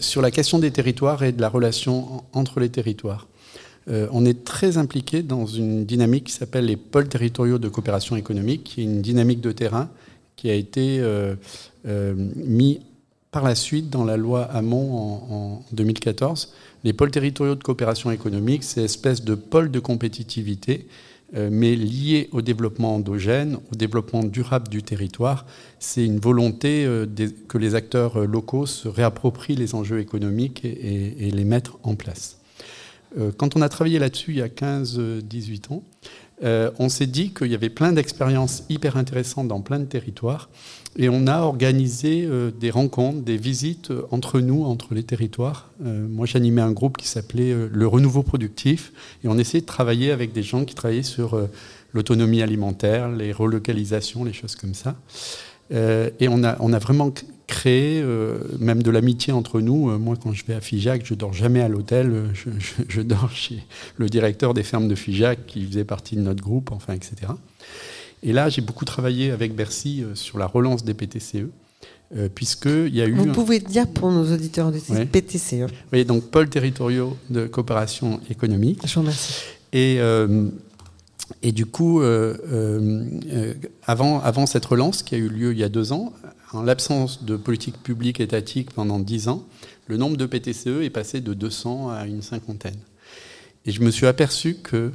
sur 0.00 0.20
la 0.20 0.30
question 0.30 0.58
des 0.58 0.70
territoires 0.70 1.22
et 1.22 1.32
de 1.32 1.40
la 1.40 1.48
relation 1.48 2.22
entre 2.34 2.60
les 2.60 2.68
territoires. 2.68 3.28
Euh, 3.90 4.06
on 4.12 4.24
est 4.24 4.44
très 4.44 4.78
impliqué 4.78 5.22
dans 5.22 5.46
une 5.46 5.84
dynamique 5.84 6.24
qui 6.24 6.32
s'appelle 6.32 6.66
les 6.66 6.76
pôles 6.76 7.08
territoriaux 7.08 7.58
de 7.58 7.68
coopération 7.68 8.16
économique, 8.16 8.64
qui 8.64 8.80
est 8.80 8.84
une 8.84 9.02
dynamique 9.02 9.40
de 9.40 9.52
terrain 9.52 9.90
qui 10.36 10.48
a 10.50 10.54
été 10.54 11.00
euh, 11.00 11.34
euh, 11.86 12.14
mis 12.36 12.80
par 13.30 13.44
la 13.44 13.54
suite 13.54 13.90
dans 13.90 14.04
la 14.04 14.16
loi 14.16 14.42
Hamon 14.44 14.94
en, 15.30 15.62
2014. 15.72 16.52
Les 16.82 16.92
pôles 16.92 17.10
territoriaux 17.10 17.54
de 17.54 17.62
coopération 17.62 18.10
économique, 18.10 18.64
c'est 18.64 18.82
espèce 18.82 19.22
de 19.22 19.34
pôle 19.34 19.70
de 19.70 19.78
compétitivité, 19.78 20.88
mais 21.32 21.76
lié 21.76 22.28
au 22.32 22.42
développement 22.42 22.96
endogène, 22.96 23.58
au 23.70 23.76
développement 23.76 24.24
durable 24.24 24.66
du 24.66 24.82
territoire. 24.82 25.46
C'est 25.78 26.04
une 26.04 26.18
volonté 26.18 26.88
que 27.46 27.56
les 27.56 27.76
acteurs 27.76 28.26
locaux 28.26 28.66
se 28.66 28.88
réapproprient 28.88 29.54
les 29.54 29.76
enjeux 29.76 30.00
économiques 30.00 30.64
et 30.64 31.30
les 31.30 31.44
mettre 31.44 31.78
en 31.84 31.94
place. 31.94 32.39
Euh, 33.18 33.30
quand 33.36 33.56
on 33.56 33.62
a 33.62 33.68
travaillé 33.68 33.98
là-dessus 33.98 34.32
il 34.32 34.38
y 34.38 34.42
a 34.42 34.48
15-18 34.48 35.72
ans, 35.72 35.82
euh, 36.42 36.70
on 36.78 36.88
s'est 36.88 37.06
dit 37.06 37.34
qu'il 37.34 37.48
y 37.48 37.54
avait 37.54 37.68
plein 37.68 37.92
d'expériences 37.92 38.64
hyper 38.70 38.96
intéressantes 38.96 39.48
dans 39.48 39.60
plein 39.60 39.78
de 39.78 39.84
territoires. 39.84 40.48
Et 40.96 41.08
on 41.08 41.26
a 41.26 41.40
organisé 41.40 42.24
euh, 42.24 42.50
des 42.50 42.70
rencontres, 42.70 43.20
des 43.22 43.36
visites 43.36 43.92
entre 44.10 44.40
nous, 44.40 44.64
entre 44.64 44.94
les 44.94 45.02
territoires. 45.02 45.70
moi, 45.80 46.26
j'animais 46.26 46.62
un 46.62 46.72
groupe 46.72 46.96
qui 46.96 47.08
s'appelait 47.08 47.54
Le 47.70 47.86
Renouveau 47.86 48.22
Productif. 48.22 48.92
Et 49.22 49.28
on 49.28 49.38
essayait 49.38 49.60
de 49.60 49.66
travailler 49.66 50.12
avec 50.12 50.32
des 50.32 50.42
gens 50.42 50.64
qui 50.64 50.74
travaillaient 50.74 51.02
sur 51.02 51.38
l'autonomie 51.92 52.42
alimentaire, 52.42 53.10
les 53.10 53.32
relocalisations, 53.32 54.24
les 54.24 54.32
choses 54.32 54.56
comme 54.56 54.74
ça. 54.74 54.96
et 55.70 56.28
on 56.28 56.42
a, 56.42 56.56
on 56.60 56.72
a 56.72 56.78
vraiment 56.78 57.12
créer 57.50 58.00
euh, 58.00 58.38
même 58.58 58.82
de 58.82 58.90
l'amitié 58.90 59.32
entre 59.32 59.60
nous. 59.60 59.90
Euh, 59.90 59.98
moi, 59.98 60.16
quand 60.16 60.32
je 60.32 60.44
vais 60.46 60.54
à 60.54 60.60
Figeac, 60.60 61.02
je 61.04 61.14
dors 61.14 61.32
jamais 61.32 61.60
à 61.60 61.68
l'hôtel. 61.68 62.10
Euh, 62.10 62.28
je, 62.88 63.00
dors 63.02 63.30
chez 63.30 63.62
le 63.96 64.08
directeur 64.08 64.54
des 64.54 64.62
fermes 64.62 64.88
de 64.88 64.94
Figeac, 64.94 65.46
qui 65.46 65.66
faisait 65.66 65.84
partie 65.84 66.16
de 66.16 66.22
notre 66.22 66.42
groupe, 66.42 66.70
enfin, 66.72 66.94
etc. 66.94 67.32
Et 68.22 68.32
là, 68.32 68.48
j'ai 68.48 68.62
beaucoup 68.62 68.84
travaillé 68.84 69.32
avec 69.32 69.54
Bercy 69.54 70.04
sur 70.14 70.38
la 70.38 70.46
relance 70.46 70.84
des 70.84 70.94
PTCE. 70.94 71.48
puisqu'il 72.34 72.94
y 72.94 73.02
a 73.02 73.06
eu. 73.06 73.14
Vous 73.14 73.32
pouvez 73.32 73.58
dire 73.58 73.88
pour 73.88 74.10
nos 74.12 74.32
auditeurs 74.32 74.70
de 74.70 74.78
PTCE. 74.78 75.70
Oui, 75.92 76.04
donc 76.04 76.24
pôles 76.30 76.48
territoriaux 76.48 77.16
de 77.30 77.46
coopération 77.46 78.20
économique. 78.30 78.80
Je 78.86 78.94
vous 78.94 79.00
remercie. 79.00 79.42
Et, 79.72 79.98
et 81.42 81.52
du 81.52 81.66
coup, 81.66 82.02
avant, 83.86 84.20
avant 84.20 84.46
cette 84.46 84.66
relance 84.66 85.02
qui 85.02 85.14
a 85.14 85.18
eu 85.18 85.28
lieu 85.28 85.52
il 85.52 85.58
y 85.58 85.64
a 85.64 85.70
deux 85.70 85.92
ans, 85.92 86.12
en 86.52 86.62
l'absence 86.62 87.24
de 87.24 87.36
politique 87.36 87.82
publique 87.82 88.20
étatique 88.20 88.72
pendant 88.72 88.98
10 88.98 89.28
ans, 89.28 89.46
le 89.86 89.96
nombre 89.96 90.16
de 90.16 90.26
PTCE 90.26 90.82
est 90.82 90.90
passé 90.90 91.20
de 91.20 91.34
200 91.34 91.90
à 91.90 92.06
une 92.06 92.22
cinquantaine. 92.22 92.78
Et 93.66 93.72
je 93.72 93.82
me 93.82 93.90
suis 93.90 94.06
aperçu 94.06 94.56
que 94.56 94.92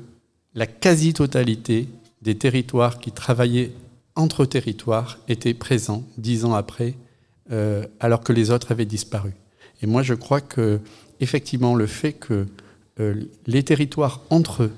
la 0.53 0.67
quasi-totalité 0.67 1.87
des 2.21 2.35
territoires 2.37 2.99
qui 2.99 3.11
travaillaient 3.11 3.71
entre 4.15 4.45
territoires 4.45 5.19
étaient 5.27 5.53
présents 5.53 6.03
dix 6.17 6.45
ans 6.45 6.53
après, 6.53 6.95
euh, 7.51 7.85
alors 7.99 8.21
que 8.21 8.33
les 8.33 8.49
autres 8.51 8.71
avaient 8.71 8.85
disparu. 8.85 9.33
Et 9.81 9.87
moi, 9.87 10.01
je 10.03 10.13
crois 10.13 10.41
que 10.41 10.79
effectivement, 11.19 11.75
le 11.75 11.87
fait 11.87 12.13
que 12.13 12.47
les 13.45 13.63
territoires 13.63 14.21
entre 14.29 14.63
eux 14.63 14.71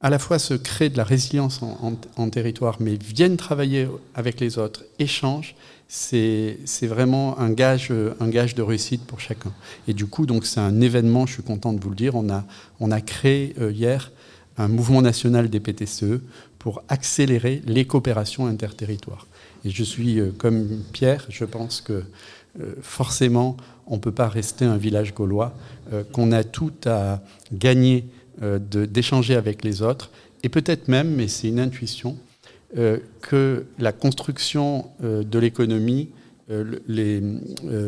à 0.00 0.08
la 0.08 0.18
fois 0.18 0.38
se 0.38 0.54
créent 0.54 0.88
de 0.88 0.96
la 0.96 1.04
résilience 1.04 1.60
en, 1.62 2.30
territoire, 2.30 2.76
mais 2.80 2.96
viennent 2.96 3.36
travailler 3.36 3.86
avec 4.14 4.40
les 4.40 4.58
autres, 4.58 4.84
échangent, 4.98 5.54
c'est 5.92 6.86
vraiment 6.86 7.38
un 7.40 7.50
gage, 7.50 7.92
un 8.20 8.28
gage 8.28 8.54
de 8.54 8.62
réussite 8.62 9.04
pour 9.06 9.20
chacun. 9.20 9.52
Et 9.88 9.92
du 9.92 10.06
coup, 10.06 10.24
c'est 10.44 10.60
un 10.60 10.80
événement, 10.80 11.26
je 11.26 11.34
suis 11.34 11.42
content 11.42 11.72
de 11.72 11.80
vous 11.80 11.90
le 11.90 11.96
dire, 11.96 12.14
on 12.14 12.30
a, 12.30 12.44
on 12.78 12.90
a 12.92 13.00
créé 13.00 13.54
euh, 13.60 13.72
hier 13.72 14.12
un 14.56 14.68
mouvement 14.68 15.02
national 15.02 15.50
des 15.50 15.58
PTCE 15.58 16.20
pour 16.58 16.82
accélérer 16.88 17.62
les 17.66 17.86
coopérations 17.86 18.46
interterritoires. 18.46 19.26
Et 19.64 19.70
je 19.70 19.82
suis 19.82 20.20
euh, 20.20 20.30
comme 20.36 20.82
Pierre, 20.92 21.26
je 21.28 21.44
pense 21.44 21.80
que 21.80 22.04
euh, 22.60 22.74
forcément, 22.82 23.56
on 23.86 23.96
ne 23.96 24.00
peut 24.00 24.12
pas 24.12 24.28
rester 24.28 24.64
un 24.64 24.76
village 24.76 25.12
gaulois, 25.14 25.52
qu'on 26.12 26.30
a 26.30 26.44
tout 26.44 26.72
à 26.86 27.20
gagner 27.52 28.04
euh, 28.42 28.58
d'échanger 28.58 29.34
avec 29.34 29.64
les 29.64 29.82
autres, 29.82 30.10
et 30.42 30.48
peut-être 30.48 30.88
même, 30.88 31.14
mais 31.14 31.28
c'est 31.28 31.48
une 31.48 31.60
intuition, 31.60 32.16
euh, 32.16 32.29
que 32.74 33.64
la 33.78 33.92
construction 33.92 34.86
euh, 35.02 35.22
de 35.22 35.38
l'économie, 35.38 36.10
les, 36.88 37.22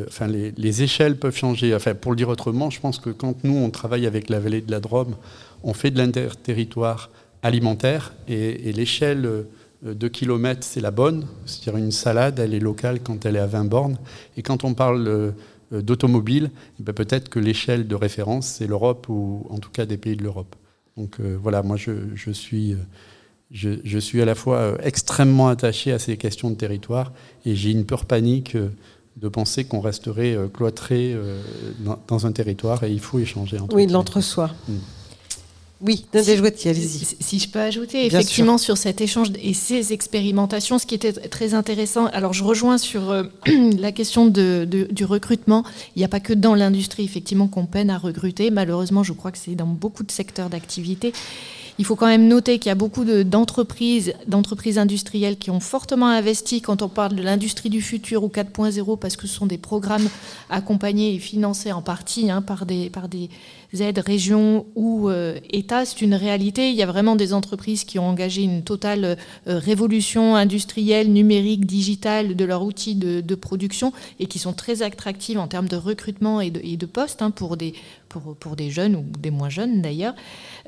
enfin, 0.07 0.29
les, 0.29 0.83
échelles 0.83 1.17
peuvent 1.17 1.35
changer. 1.35 1.75
Enfin, 1.75 1.97
pour 1.97 2.13
le 2.13 2.17
dire 2.17 2.29
autrement, 2.29 2.71
je 2.71 2.79
pense 2.79 3.01
que 3.01 3.11
quand 3.11 3.43
nous, 3.43 3.57
on 3.57 3.71
travaille 3.71 4.07
avec 4.07 4.31
la 4.31 4.39
vallée 4.39 4.61
de 4.61 4.71
la 4.71 4.79
Drôme, 4.79 5.17
on 5.65 5.75
fait 5.75 5.91
de 5.91 5.99
l'interterritoire 5.99 7.11
alimentaire, 7.43 8.13
et, 8.29 8.73
l'échelle 8.73 9.47
de 9.83 10.09
kilomètres, 10.09 10.63
c'est 10.63 10.81
la 10.81 10.93
bonne. 10.93 11.27
C'est-à-dire 11.45 11.83
une 11.83 11.91
salade, 11.91 12.39
elle 12.39 12.55
est 12.55 12.61
locale 12.61 13.01
quand 13.01 13.27
elle 13.27 13.35
est 13.35 13.41
à 13.41 13.49
20 13.49 13.65
bornes. 13.65 13.99
Et 14.37 14.43
quand 14.43 14.63
on 14.63 14.75
parle 14.75 15.35
euh, 15.73 15.83
d'automobile, 15.83 16.51
eh 16.79 16.83
ben, 16.83 16.93
peut-être 16.93 17.29
que 17.29 17.39
l'échelle 17.39 17.89
de 17.89 17.95
référence, 17.95 18.47
c'est 18.47 18.67
l'Europe 18.67 19.09
ou 19.09 19.47
en 19.51 19.59
tout 19.59 19.71
cas 19.71 19.87
des 19.87 19.97
pays 19.97 20.17
de 20.17 20.23
l'Europe. 20.23 20.55
Donc 20.97 21.21
euh, 21.21 21.39
voilà, 21.41 21.63
moi 21.63 21.77
je, 21.77 22.31
suis, 22.33 22.73
euh, 22.73 22.77
je, 23.53 23.99
suis 23.99 24.23
à 24.23 24.25
la 24.25 24.35
fois 24.35 24.77
extrêmement 24.83 25.49
attaché 25.49 25.93
à 25.93 25.99
ces 25.99 26.17
questions 26.17 26.51
de 26.51 26.55
territoire 26.55 27.13
et 27.45 27.55
j'ai 27.55 27.71
une 27.71 27.85
peur 27.85 28.07
panique 28.07 28.57
de 28.57 29.29
penser 29.29 29.65
qu'on 29.65 29.81
resterait 29.81 30.37
cloîtré 30.55 31.15
dans, 32.09 32.27
un 32.27 32.33
territoire 32.33 32.83
et 32.85 32.91
il 32.91 33.01
faut 33.01 33.19
échanger. 33.19 33.59
Entre 33.59 33.77
oui, 33.77 33.87
l'entre-soi. 33.87 34.51
Mm. 34.69 34.75
Oui, 35.85 36.07
si, 36.15 36.69
allez-y. 36.69 37.17
Si 37.21 37.39
je 37.41 37.49
peux 37.49 37.59
ajouter, 37.59 38.07
effectivement, 38.07 38.57
sur 38.57 38.77
cet 38.77 39.01
échange 39.01 39.29
et 39.43 39.53
ces 39.53 39.93
expérimentations, 39.93 40.79
ce 40.79 40.87
qui 40.87 40.95
était 40.95 41.13
très 41.13 41.55
intéressant, 41.55 42.07
alors 42.07 42.33
je 42.33 42.45
rejoins 42.45 42.79
sur 42.79 43.11
euh, 43.11 43.25
la 43.79 43.91
question 43.91 44.27
de, 44.27 44.65
du 44.65 45.05
recrutement. 45.05 45.65
Il 45.97 45.99
n'y 45.99 46.05
a 46.05 46.09
pas 46.09 46.21
que 46.21 46.33
dans 46.33 46.55
l'industrie, 46.55 47.05
effectivement, 47.05 47.49
qu'on 47.49 47.67
peine 47.67 47.91
à 47.91 47.99
recruter. 47.99 48.53
Malheureusement, 48.53 49.03
je 49.03 49.13
crois 49.13 49.33
que 49.33 49.39
c'est 49.39 49.57
dans 49.57 49.67
beaucoup 49.67 50.05
de 50.05 50.13
secteurs 50.13 50.51
d'activité. 50.51 51.13
Il 51.83 51.85
faut 51.85 51.97
quand 51.97 52.07
même 52.07 52.29
noter 52.29 52.61
qu'il 52.61 52.69
y 52.69 52.71
a 52.71 52.77
beaucoup 52.77 53.05
d'entreprises, 53.05 54.15
d'entreprises 54.29 54.79
industrielles 54.79 55.37
qui 55.37 55.51
ont 55.51 55.59
fortement 55.59 56.07
investi 56.07 56.61
quand 56.61 56.81
on 56.81 56.89
parle 56.89 57.17
de 57.17 57.23
l'industrie 57.25 57.71
du 57.71 57.83
futur 57.83 58.23
ou 58.23 58.29
4.0 58.29 58.97
parce 59.01 59.17
que 59.17 59.27
ce 59.27 59.35
sont 59.35 59.47
des 59.47 59.59
programmes 59.59 60.09
accompagnés 60.49 61.13
et 61.13 61.19
financés 61.19 61.73
en 61.73 61.83
partie 61.83 62.31
hein, 62.31 62.41
par, 62.41 62.67
des, 62.67 62.89
par 62.89 63.09
des 63.09 63.31
aides 63.81 63.99
régions 63.99 64.65
ou 64.77 65.09
euh, 65.09 65.41
États. 65.51 65.85
C'est 65.85 66.03
une 66.03 66.15
réalité. 66.15 66.71
Il 66.71 66.77
y 66.77 66.85
a 66.85 66.87
vraiment 66.87 67.17
des 67.17 67.33
entreprises 67.35 67.83
qui 67.83 67.99
ont 67.99 68.07
engagé 68.09 68.43
une 68.43 68.63
totale 68.63 69.17
euh, 69.49 69.59
révolution 69.59 70.37
industrielle, 70.37 71.13
numérique, 71.13 71.67
digitale 71.67 72.37
de 72.37 72.45
leurs 72.45 72.63
outils 72.63 72.95
de, 72.95 73.35
production 73.35 73.93
et 74.21 74.27
qui 74.27 74.39
sont 74.39 74.53
très 74.53 74.83
attractives 74.83 75.41
en 75.41 75.49
termes 75.49 75.67
de 75.67 75.77
recrutement 75.77 76.41
et 76.41 76.51
de, 76.51 76.87
postes 76.87 77.23
hein, 77.23 77.33
pour, 77.33 77.57
des 77.57 77.75
jeunes 78.71 78.95
ou 78.95 79.05
des 79.19 79.33
moins 79.33 79.49
jeunes 79.49 79.83
d'ailleurs. 79.83 80.15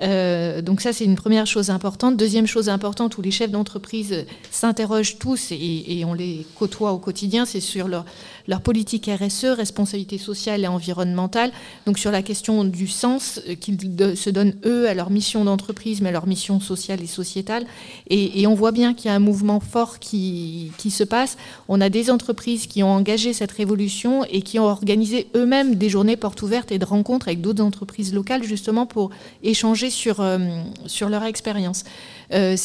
Euh, 0.03 0.63
donc 0.63 0.81
ça, 0.81 0.93
c'est 0.93 1.05
une 1.05 1.15
première 1.15 1.47
chose 1.47 1.71
importante. 1.71 2.17
Deuxième 2.17 2.47
chose 2.47 2.69
importante 2.69 3.19
où 3.19 3.23
les 3.23 3.31
chefs 3.31 3.51
d'entreprise 3.51 4.27
s'interrogent 4.51 5.19
tous 5.19 5.53
et, 5.53 6.05
on 6.07 6.15
les 6.15 6.47
côtoie 6.57 6.93
au 6.93 6.99
quotidien, 6.99 7.45
c'est 7.45 7.61
sur 7.61 7.89
leur, 7.89 8.05
leur 8.47 8.61
politique 8.61 9.09
RSE, 9.09 9.45
responsabilité 9.45 10.19
sociale 10.19 10.65
et 10.65 10.67
environnementale. 10.67 11.51
Donc 11.87 11.99
sur 11.99 12.11
la 12.11 12.23
question 12.23 12.65
du 12.65 12.87
sens 12.87 13.41
qu'ils 13.61 13.79
se 14.17 14.31
donnent 14.31 14.55
eux 14.65 14.89
à 14.89 14.95
leur 14.95 15.11
mission 15.11 15.45
d'entreprise, 15.45 16.01
mais 16.01 16.11
à 16.11 16.13
leur 16.13 16.27
mission 16.27 16.61
sociale 16.61 17.03
et 17.03 17.07
sociétale. 17.07 17.67
Et, 18.11 18.47
on 18.47 18.55
voit 18.55 18.73
bien 18.73 18.93
qu'il 18.93 19.07
y 19.07 19.09
a 19.09 19.15
un 19.15 19.21
mouvement 19.21 19.59
fort 19.59 19.99
qui, 19.99 20.71
qui 20.77 20.91
se 20.91 21.03
passe. 21.03 21.39
On 21.69 21.81
a 21.81 21.89
des 21.89 22.11
entreprises 22.11 22.67
qui 22.67 22.83
ont 22.83 22.93
engagé 22.93 23.33
cette 23.33 23.53
révolution 23.53 24.25
et 24.25 24.43
qui 24.43 24.59
ont 24.59 24.67
organisé 24.67 25.29
eux-mêmes 25.35 25.77
des 25.77 25.89
journées 25.89 26.17
portes 26.17 26.43
ouvertes 26.43 26.71
et 26.73 26.79
de 26.79 26.85
rencontres 26.85 27.29
avec 27.29 27.41
d'autres 27.41 27.65
entreprises 27.65 28.13
locales 28.13 28.43
justement 28.43 28.87
pour 28.87 29.11
échanger 29.43 29.91
sur, 29.91 30.21
euh, 30.21 30.39
sur 30.87 31.09
leur 31.09 31.25
expérience. 31.25 31.85
Euh, 32.33 32.57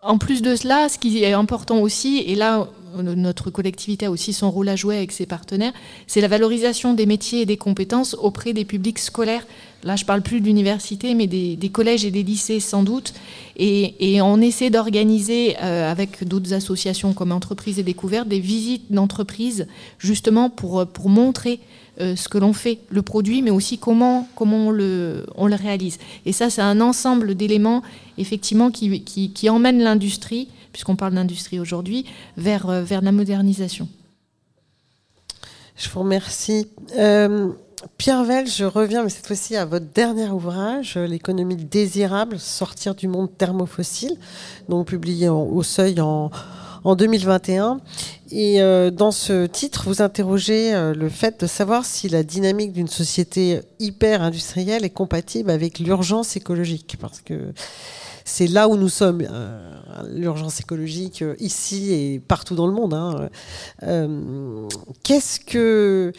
en 0.00 0.18
plus 0.18 0.42
de 0.42 0.54
cela, 0.54 0.88
ce 0.88 0.98
qui 0.98 1.22
est 1.24 1.32
important 1.32 1.80
aussi, 1.80 2.18
et 2.18 2.36
là 2.36 2.68
notre 2.96 3.50
collectivité 3.50 4.06
a 4.06 4.10
aussi 4.10 4.32
son 4.32 4.50
rôle 4.50 4.68
à 4.68 4.76
jouer 4.76 4.96
avec 4.96 5.12
ses 5.12 5.26
partenaires, 5.26 5.72
c'est 6.06 6.20
la 6.20 6.28
valorisation 6.28 6.94
des 6.94 7.06
métiers 7.06 7.42
et 7.42 7.46
des 7.46 7.56
compétences 7.56 8.14
auprès 8.14 8.52
des 8.52 8.64
publics 8.64 8.98
scolaires. 8.98 9.46
Là, 9.84 9.94
je 9.94 10.04
parle 10.04 10.22
plus 10.22 10.40
d'université, 10.40 11.14
mais 11.14 11.26
des, 11.26 11.70
collèges 11.72 12.04
et 12.04 12.10
des 12.10 12.24
lycées 12.24 12.58
sans 12.58 12.82
doute. 12.82 13.14
Et, 13.56 14.20
on 14.20 14.40
essaie 14.40 14.70
d'organiser 14.70 15.56
euh, 15.62 15.90
avec 15.90 16.26
d'autres 16.26 16.52
associations 16.52 17.12
comme 17.12 17.30
Entreprises 17.30 17.78
et 17.78 17.84
Découvertes 17.84 18.28
des 18.28 18.40
visites 18.40 18.90
d'entreprises 18.90 19.66
justement 19.98 20.50
pour, 20.50 20.86
pour 20.86 21.08
montrer 21.08 21.60
euh, 22.00 22.14
ce 22.14 22.28
que 22.28 22.38
l'on 22.38 22.52
fait, 22.52 22.78
le 22.90 23.02
produit, 23.02 23.42
mais 23.42 23.50
aussi 23.50 23.76
comment, 23.76 24.28
on, 24.38 24.70
le, 24.70 25.24
réalise. 25.36 25.98
Et 26.26 26.32
ça, 26.32 26.48
c'est 26.48 26.62
un 26.62 26.80
ensemble 26.80 27.34
d'éléments, 27.34 27.82
effectivement, 28.18 28.70
qui, 28.70 29.02
qui, 29.02 29.50
emmènent 29.50 29.80
l'industrie, 29.80 30.46
puisqu'on 30.72 30.96
parle 30.96 31.14
d'industrie 31.14 31.60
aujourd'hui, 31.60 32.06
vers, 32.36 32.68
euh, 32.68 32.82
vers 32.82 33.02
la 33.02 33.12
modernisation. 33.12 33.88
Je 35.76 35.88
vous 35.88 36.00
remercie. 36.00 36.66
Euh, 36.96 37.50
Pierre 37.96 38.24
Vell, 38.24 38.48
je 38.48 38.64
reviens, 38.64 39.04
mais 39.04 39.10
cette 39.10 39.26
fois-ci 39.26 39.54
à 39.56 39.64
votre 39.64 39.86
dernier 39.86 40.28
ouvrage, 40.28 40.96
L'économie 40.96 41.56
désirable, 41.56 42.40
sortir 42.40 42.96
du 42.96 43.06
monde 43.06 43.30
thermofossile, 43.38 44.16
donc 44.68 44.88
publié 44.88 45.28
au 45.28 45.62
Seuil 45.62 46.00
en, 46.00 46.30
en 46.84 46.96
2021. 46.96 47.80
Et 48.30 48.60
euh, 48.60 48.90
dans 48.90 49.10
ce 49.10 49.46
titre, 49.46 49.84
vous 49.86 50.02
interrogez 50.02 50.74
euh, 50.74 50.94
le 50.94 51.08
fait 51.08 51.40
de 51.40 51.46
savoir 51.46 51.84
si 51.84 52.08
la 52.08 52.22
dynamique 52.22 52.72
d'une 52.72 52.88
société 52.88 53.60
hyper 53.78 54.22
industrielle 54.22 54.84
est 54.84 54.90
compatible 54.90 55.50
avec 55.50 55.78
l'urgence 55.78 56.36
écologique, 56.36 56.96
parce 57.00 57.20
que 57.20 57.52
c'est 58.28 58.46
là 58.46 58.68
où 58.68 58.76
nous 58.76 58.88
sommes, 58.88 59.26
euh, 59.28 59.80
l'urgence 60.08 60.60
écologique 60.60 61.24
ici 61.40 61.92
et 61.92 62.20
partout 62.20 62.54
dans 62.54 62.66
le 62.66 62.72
monde. 62.72 62.94
Hein. 62.94 63.28
Qu'est-ce 65.02 65.40
que 65.40 66.12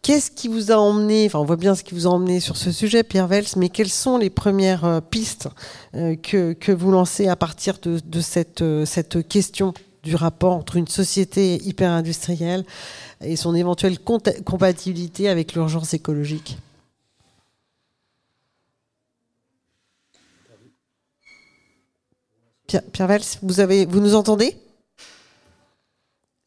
Qu'est-ce 0.00 0.30
qui 0.30 0.46
vous 0.46 0.70
a 0.70 0.76
emmené, 0.76 1.26
enfin 1.26 1.40
on 1.40 1.44
voit 1.44 1.56
bien 1.56 1.74
ce 1.74 1.82
qui 1.82 1.92
vous 1.92 2.06
a 2.06 2.10
emmené 2.10 2.38
sur 2.40 2.56
ce 2.56 2.70
sujet, 2.70 3.02
Pierre 3.02 3.26
Vels, 3.26 3.44
mais 3.56 3.68
quelles 3.68 3.90
sont 3.90 4.16
les 4.16 4.30
premières 4.30 5.02
pistes 5.10 5.48
que, 5.92 6.72
vous 6.72 6.92
lancez 6.92 7.26
à 7.26 7.36
partir 7.36 7.78
de, 7.82 8.00
de 8.02 8.20
cette, 8.20 8.64
cette 8.86 9.26
question 9.26 9.74
du 10.04 10.14
rapport 10.14 10.54
entre 10.54 10.76
une 10.76 10.86
société 10.86 11.60
hyper 11.64 11.90
industrielle 11.90 12.64
et 13.20 13.36
son 13.36 13.54
éventuelle 13.54 13.98
compatibilité 13.98 15.28
avec 15.28 15.54
l'urgence 15.54 15.92
écologique? 15.92 16.56
Pierre, 22.68 22.82
Pierre 22.92 23.08
vous, 23.42 23.60
avez, 23.60 23.86
vous 23.86 23.98
nous 23.98 24.14
entendez? 24.14 24.54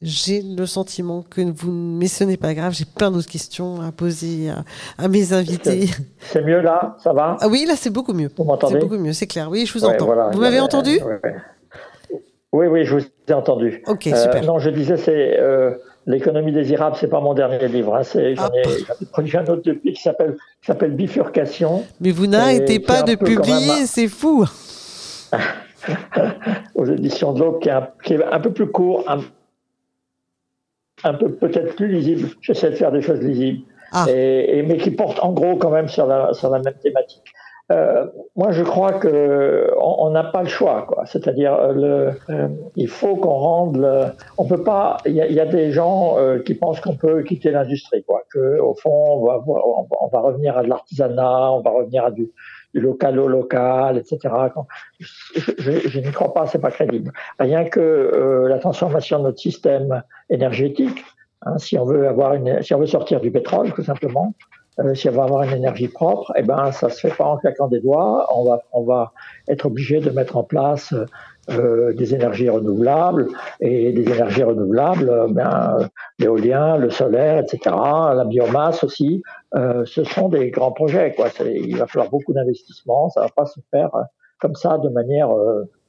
J'ai 0.03 0.41
le 0.41 0.65
sentiment 0.65 1.23
que 1.27 1.41
vous, 1.41 1.71
mais 1.71 2.07
ce 2.07 2.23
n'est 2.23 2.37
pas 2.37 2.53
grave, 2.53 2.73
j'ai 2.73 2.85
plein 2.85 3.11
d'autres 3.11 3.27
questions 3.27 3.81
à 3.81 3.91
poser 3.91 4.51
à, 4.97 5.07
mes 5.07 5.33
invités. 5.33 5.89
C'est 6.19 6.43
mieux 6.43 6.61
là, 6.61 6.95
ça 7.03 7.11
va? 7.13 7.37
Ah 7.39 7.47
oui, 7.47 7.65
là 7.67 7.73
c'est 7.75 7.89
beaucoup 7.89 8.13
mieux. 8.13 8.29
Vous 8.35 8.43
m'entendez? 8.43 8.75
C'est 8.75 8.79
beaucoup 8.79 8.97
mieux, 8.97 9.13
c'est 9.13 9.27
clair. 9.27 9.49
Oui, 9.49 9.65
je 9.65 9.73
vous 9.73 9.83
entends. 9.83 10.31
vous 10.31 10.39
m'avez 10.39 10.59
entendu? 10.59 10.99
oui, 12.51 12.67
oui, 12.67 12.85
je 12.85 12.97
vous 12.97 13.05
ai 13.27 13.33
entendu. 13.33 13.83
Ok, 13.87 14.07
euh, 14.07 14.15
super. 14.15 14.43
non, 14.43 14.59
je 14.59 14.69
disais, 14.69 14.97
c'est 14.97 15.39
euh, 15.39 15.71
l'économie 16.05 16.51
désirable, 16.51 16.97
c'est 16.99 17.09
pas 17.09 17.19
mon 17.19 17.33
dernier 17.33 17.67
livre. 17.67 17.95
Hein, 17.95 18.01
j'en 18.03 18.19
ai, 18.19 18.35
ah. 18.89 18.93
produit 19.11 19.37
un 19.37 19.45
autre 19.45 19.63
depuis 19.65 19.93
qui 19.93 20.01
s'appelle 20.01 20.37
s'appelle 20.61 20.91
Bifurcation. 20.91 21.83
Mais 21.99 22.11
vous 22.11 22.27
n'arrêtez 22.27 22.79
pas 22.79 23.01
de 23.01 23.15
publier, 23.15 23.87
c'est 23.87 24.07
fou. 24.07 24.45
Aux 26.75 26.85
éditions 26.85 27.33
de 27.33 27.39
l'Aube, 27.39 27.59
qui, 27.59 27.69
qui, 28.03 28.13
est 28.13 28.23
un 28.23 28.39
peu 28.39 28.51
plus 28.51 28.67
court, 28.67 29.03
un, 31.03 31.13
peu 31.13 31.31
peut-être 31.31 31.75
plus 31.75 31.87
lisible. 31.87 32.29
J'essaie 32.41 32.71
de 32.71 32.75
faire 32.75 32.91
des 32.91 33.01
choses 33.01 33.21
lisibles, 33.21 33.63
ah. 33.91 34.05
et, 34.09 34.63
mais 34.63 34.77
qui 34.77 34.91
porte 34.91 35.19
en 35.19 35.31
gros 35.31 35.55
quand 35.57 35.71
même 35.71 35.87
sur 35.87 36.05
la, 36.05 36.33
sur 36.33 36.49
la 36.49 36.59
même 36.59 36.75
thématique. 36.81 37.33
Euh, 37.71 38.05
moi, 38.35 38.51
je 38.51 38.63
crois 38.63 38.93
que 38.93 39.71
on 39.79 40.09
n'a 40.09 40.23
pas 40.23 40.43
le 40.43 40.49
choix, 40.49 40.85
quoi. 40.87 41.05
C'est-à-dire, 41.05 41.53
euh, 41.53 42.11
euh, 42.29 42.47
il 42.75 42.87
faut 42.87 43.15
qu'on 43.15 43.29
rende. 43.29 43.77
Le, 43.77 44.05
on 44.37 44.45
peut 44.45 44.63
pas. 44.63 44.97
Il 45.05 45.13
y, 45.15 45.39
a 45.39 45.45
des 45.45 45.71
gens 45.71 46.17
qui 46.45 46.53
pensent 46.55 46.81
qu'on 46.81 46.95
peut 46.95 47.23
quitter 47.23 47.51
l'industrie, 47.51 48.03
quoi. 48.03 48.23
Que 48.33 48.59
au 48.59 48.73
fond, 48.73 49.21
on 49.21 49.25
va, 49.25 49.43
on 50.01 50.07
va 50.07 50.19
revenir 50.19 50.57
à 50.57 50.63
de 50.63 50.69
l'artisanat, 50.69 51.51
on 51.51 51.61
va 51.61 51.71
revenir 51.71 52.05
à 52.05 52.11
du, 52.11 52.31
local 52.73 53.19
au 53.19 53.27
local, 53.27 53.97
etc. 53.97 54.33
Je, 54.99 55.99
n'y 55.99 56.11
crois 56.11 56.33
pas, 56.33 56.45
c'est 56.45 56.59
pas 56.59 56.71
crédible. 56.71 57.11
Rien 57.39 57.65
que 57.65 57.79
euh, 57.79 58.47
la 58.47 58.59
transformation 58.59 59.19
de 59.19 59.23
notre 59.23 59.39
système 59.39 60.03
énergétique, 60.29 61.03
hein, 61.45 61.57
si 61.57 61.77
on 61.77 61.85
veut 61.85 62.07
avoir 62.07 62.33
une, 62.33 62.61
si 62.61 62.73
on 62.73 62.79
veut 62.79 62.85
sortir 62.85 63.19
du 63.19 63.31
pétrole, 63.31 63.73
tout 63.73 63.83
simplement, 63.83 64.33
euh, 64.79 64.95
si 64.95 65.09
on 65.09 65.11
veut 65.11 65.19
avoir 65.19 65.43
une 65.43 65.53
énergie 65.53 65.89
propre, 65.89 66.31
eh 66.37 66.43
ben 66.43 66.71
ça 66.71 66.89
se 66.89 66.99
fait 66.99 67.15
pas 67.15 67.25
en 67.25 67.37
claquant 67.37 67.67
des 67.67 67.81
doigts. 67.81 68.27
On 68.33 68.45
va, 68.45 68.61
on 68.71 68.83
va 68.83 69.11
être 69.49 69.65
obligé 69.65 69.99
de 69.99 70.09
mettre 70.11 70.37
en 70.37 70.43
place 70.43 70.93
euh, 71.49 71.93
des 71.93 72.15
énergies 72.15 72.49
renouvelables 72.49 73.27
et 73.59 73.91
des 73.91 74.03
énergies 74.03 74.43
renouvelables, 74.43 75.11
ben, 75.29 75.89
l'éolien, 76.19 76.77
le 76.77 76.89
solaire, 76.89 77.39
etc., 77.39 77.75
la 77.75 78.23
biomasse 78.25 78.83
aussi. 78.83 79.23
Euh, 79.55 79.83
ce 79.85 80.03
sont 80.03 80.29
des 80.29 80.49
grands 80.49 80.71
projets. 80.71 81.13
Quoi. 81.13 81.29
Il 81.45 81.77
va 81.77 81.87
falloir 81.87 82.09
beaucoup 82.09 82.33
d'investissements. 82.33 83.09
Ça 83.09 83.21
va 83.21 83.29
pas 83.29 83.45
se 83.45 83.59
faire 83.69 83.89
comme 84.39 84.55
ça 84.55 84.77
de 84.77 84.89
manière 84.89 85.29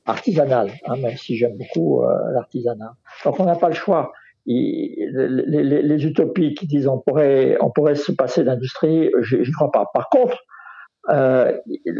artisanale, 0.04 0.70
hein, 0.86 0.96
même 0.96 1.16
si 1.16 1.36
j'aime 1.36 1.56
beaucoup 1.56 2.02
l'artisanat. 2.32 2.94
Donc 3.24 3.40
on 3.40 3.44
n'a 3.44 3.54
pas 3.54 3.68
le 3.68 3.74
choix. 3.74 4.12
les, 4.44 5.08
les, 5.10 5.82
les, 5.82 6.04
utopies 6.04 6.54
qui 6.54 6.66
disent 6.66 6.86
on 6.86 6.98
pourrait, 6.98 7.56
on 7.60 7.70
pourrait 7.70 7.94
se 7.94 8.12
passer 8.12 8.44
d'industrie, 8.44 9.10
j'y 9.22 9.52
crois 9.52 9.70
pas. 9.70 9.86
Par 9.94 10.10
contre, 10.10 10.36
euh, 11.10 11.58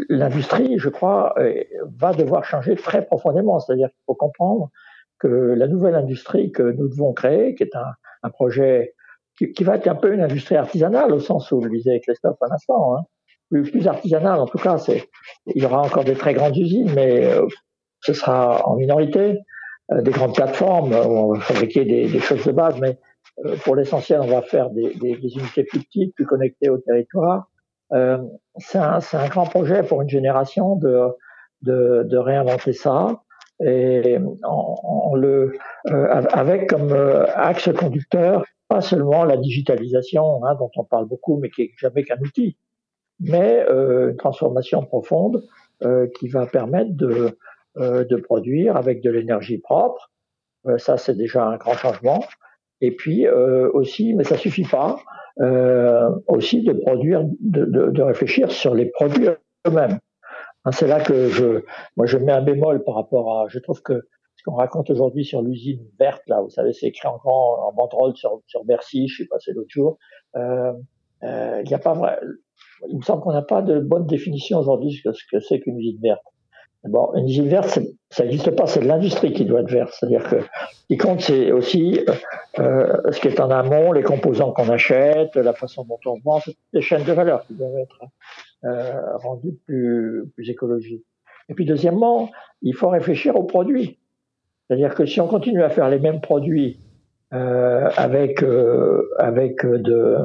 l'industrie, 0.09 0.75
je 0.77 0.89
crois, 0.89 1.33
euh, 1.37 1.63
va 1.97 2.13
devoir 2.13 2.45
changer 2.45 2.75
très 2.75 3.05
profondément. 3.05 3.59
C'est-à-dire 3.59 3.89
qu'il 3.89 4.03
faut 4.05 4.15
comprendre 4.15 4.69
que 5.19 5.27
la 5.27 5.67
nouvelle 5.67 5.95
industrie 5.95 6.51
que 6.51 6.63
nous 6.63 6.87
devons 6.87 7.13
créer, 7.13 7.55
qui 7.55 7.63
est 7.63 7.75
un, 7.75 7.93
un 8.23 8.29
projet 8.29 8.95
qui, 9.37 9.51
qui, 9.51 9.63
va 9.63 9.75
être 9.75 9.87
un 9.87 9.95
peu 9.95 10.13
une 10.13 10.21
industrie 10.21 10.55
artisanale, 10.55 11.11
au 11.11 11.19
sens 11.19 11.51
où 11.51 11.61
le 11.61 11.69
disait 11.69 11.99
Christophe 11.99 12.41
à 12.41 12.47
l'instant, 12.47 12.95
hein, 12.95 13.03
plus, 13.49 13.69
plus 13.69 13.87
artisanale 13.87 14.39
en 14.39 14.45
tout 14.45 14.57
cas, 14.57 14.77
c'est, 14.77 15.09
il 15.47 15.61
y 15.61 15.65
aura 15.65 15.81
encore 15.81 16.03
des 16.03 16.15
très 16.15 16.33
grandes 16.33 16.57
usines, 16.57 16.91
mais 16.95 17.25
euh, 17.25 17.45
ce 18.01 18.13
sera 18.13 18.67
en 18.67 18.75
minorité, 18.75 19.39
euh, 19.91 20.01
des 20.01 20.11
grandes 20.11 20.35
plateformes 20.35 20.93
où 20.93 21.17
on 21.17 21.33
va 21.33 21.39
fabriquer 21.41 21.85
des, 21.85 22.07
des 22.07 22.19
choses 22.19 22.45
de 22.45 22.51
base, 22.51 22.79
mais 22.79 22.97
pour 23.63 23.75
l'essentiel, 23.75 24.19
on 24.21 24.27
va 24.27 24.41
faire 24.41 24.69
des, 24.69 24.93
des, 24.95 25.15
des 25.17 25.33
unités 25.35 25.63
plus 25.63 25.79
petites, 25.79 26.15
plus 26.15 26.25
connectées 26.25 26.69
au 26.69 26.77
territoire. 26.77 27.49
Euh, 27.93 28.17
c'est 28.57 28.77
un, 28.77 28.99
un, 29.13 29.27
grand 29.27 29.45
projet 29.45 29.83
pour 29.83 30.01
une 30.01 30.09
génération 30.09 30.75
de, 30.75 31.07
de, 31.61 32.03
de 32.05 32.17
réinventer 32.17 32.73
ça. 32.73 33.21
Et 33.63 34.17
en, 34.43 35.13
le 35.15 35.53
euh, 35.91 36.23
avec 36.31 36.69
comme 36.69 36.91
euh, 36.91 37.25
axe 37.35 37.69
conducteur 37.77 38.43
pas 38.73 38.81
seulement 38.81 39.23
la 39.23 39.37
digitalisation 39.37 40.43
hein, 40.45 40.55
dont 40.55 40.71
on 40.77 40.83
parle 40.83 41.07
beaucoup 41.07 41.37
mais 41.37 41.49
qui 41.49 41.63
est 41.63 41.71
jamais 41.77 42.03
qu'un 42.03 42.19
outil, 42.19 42.57
mais 43.19 43.65
euh, 43.69 44.11
une 44.11 44.17
transformation 44.17 44.83
profonde 44.83 45.43
euh, 45.83 46.07
qui 46.17 46.27
va 46.27 46.45
permettre 46.47 46.91
de, 46.93 47.37
de 47.75 48.15
produire 48.17 48.77
avec 48.77 49.01
de 49.01 49.09
l'énergie 49.09 49.57
propre. 49.57 50.11
ça 50.77 50.97
c'est 50.97 51.15
déjà 51.15 51.45
un 51.45 51.57
grand 51.57 51.73
changement. 51.73 52.23
Et 52.81 52.91
puis 52.95 53.27
aussi, 53.29 54.13
mais 54.13 54.25
ça 54.25 54.37
suffit 54.37 54.65
pas, 54.65 54.97
euh, 55.41 56.11
aussi 56.27 56.61
de 56.61 56.73
produire, 56.73 57.23
de, 57.39 58.01
réfléchir 58.01 58.51
sur 58.51 58.75
les 58.75 58.85
produits 58.85 59.29
eux-mêmes. 59.67 59.97
Hein, 60.65 60.71
c'est 60.71 60.85
là 60.85 60.99
que 60.99 61.29
je, 61.29 61.63
moi, 61.97 62.05
je 62.05 62.19
mets 62.19 62.31
un 62.31 62.43
bémol 62.43 62.83
par 62.83 62.95
rapport 62.95 63.39
à. 63.39 63.47
Je 63.47 63.57
trouve 63.57 63.81
que 63.81 64.05
ce 64.43 64.49
qu'on 64.49 64.57
raconte 64.57 64.89
aujourd'hui 64.89 65.23
sur 65.23 65.41
l'usine 65.41 65.79
verte, 65.97 66.21
là, 66.27 66.41
vous 66.41 66.49
savez, 66.49 66.73
c'est 66.73 66.87
écrit 66.87 67.07
en 67.07 67.15
grand, 67.15 67.65
en 67.65 67.71
banderole 67.71 68.13
sur, 68.17 68.41
sur 68.47 68.65
Bercy, 68.65 69.07
je 69.07 69.23
sais 69.23 69.27
pas, 69.29 69.37
c'est 69.39 69.53
l'autre 69.53 69.69
jour. 69.69 69.97
Euh, 70.35 70.73
euh, 71.23 71.61
il 71.65 71.73
a 71.73 71.79
pas. 71.79 72.19
Il 72.89 72.97
me 72.97 73.01
semble 73.03 73.21
qu'on 73.21 73.31
n'a 73.31 73.41
pas 73.41 73.61
de 73.61 73.79
bonne 73.79 74.05
définition 74.05 74.59
aujourd'hui 74.59 75.01
de 75.05 75.13
ce 75.13 75.23
que 75.31 75.39
c'est 75.39 75.61
qu'une 75.61 75.79
usine 75.79 75.99
verte. 76.01 76.23
Bon, 76.83 77.13
une 77.15 77.29
usine 77.29 77.47
verte, 77.47 77.79
ça 78.09 78.23
n'existe 78.25 78.51
pas, 78.51 78.67
c'est 78.67 78.81
l'industrie 78.81 79.31
qui 79.31 79.45
doit 79.45 79.61
être 79.61 79.71
verte. 79.71 79.93
C'est-à-dire 79.97 80.27
que 80.27 80.41
ce 80.41 80.85
qui 80.87 80.97
compte, 80.97 81.21
c'est 81.21 81.53
aussi 81.53 82.01
euh, 82.59 82.97
ce 83.11 83.21
qui 83.21 83.29
est 83.29 83.39
en 83.39 83.49
amont, 83.49 83.93
les 83.93 84.03
composants 84.03 84.51
qu'on 84.51 84.67
achète, 84.67 85.37
la 85.37 85.53
façon 85.53 85.85
dont 85.85 85.99
on 86.05 86.19
vend, 86.19 86.41
les 86.73 86.81
chaînes 86.81 87.05
de 87.05 87.13
valeur 87.13 87.45
qui 87.47 87.53
doivent 87.53 87.77
être 87.77 88.01
rendues 89.23 89.57
plus, 89.65 90.29
plus 90.35 90.49
écologiques. 90.49 91.05
Et 91.47 91.53
puis 91.53 91.65
deuxièmement, 91.65 92.29
il 92.61 92.75
faut 92.75 92.89
réfléchir 92.89 93.37
aux 93.37 93.43
produits. 93.43 93.99
C'est-à-dire 94.73 94.95
que 94.95 95.05
si 95.05 95.21
on 95.21 95.27
continue 95.27 95.61
à 95.61 95.69
faire 95.69 95.87
les 95.87 95.99
mêmes 95.99 96.19
produits 96.19 96.79
euh, 97.31 97.91
avec 97.95 98.41
euh, 98.41 99.07
avec 99.19 99.63
de 99.63 100.17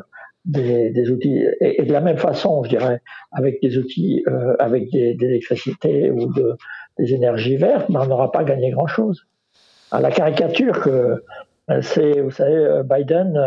des, 0.46 1.10
outils 1.10 1.44
et, 1.60 1.82
de 1.82 1.92
la 1.92 2.00
même 2.00 2.16
façon, 2.16 2.64
je 2.64 2.70
dirais, 2.70 3.02
avec 3.30 3.60
des 3.60 3.76
outils, 3.76 4.24
euh, 4.26 4.56
avec 4.58 4.90
des, 4.90 5.18
ou 6.10 6.32
de, 6.32 6.56
des 6.98 7.12
énergies 7.12 7.56
vertes, 7.56 7.90
ben, 7.90 8.00
on 8.00 8.06
n'aura 8.06 8.32
pas 8.32 8.42
gagné 8.42 8.70
grand-chose. 8.70 9.26
La 9.92 10.10
caricature 10.10 10.80
que 10.80 11.22
c'est, 11.82 12.22
vous 12.22 12.30
savez, 12.30 12.80
Biden, 12.84 13.38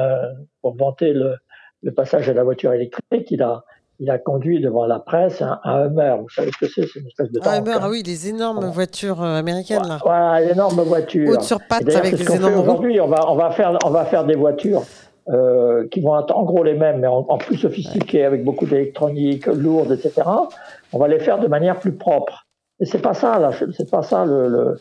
pour 0.61 0.75
vanter 0.75 1.13
le, 1.13 1.37
le, 1.81 1.91
passage 1.91 2.29
à 2.29 2.33
la 2.33 2.43
voiture 2.43 2.73
électrique, 2.73 3.31
il 3.31 3.41
a, 3.41 3.63
il 4.01 4.09
a 4.09 4.17
conduit 4.17 4.59
devant 4.59 4.85
la 4.85 4.99
presse 4.99 5.41
un, 5.41 5.59
un 5.63 5.85
Hummer. 5.85 6.15
Vous 6.19 6.29
savez 6.29 6.49
ce 6.51 6.65
que 6.65 6.71
c'est? 6.71 6.87
C'est 6.91 6.99
une 6.99 7.07
espèce 7.07 7.31
de 7.31 7.39
tank. 7.39 7.47
Un 7.47 7.57
Hummer, 7.59 7.73
hein. 7.75 7.79
ah 7.83 7.89
oui, 7.89 8.03
les 8.03 8.29
énormes 8.29 8.65
voitures 8.69 9.21
américaines 9.21 9.87
là. 9.87 9.99
Voilà, 10.03 10.41
les 10.41 10.51
énormes 10.51 10.81
voitures. 10.81 11.29
Hautes 11.29 11.43
sur 11.43 11.59
pattes 11.69 11.87
avec 11.95 12.15
des 12.15 12.35
énormes 12.35 12.59
Aujourd'hui, 12.59 12.99
on 12.99 13.07
va, 13.07 13.31
on 13.31 13.35
va 13.35 13.51
faire, 13.51 13.77
on 13.85 13.91
va 13.91 14.05
faire 14.05 14.25
des 14.25 14.35
voitures 14.35 14.83
euh, 15.29 15.87
qui 15.89 16.01
vont 16.01 16.19
être 16.19 16.35
en 16.35 16.43
gros 16.43 16.63
les 16.63 16.73
mêmes, 16.73 16.99
mais 16.99 17.07
en, 17.07 17.25
en 17.29 17.37
plus 17.37 17.55
sophistiquées, 17.55 18.25
avec 18.25 18.43
beaucoup 18.43 18.65
d'électronique, 18.65 19.45
lourde, 19.45 19.91
etc. 19.91 20.27
On 20.93 20.97
va 20.97 21.07
les 21.07 21.19
faire 21.19 21.39
de 21.39 21.47
manière 21.47 21.79
plus 21.79 21.93
propre. 21.93 22.47
Et 22.79 22.85
c'est 22.85 23.01
pas 23.01 23.13
ça, 23.13 23.37
là, 23.37 23.51
c'est 23.77 23.89
pas 23.89 24.01
ça 24.01 24.25
le. 24.25 24.47
le 24.47 24.79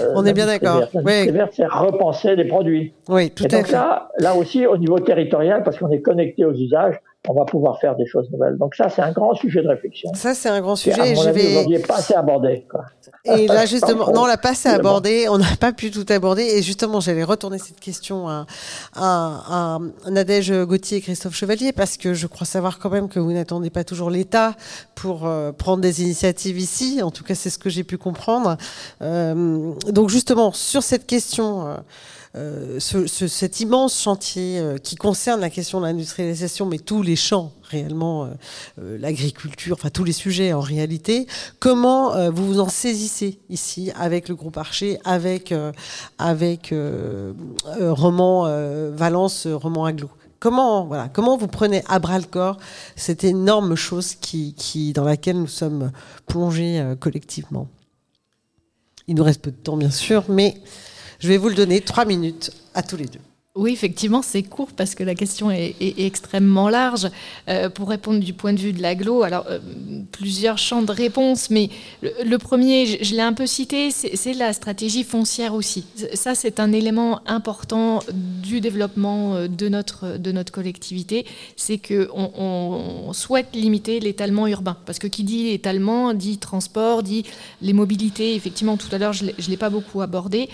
euh, 0.00 0.12
On 0.16 0.24
est 0.24 0.32
bien 0.32 0.46
d'accord. 0.46 0.84
Oui. 0.94 1.30
c'est 1.52 1.66
repenser 1.66 2.34
des 2.34 2.46
produits. 2.46 2.94
Oui, 3.10 3.30
tout 3.30 3.44
Et 3.44 3.54
à 3.54 3.58
donc 3.58 3.66
fait. 3.66 3.72
Là, 3.72 4.08
là 4.18 4.34
aussi, 4.34 4.66
au 4.66 4.78
niveau 4.78 4.98
territorial, 5.00 5.62
parce 5.62 5.78
qu'on 5.78 5.90
est 5.90 6.00
connecté 6.00 6.46
aux 6.46 6.54
usages, 6.54 6.98
on 7.26 7.32
va 7.32 7.44
pouvoir 7.46 7.80
faire 7.80 7.96
des 7.96 8.06
choses 8.06 8.30
nouvelles. 8.30 8.58
Donc 8.58 8.74
ça, 8.74 8.90
c'est 8.90 9.00
un 9.00 9.12
grand 9.12 9.34
sujet 9.34 9.62
de 9.62 9.68
réflexion. 9.68 10.12
Ça, 10.14 10.34
c'est 10.34 10.50
un 10.50 10.60
grand 10.60 10.76
sujet. 10.76 11.00
À 11.00 11.14
mon 11.14 11.22
je 11.22 11.28
avis, 11.28 11.40
vais... 11.40 11.50
aujourd'hui, 11.52 11.78
pas 11.78 11.96
assez 11.96 12.14
abordé. 12.14 12.66
Quoi. 12.70 12.84
Et 13.24 13.46
là, 13.46 13.64
justement, 13.66 14.10
non, 14.12 14.22
on 14.22 14.26
l'a 14.26 14.36
pas 14.36 14.50
assez 14.50 14.68
abordé, 14.68 15.26
on 15.30 15.38
n'a 15.38 15.56
pas 15.58 15.72
pu 15.72 15.90
tout 15.90 16.04
aborder. 16.10 16.42
Et 16.42 16.62
justement, 16.62 17.00
j'allais 17.00 17.24
retourner 17.24 17.58
cette 17.58 17.80
question 17.80 18.28
à, 18.28 18.46
à, 18.94 19.78
à 20.06 20.10
Nadège 20.10 20.52
Gauthier 20.64 20.98
et 20.98 21.00
Christophe 21.00 21.34
Chevalier, 21.34 21.72
parce 21.72 21.96
que 21.96 22.12
je 22.12 22.26
crois 22.26 22.46
savoir 22.46 22.78
quand 22.78 22.90
même 22.90 23.08
que 23.08 23.18
vous 23.18 23.32
n'attendez 23.32 23.70
pas 23.70 23.84
toujours 23.84 24.10
l'État 24.10 24.54
pour 24.94 25.26
euh, 25.26 25.50
prendre 25.50 25.80
des 25.80 26.02
initiatives 26.02 26.58
ici. 26.58 27.00
En 27.02 27.10
tout 27.10 27.24
cas, 27.24 27.34
c'est 27.34 27.50
ce 27.50 27.58
que 27.58 27.70
j'ai 27.70 27.84
pu 27.84 27.96
comprendre. 27.96 28.58
Euh, 29.00 29.72
donc, 29.88 30.10
justement, 30.10 30.52
sur 30.52 30.82
cette 30.82 31.06
question... 31.06 31.68
Euh, 31.68 31.76
ce, 32.34 33.06
ce, 33.06 33.28
cet 33.28 33.60
immense 33.60 34.00
chantier 34.00 34.58
euh, 34.58 34.76
qui 34.76 34.96
concerne 34.96 35.40
la 35.40 35.50
question 35.50 35.80
de 35.80 35.86
l'industrialisation, 35.86 36.66
mais 36.66 36.78
tous 36.78 37.02
les 37.02 37.14
champs 37.14 37.52
réellement, 37.62 38.24
euh, 38.78 38.98
l'agriculture, 38.98 39.76
enfin 39.78 39.90
tous 39.90 40.04
les 40.04 40.12
sujets 40.12 40.52
en 40.52 40.60
réalité. 40.60 41.26
Comment 41.60 42.30
vous 42.30 42.46
vous 42.46 42.60
en 42.60 42.68
saisissez 42.68 43.38
ici 43.50 43.92
avec 43.96 44.28
le 44.28 44.34
groupe 44.34 44.56
Archer, 44.56 44.98
avec 45.04 45.54
avec 46.18 46.74
Roman 47.80 48.44
Valence, 48.90 49.46
Roman 49.46 49.86
Aglo? 49.86 50.10
Comment, 50.40 50.84
voilà, 50.84 51.08
comment 51.08 51.36
vous 51.36 51.48
prenez 51.48 51.82
à 51.88 51.98
bras 51.98 52.18
le 52.18 52.26
corps 52.26 52.58
cette 52.96 53.24
énorme 53.24 53.76
chose 53.76 54.14
qui, 54.14 54.54
qui, 54.54 54.92
dans 54.92 55.04
laquelle 55.04 55.38
nous 55.38 55.46
sommes 55.46 55.90
plongés 56.26 56.84
collectivement? 57.00 57.68
Il 59.06 59.14
nous 59.14 59.24
reste 59.24 59.40
peu 59.40 59.50
de 59.50 59.56
temps, 59.56 59.76
bien 59.76 59.90
sûr, 59.90 60.24
mais 60.28 60.60
je 61.24 61.28
vais 61.30 61.38
vous 61.38 61.48
le 61.48 61.54
donner, 61.54 61.80
trois 61.80 62.04
minutes 62.04 62.50
à 62.74 62.82
tous 62.82 62.98
les 62.98 63.06
deux. 63.06 63.20
Oui, 63.56 63.72
effectivement, 63.72 64.20
c'est 64.20 64.42
court 64.42 64.72
parce 64.76 64.96
que 64.96 65.04
la 65.04 65.14
question 65.14 65.48
est, 65.48 65.76
extrêmement 65.80 66.68
large. 66.68 67.08
Euh, 67.48 67.70
pour 67.70 67.88
répondre 67.88 68.18
du 68.18 68.32
point 68.32 68.52
de 68.52 68.58
vue 68.58 68.72
de 68.72 68.82
l'aglo, 68.82 69.22
alors 69.22 69.46
euh, 69.48 69.60
plusieurs 70.10 70.58
champs 70.58 70.82
de 70.82 70.90
réponse, 70.90 71.50
mais 71.50 71.70
le, 72.02 72.36
premier, 72.38 72.84
je, 72.84 73.14
l'ai 73.14 73.22
un 73.22 73.32
peu 73.32 73.46
cité, 73.46 73.92
c'est 73.92 74.32
la 74.32 74.52
stratégie 74.52 75.04
foncière 75.04 75.54
aussi. 75.54 75.86
Ça, 76.14 76.34
c'est 76.34 76.58
un 76.58 76.72
élément 76.72 77.20
important 77.26 78.00
du 78.12 78.60
développement 78.60 79.36
euh, 79.36 79.46
de 79.46 79.68
notre, 79.68 80.18
de 80.18 80.32
notre 80.32 80.50
collectivité, 80.50 81.24
c'est 81.54 81.78
qu'on 81.78 82.32
on 82.36 83.12
souhaite 83.12 83.54
limiter 83.54 84.00
l'étalement 84.00 84.48
urbain. 84.48 84.76
Parce 84.84 84.98
que 84.98 85.06
qui 85.06 85.22
dit 85.22 85.50
étalement 85.50 86.12
dit 86.12 86.38
transport, 86.38 87.04
dit 87.04 87.24
les 87.62 87.72
mobilités. 87.72 88.34
Effectivement, 88.34 88.76
tout 88.76 88.88
à 88.90 88.98
l'heure, 88.98 89.12
je 89.12 89.26
ne 89.26 89.48
l'ai 89.48 89.56
pas 89.56 89.70
beaucoup 89.70 90.02
abordé. 90.02 90.48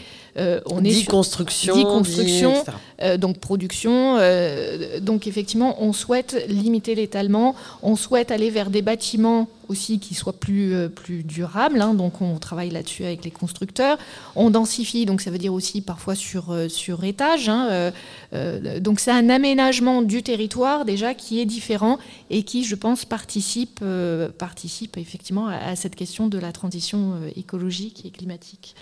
On 0.66 0.80
est 0.84 0.88
dit 0.88 1.02
sur 1.02 1.10
construction, 1.12 1.74
dit 1.76 1.84
construction, 1.84 2.54
euh, 3.02 3.16
donc 3.16 3.38
production. 3.38 4.16
euh, 4.18 4.98
donc 5.00 5.26
effectivement, 5.26 5.76
on 5.82 5.92
souhaite 5.92 6.44
limiter 6.48 6.94
l'étalement, 6.94 7.54
on 7.82 7.96
souhaite 7.96 8.30
aller 8.30 8.50
vers 8.50 8.70
des 8.70 8.82
bâtiments 8.82 9.48
aussi 9.68 10.00
qui 10.00 10.14
soient 10.14 10.32
plus, 10.32 10.74
euh, 10.74 10.88
plus 10.88 11.22
durables. 11.22 11.80
hein. 11.80 11.94
donc 11.94 12.20
on 12.20 12.38
travaille 12.38 12.70
là-dessus 12.70 13.04
avec 13.04 13.24
les 13.24 13.30
constructeurs. 13.30 13.98
On 14.34 14.50
densifie, 14.50 15.06
donc 15.06 15.20
ça 15.20 15.30
veut 15.30 15.38
dire 15.38 15.52
aussi 15.54 15.80
parfois 15.80 16.16
sur, 16.16 16.50
euh, 16.50 16.68
sur 16.68 17.04
étage. 17.04 17.48
hein. 17.48 17.68
Euh, 17.70 17.90
euh, 18.32 18.80
donc 18.80 18.98
c'est 18.98 19.12
un 19.12 19.28
aménagement 19.30 20.02
du 20.02 20.22
territoire 20.24 20.84
déjà 20.84 21.14
qui 21.14 21.40
est 21.40 21.46
différent 21.46 21.98
et 22.30 22.42
qui, 22.42 22.64
je 22.64 22.74
pense, 22.74 23.04
participe, 23.04 23.78
euh, 23.82 24.28
participe 24.36 24.96
effectivement 24.96 25.46
à, 25.46 25.56
à 25.56 25.76
cette 25.76 25.94
question 25.94 26.26
de 26.26 26.38
la 26.38 26.50
transition 26.50 27.12
euh, 27.22 27.30
écologique 27.36 28.04
et 28.04 28.10
climatique. 28.10 28.74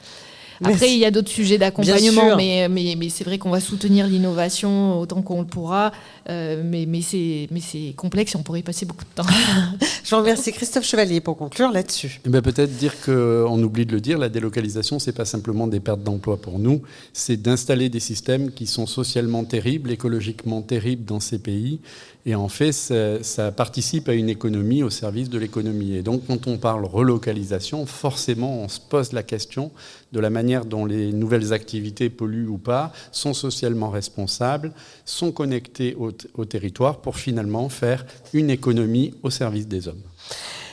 Après, 0.65 0.93
il 0.93 0.99
y 0.99 1.05
a 1.05 1.11
d'autres 1.11 1.31
sujets 1.31 1.59
d'accompagnement, 1.59 2.37
mais, 2.37 2.69
mais, 2.69 2.95
mais 2.97 3.09
c'est 3.09 3.25
vrai 3.25 3.39
qu'on 3.39 3.51
va 3.51 3.61
soutenir 3.61 4.07
l'innovation 4.07 4.99
autant 5.01 5.23
qu'on 5.23 5.41
le 5.41 5.47
pourra. 5.47 5.93
euh, 6.29 6.63
mais 6.65 6.85
mais 6.87 7.01
c'est 7.01 7.49
mais 7.51 7.61
c'est 7.61 7.95
complexe 7.97 8.35
et 8.35 8.37
on 8.37 8.43
pourrait 8.43 8.61
y 8.61 8.63
passer 8.63 8.87
beaucoup 8.87 9.05
de 9.05 9.23
temps. 9.23 9.29
Je 10.05 10.11
vous 10.15 10.21
remercie 10.21 10.53
Christophe 10.53 10.85
Chevalier 10.85 11.21
pour 11.21 11.37
conclure 11.37 11.71
là-dessus. 11.71 12.21
Eh 12.25 12.29
ben, 12.29 12.43
Peut-être 12.43 12.77
dire 12.77 12.95
qu'on 13.05 13.63
oublie 13.63 13.87
de 13.87 13.93
le 13.93 14.01
dire, 14.01 14.19
la 14.19 14.29
délocalisation, 14.29 14.99
c'est 14.99 15.13
pas 15.13 15.25
simplement 15.25 15.67
des 15.67 15.81
pertes 15.81 16.03
d'emploi 16.03 16.39
pour 16.39 16.59
nous, 16.59 16.83
c'est 17.13 17.37
d'installer 17.37 17.89
des 17.89 18.01
systèmes 18.01 18.51
qui 18.51 18.67
sont 18.67 18.87
socialement 18.87 19.45
terribles, 19.45 19.91
écologiquement 19.91 20.63
terribles 20.63 21.05
dans 21.05 21.21
ces 21.21 21.39
pays. 21.39 21.81
Et 22.27 22.35
en 22.35 22.49
fait, 22.49 22.73
ça, 22.73 23.53
participe 23.53 24.09
à 24.09 24.13
une 24.13 24.29
économie 24.29 24.83
au 24.83 24.91
service 24.91 25.31
de 25.31 25.39
l'économie. 25.39 25.95
Et 25.95 26.03
donc, 26.03 26.27
quand 26.27 26.47
on 26.47 26.59
parle 26.59 26.85
relocalisation, 26.85 27.87
forcément, 27.87 28.61
on 28.63 28.69
se 28.69 28.81
pose 28.81 29.13
la 29.13 29.23
question 29.23 29.71
de 30.13 30.21
la 30.21 30.29
manière 30.29 30.65
dont 30.65 30.85
les 30.85 31.13
nouvelles 31.13 31.53
activités 31.53 32.11
polluent 32.11 32.49
ou 32.49 32.59
pas 32.59 32.93
sont 33.13 33.35
socialement 33.35 33.91
responsables, 33.91 34.73
sont 35.05 35.33
connectées 35.33 35.97
au 35.97 36.45
territoire 36.45 37.01
pour 37.01 37.17
finalement 37.17 37.69
faire 37.69 38.05
une 38.35 38.51
économie 38.51 39.15
au 39.23 39.31
service 39.31 39.67
des 39.67 39.89
hommes. 39.89 40.03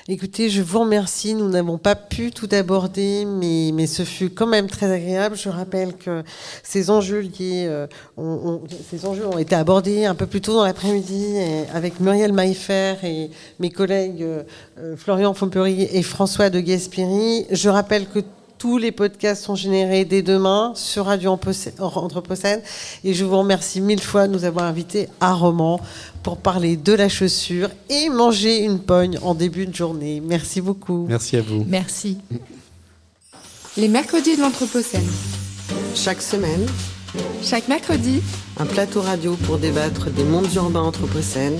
Écoutez, 0.08 0.50
je 0.52 0.62
vous 0.62 0.82
remercie. 0.82 1.34
Nous 1.34 1.50
n'avons 1.50 1.80
pas 1.80 1.96
pu 1.96 2.30
tout 2.30 2.48
aborder, 2.52 3.26
mais, 3.26 3.72
mais 3.74 3.88
ce 3.88 4.04
fut 4.04 4.30
quand 4.30 4.46
même 4.46 4.68
très 4.68 4.92
agréable. 4.92 5.36
Je 5.36 5.50
rappelle 5.50 5.96
que 5.96 6.22
ces 6.62 6.92
enjeux 6.92 7.22
liés, 7.22 7.66
euh, 7.68 7.88
ont, 8.16 8.24
ont- 8.24 8.64
ces 8.92 9.08
enjeux 9.08 9.26
ont 9.26 9.40
été 9.40 9.56
abordés 9.56 10.06
un 10.06 10.14
peu 10.14 10.28
plus 10.28 10.42
tôt 10.42 10.54
dans 10.54 10.64
l'après-midi 10.64 11.38
avec 11.74 12.00
Muriel 12.00 12.34
Maillefer 12.34 12.94
et 13.04 13.32
mes 13.60 13.72
collègues 13.72 14.22
euh, 14.22 14.96
Florian 14.96 15.34
Fompery 15.34 15.88
et 15.92 16.04
François 16.04 16.52
de 16.52 16.60
Gasperi. 16.60 17.48
Je 17.50 17.70
rappelle 17.70 18.06
que 18.08 18.20
tous 18.66 18.80
les 18.80 18.92
podcasts 18.92 19.44
sont 19.44 19.54
générés 19.54 20.06
dès 20.06 20.24
demain 20.24 20.74
sur 20.74 21.06
Radio 21.06 21.30
Anthropocène-. 21.30 22.64
Et 23.04 23.14
je 23.14 23.24
vous 23.24 23.38
remercie 23.38 23.80
mille 23.80 24.02
fois 24.02 24.28
de 24.28 24.34
nous 24.34 24.44
avoir 24.44 24.66
invités 24.66 25.08
à 25.20 25.34
Romans 25.34 25.80
pour 26.24 26.38
parler 26.38 26.76
de 26.76 26.92
la 26.92 27.08
chaussure 27.08 27.70
et 27.92 28.10
manger 28.10 28.64
une 28.64 28.80
pogne 28.80 29.20
en 29.22 29.36
début 29.36 29.68
de 29.68 29.76
journée. 29.76 30.20
Merci 30.20 30.62
beaucoup. 30.62 31.06
Merci 31.08 31.38
à 31.38 31.44
vous. 31.44 31.64
Merci. 31.68 32.18
Les 33.78 33.88
mercredis 33.88 34.36
de 34.36 34.42
l'Anthropocène. 34.42 35.12
Chaque 35.94 36.24
semaine, 36.24 36.66
Chaque 37.44 37.68
mercredi, 37.68 38.20
un 38.58 38.66
plateau 38.66 39.02
radio 39.02 39.36
pour 39.46 39.60
débattre 39.60 40.10
des 40.10 40.24
mondes 40.24 40.52
urbains 40.56 40.82
anthropocènes, 40.82 41.60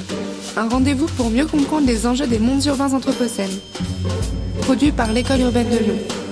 un 0.58 0.68
rendez-vous 0.68 1.06
pour 1.06 1.30
mieux 1.30 1.46
comprendre 1.46 1.86
les 1.86 2.08
enjeux 2.08 2.26
des 2.26 2.40
mondes 2.40 2.66
urbains 2.66 2.94
anthropocènes. 2.94 3.60
Produit 4.62 4.92
par 4.92 5.14
l'École 5.14 5.42
urbaine 5.42 5.70
de 5.70 5.78
Lyon. 5.78 6.25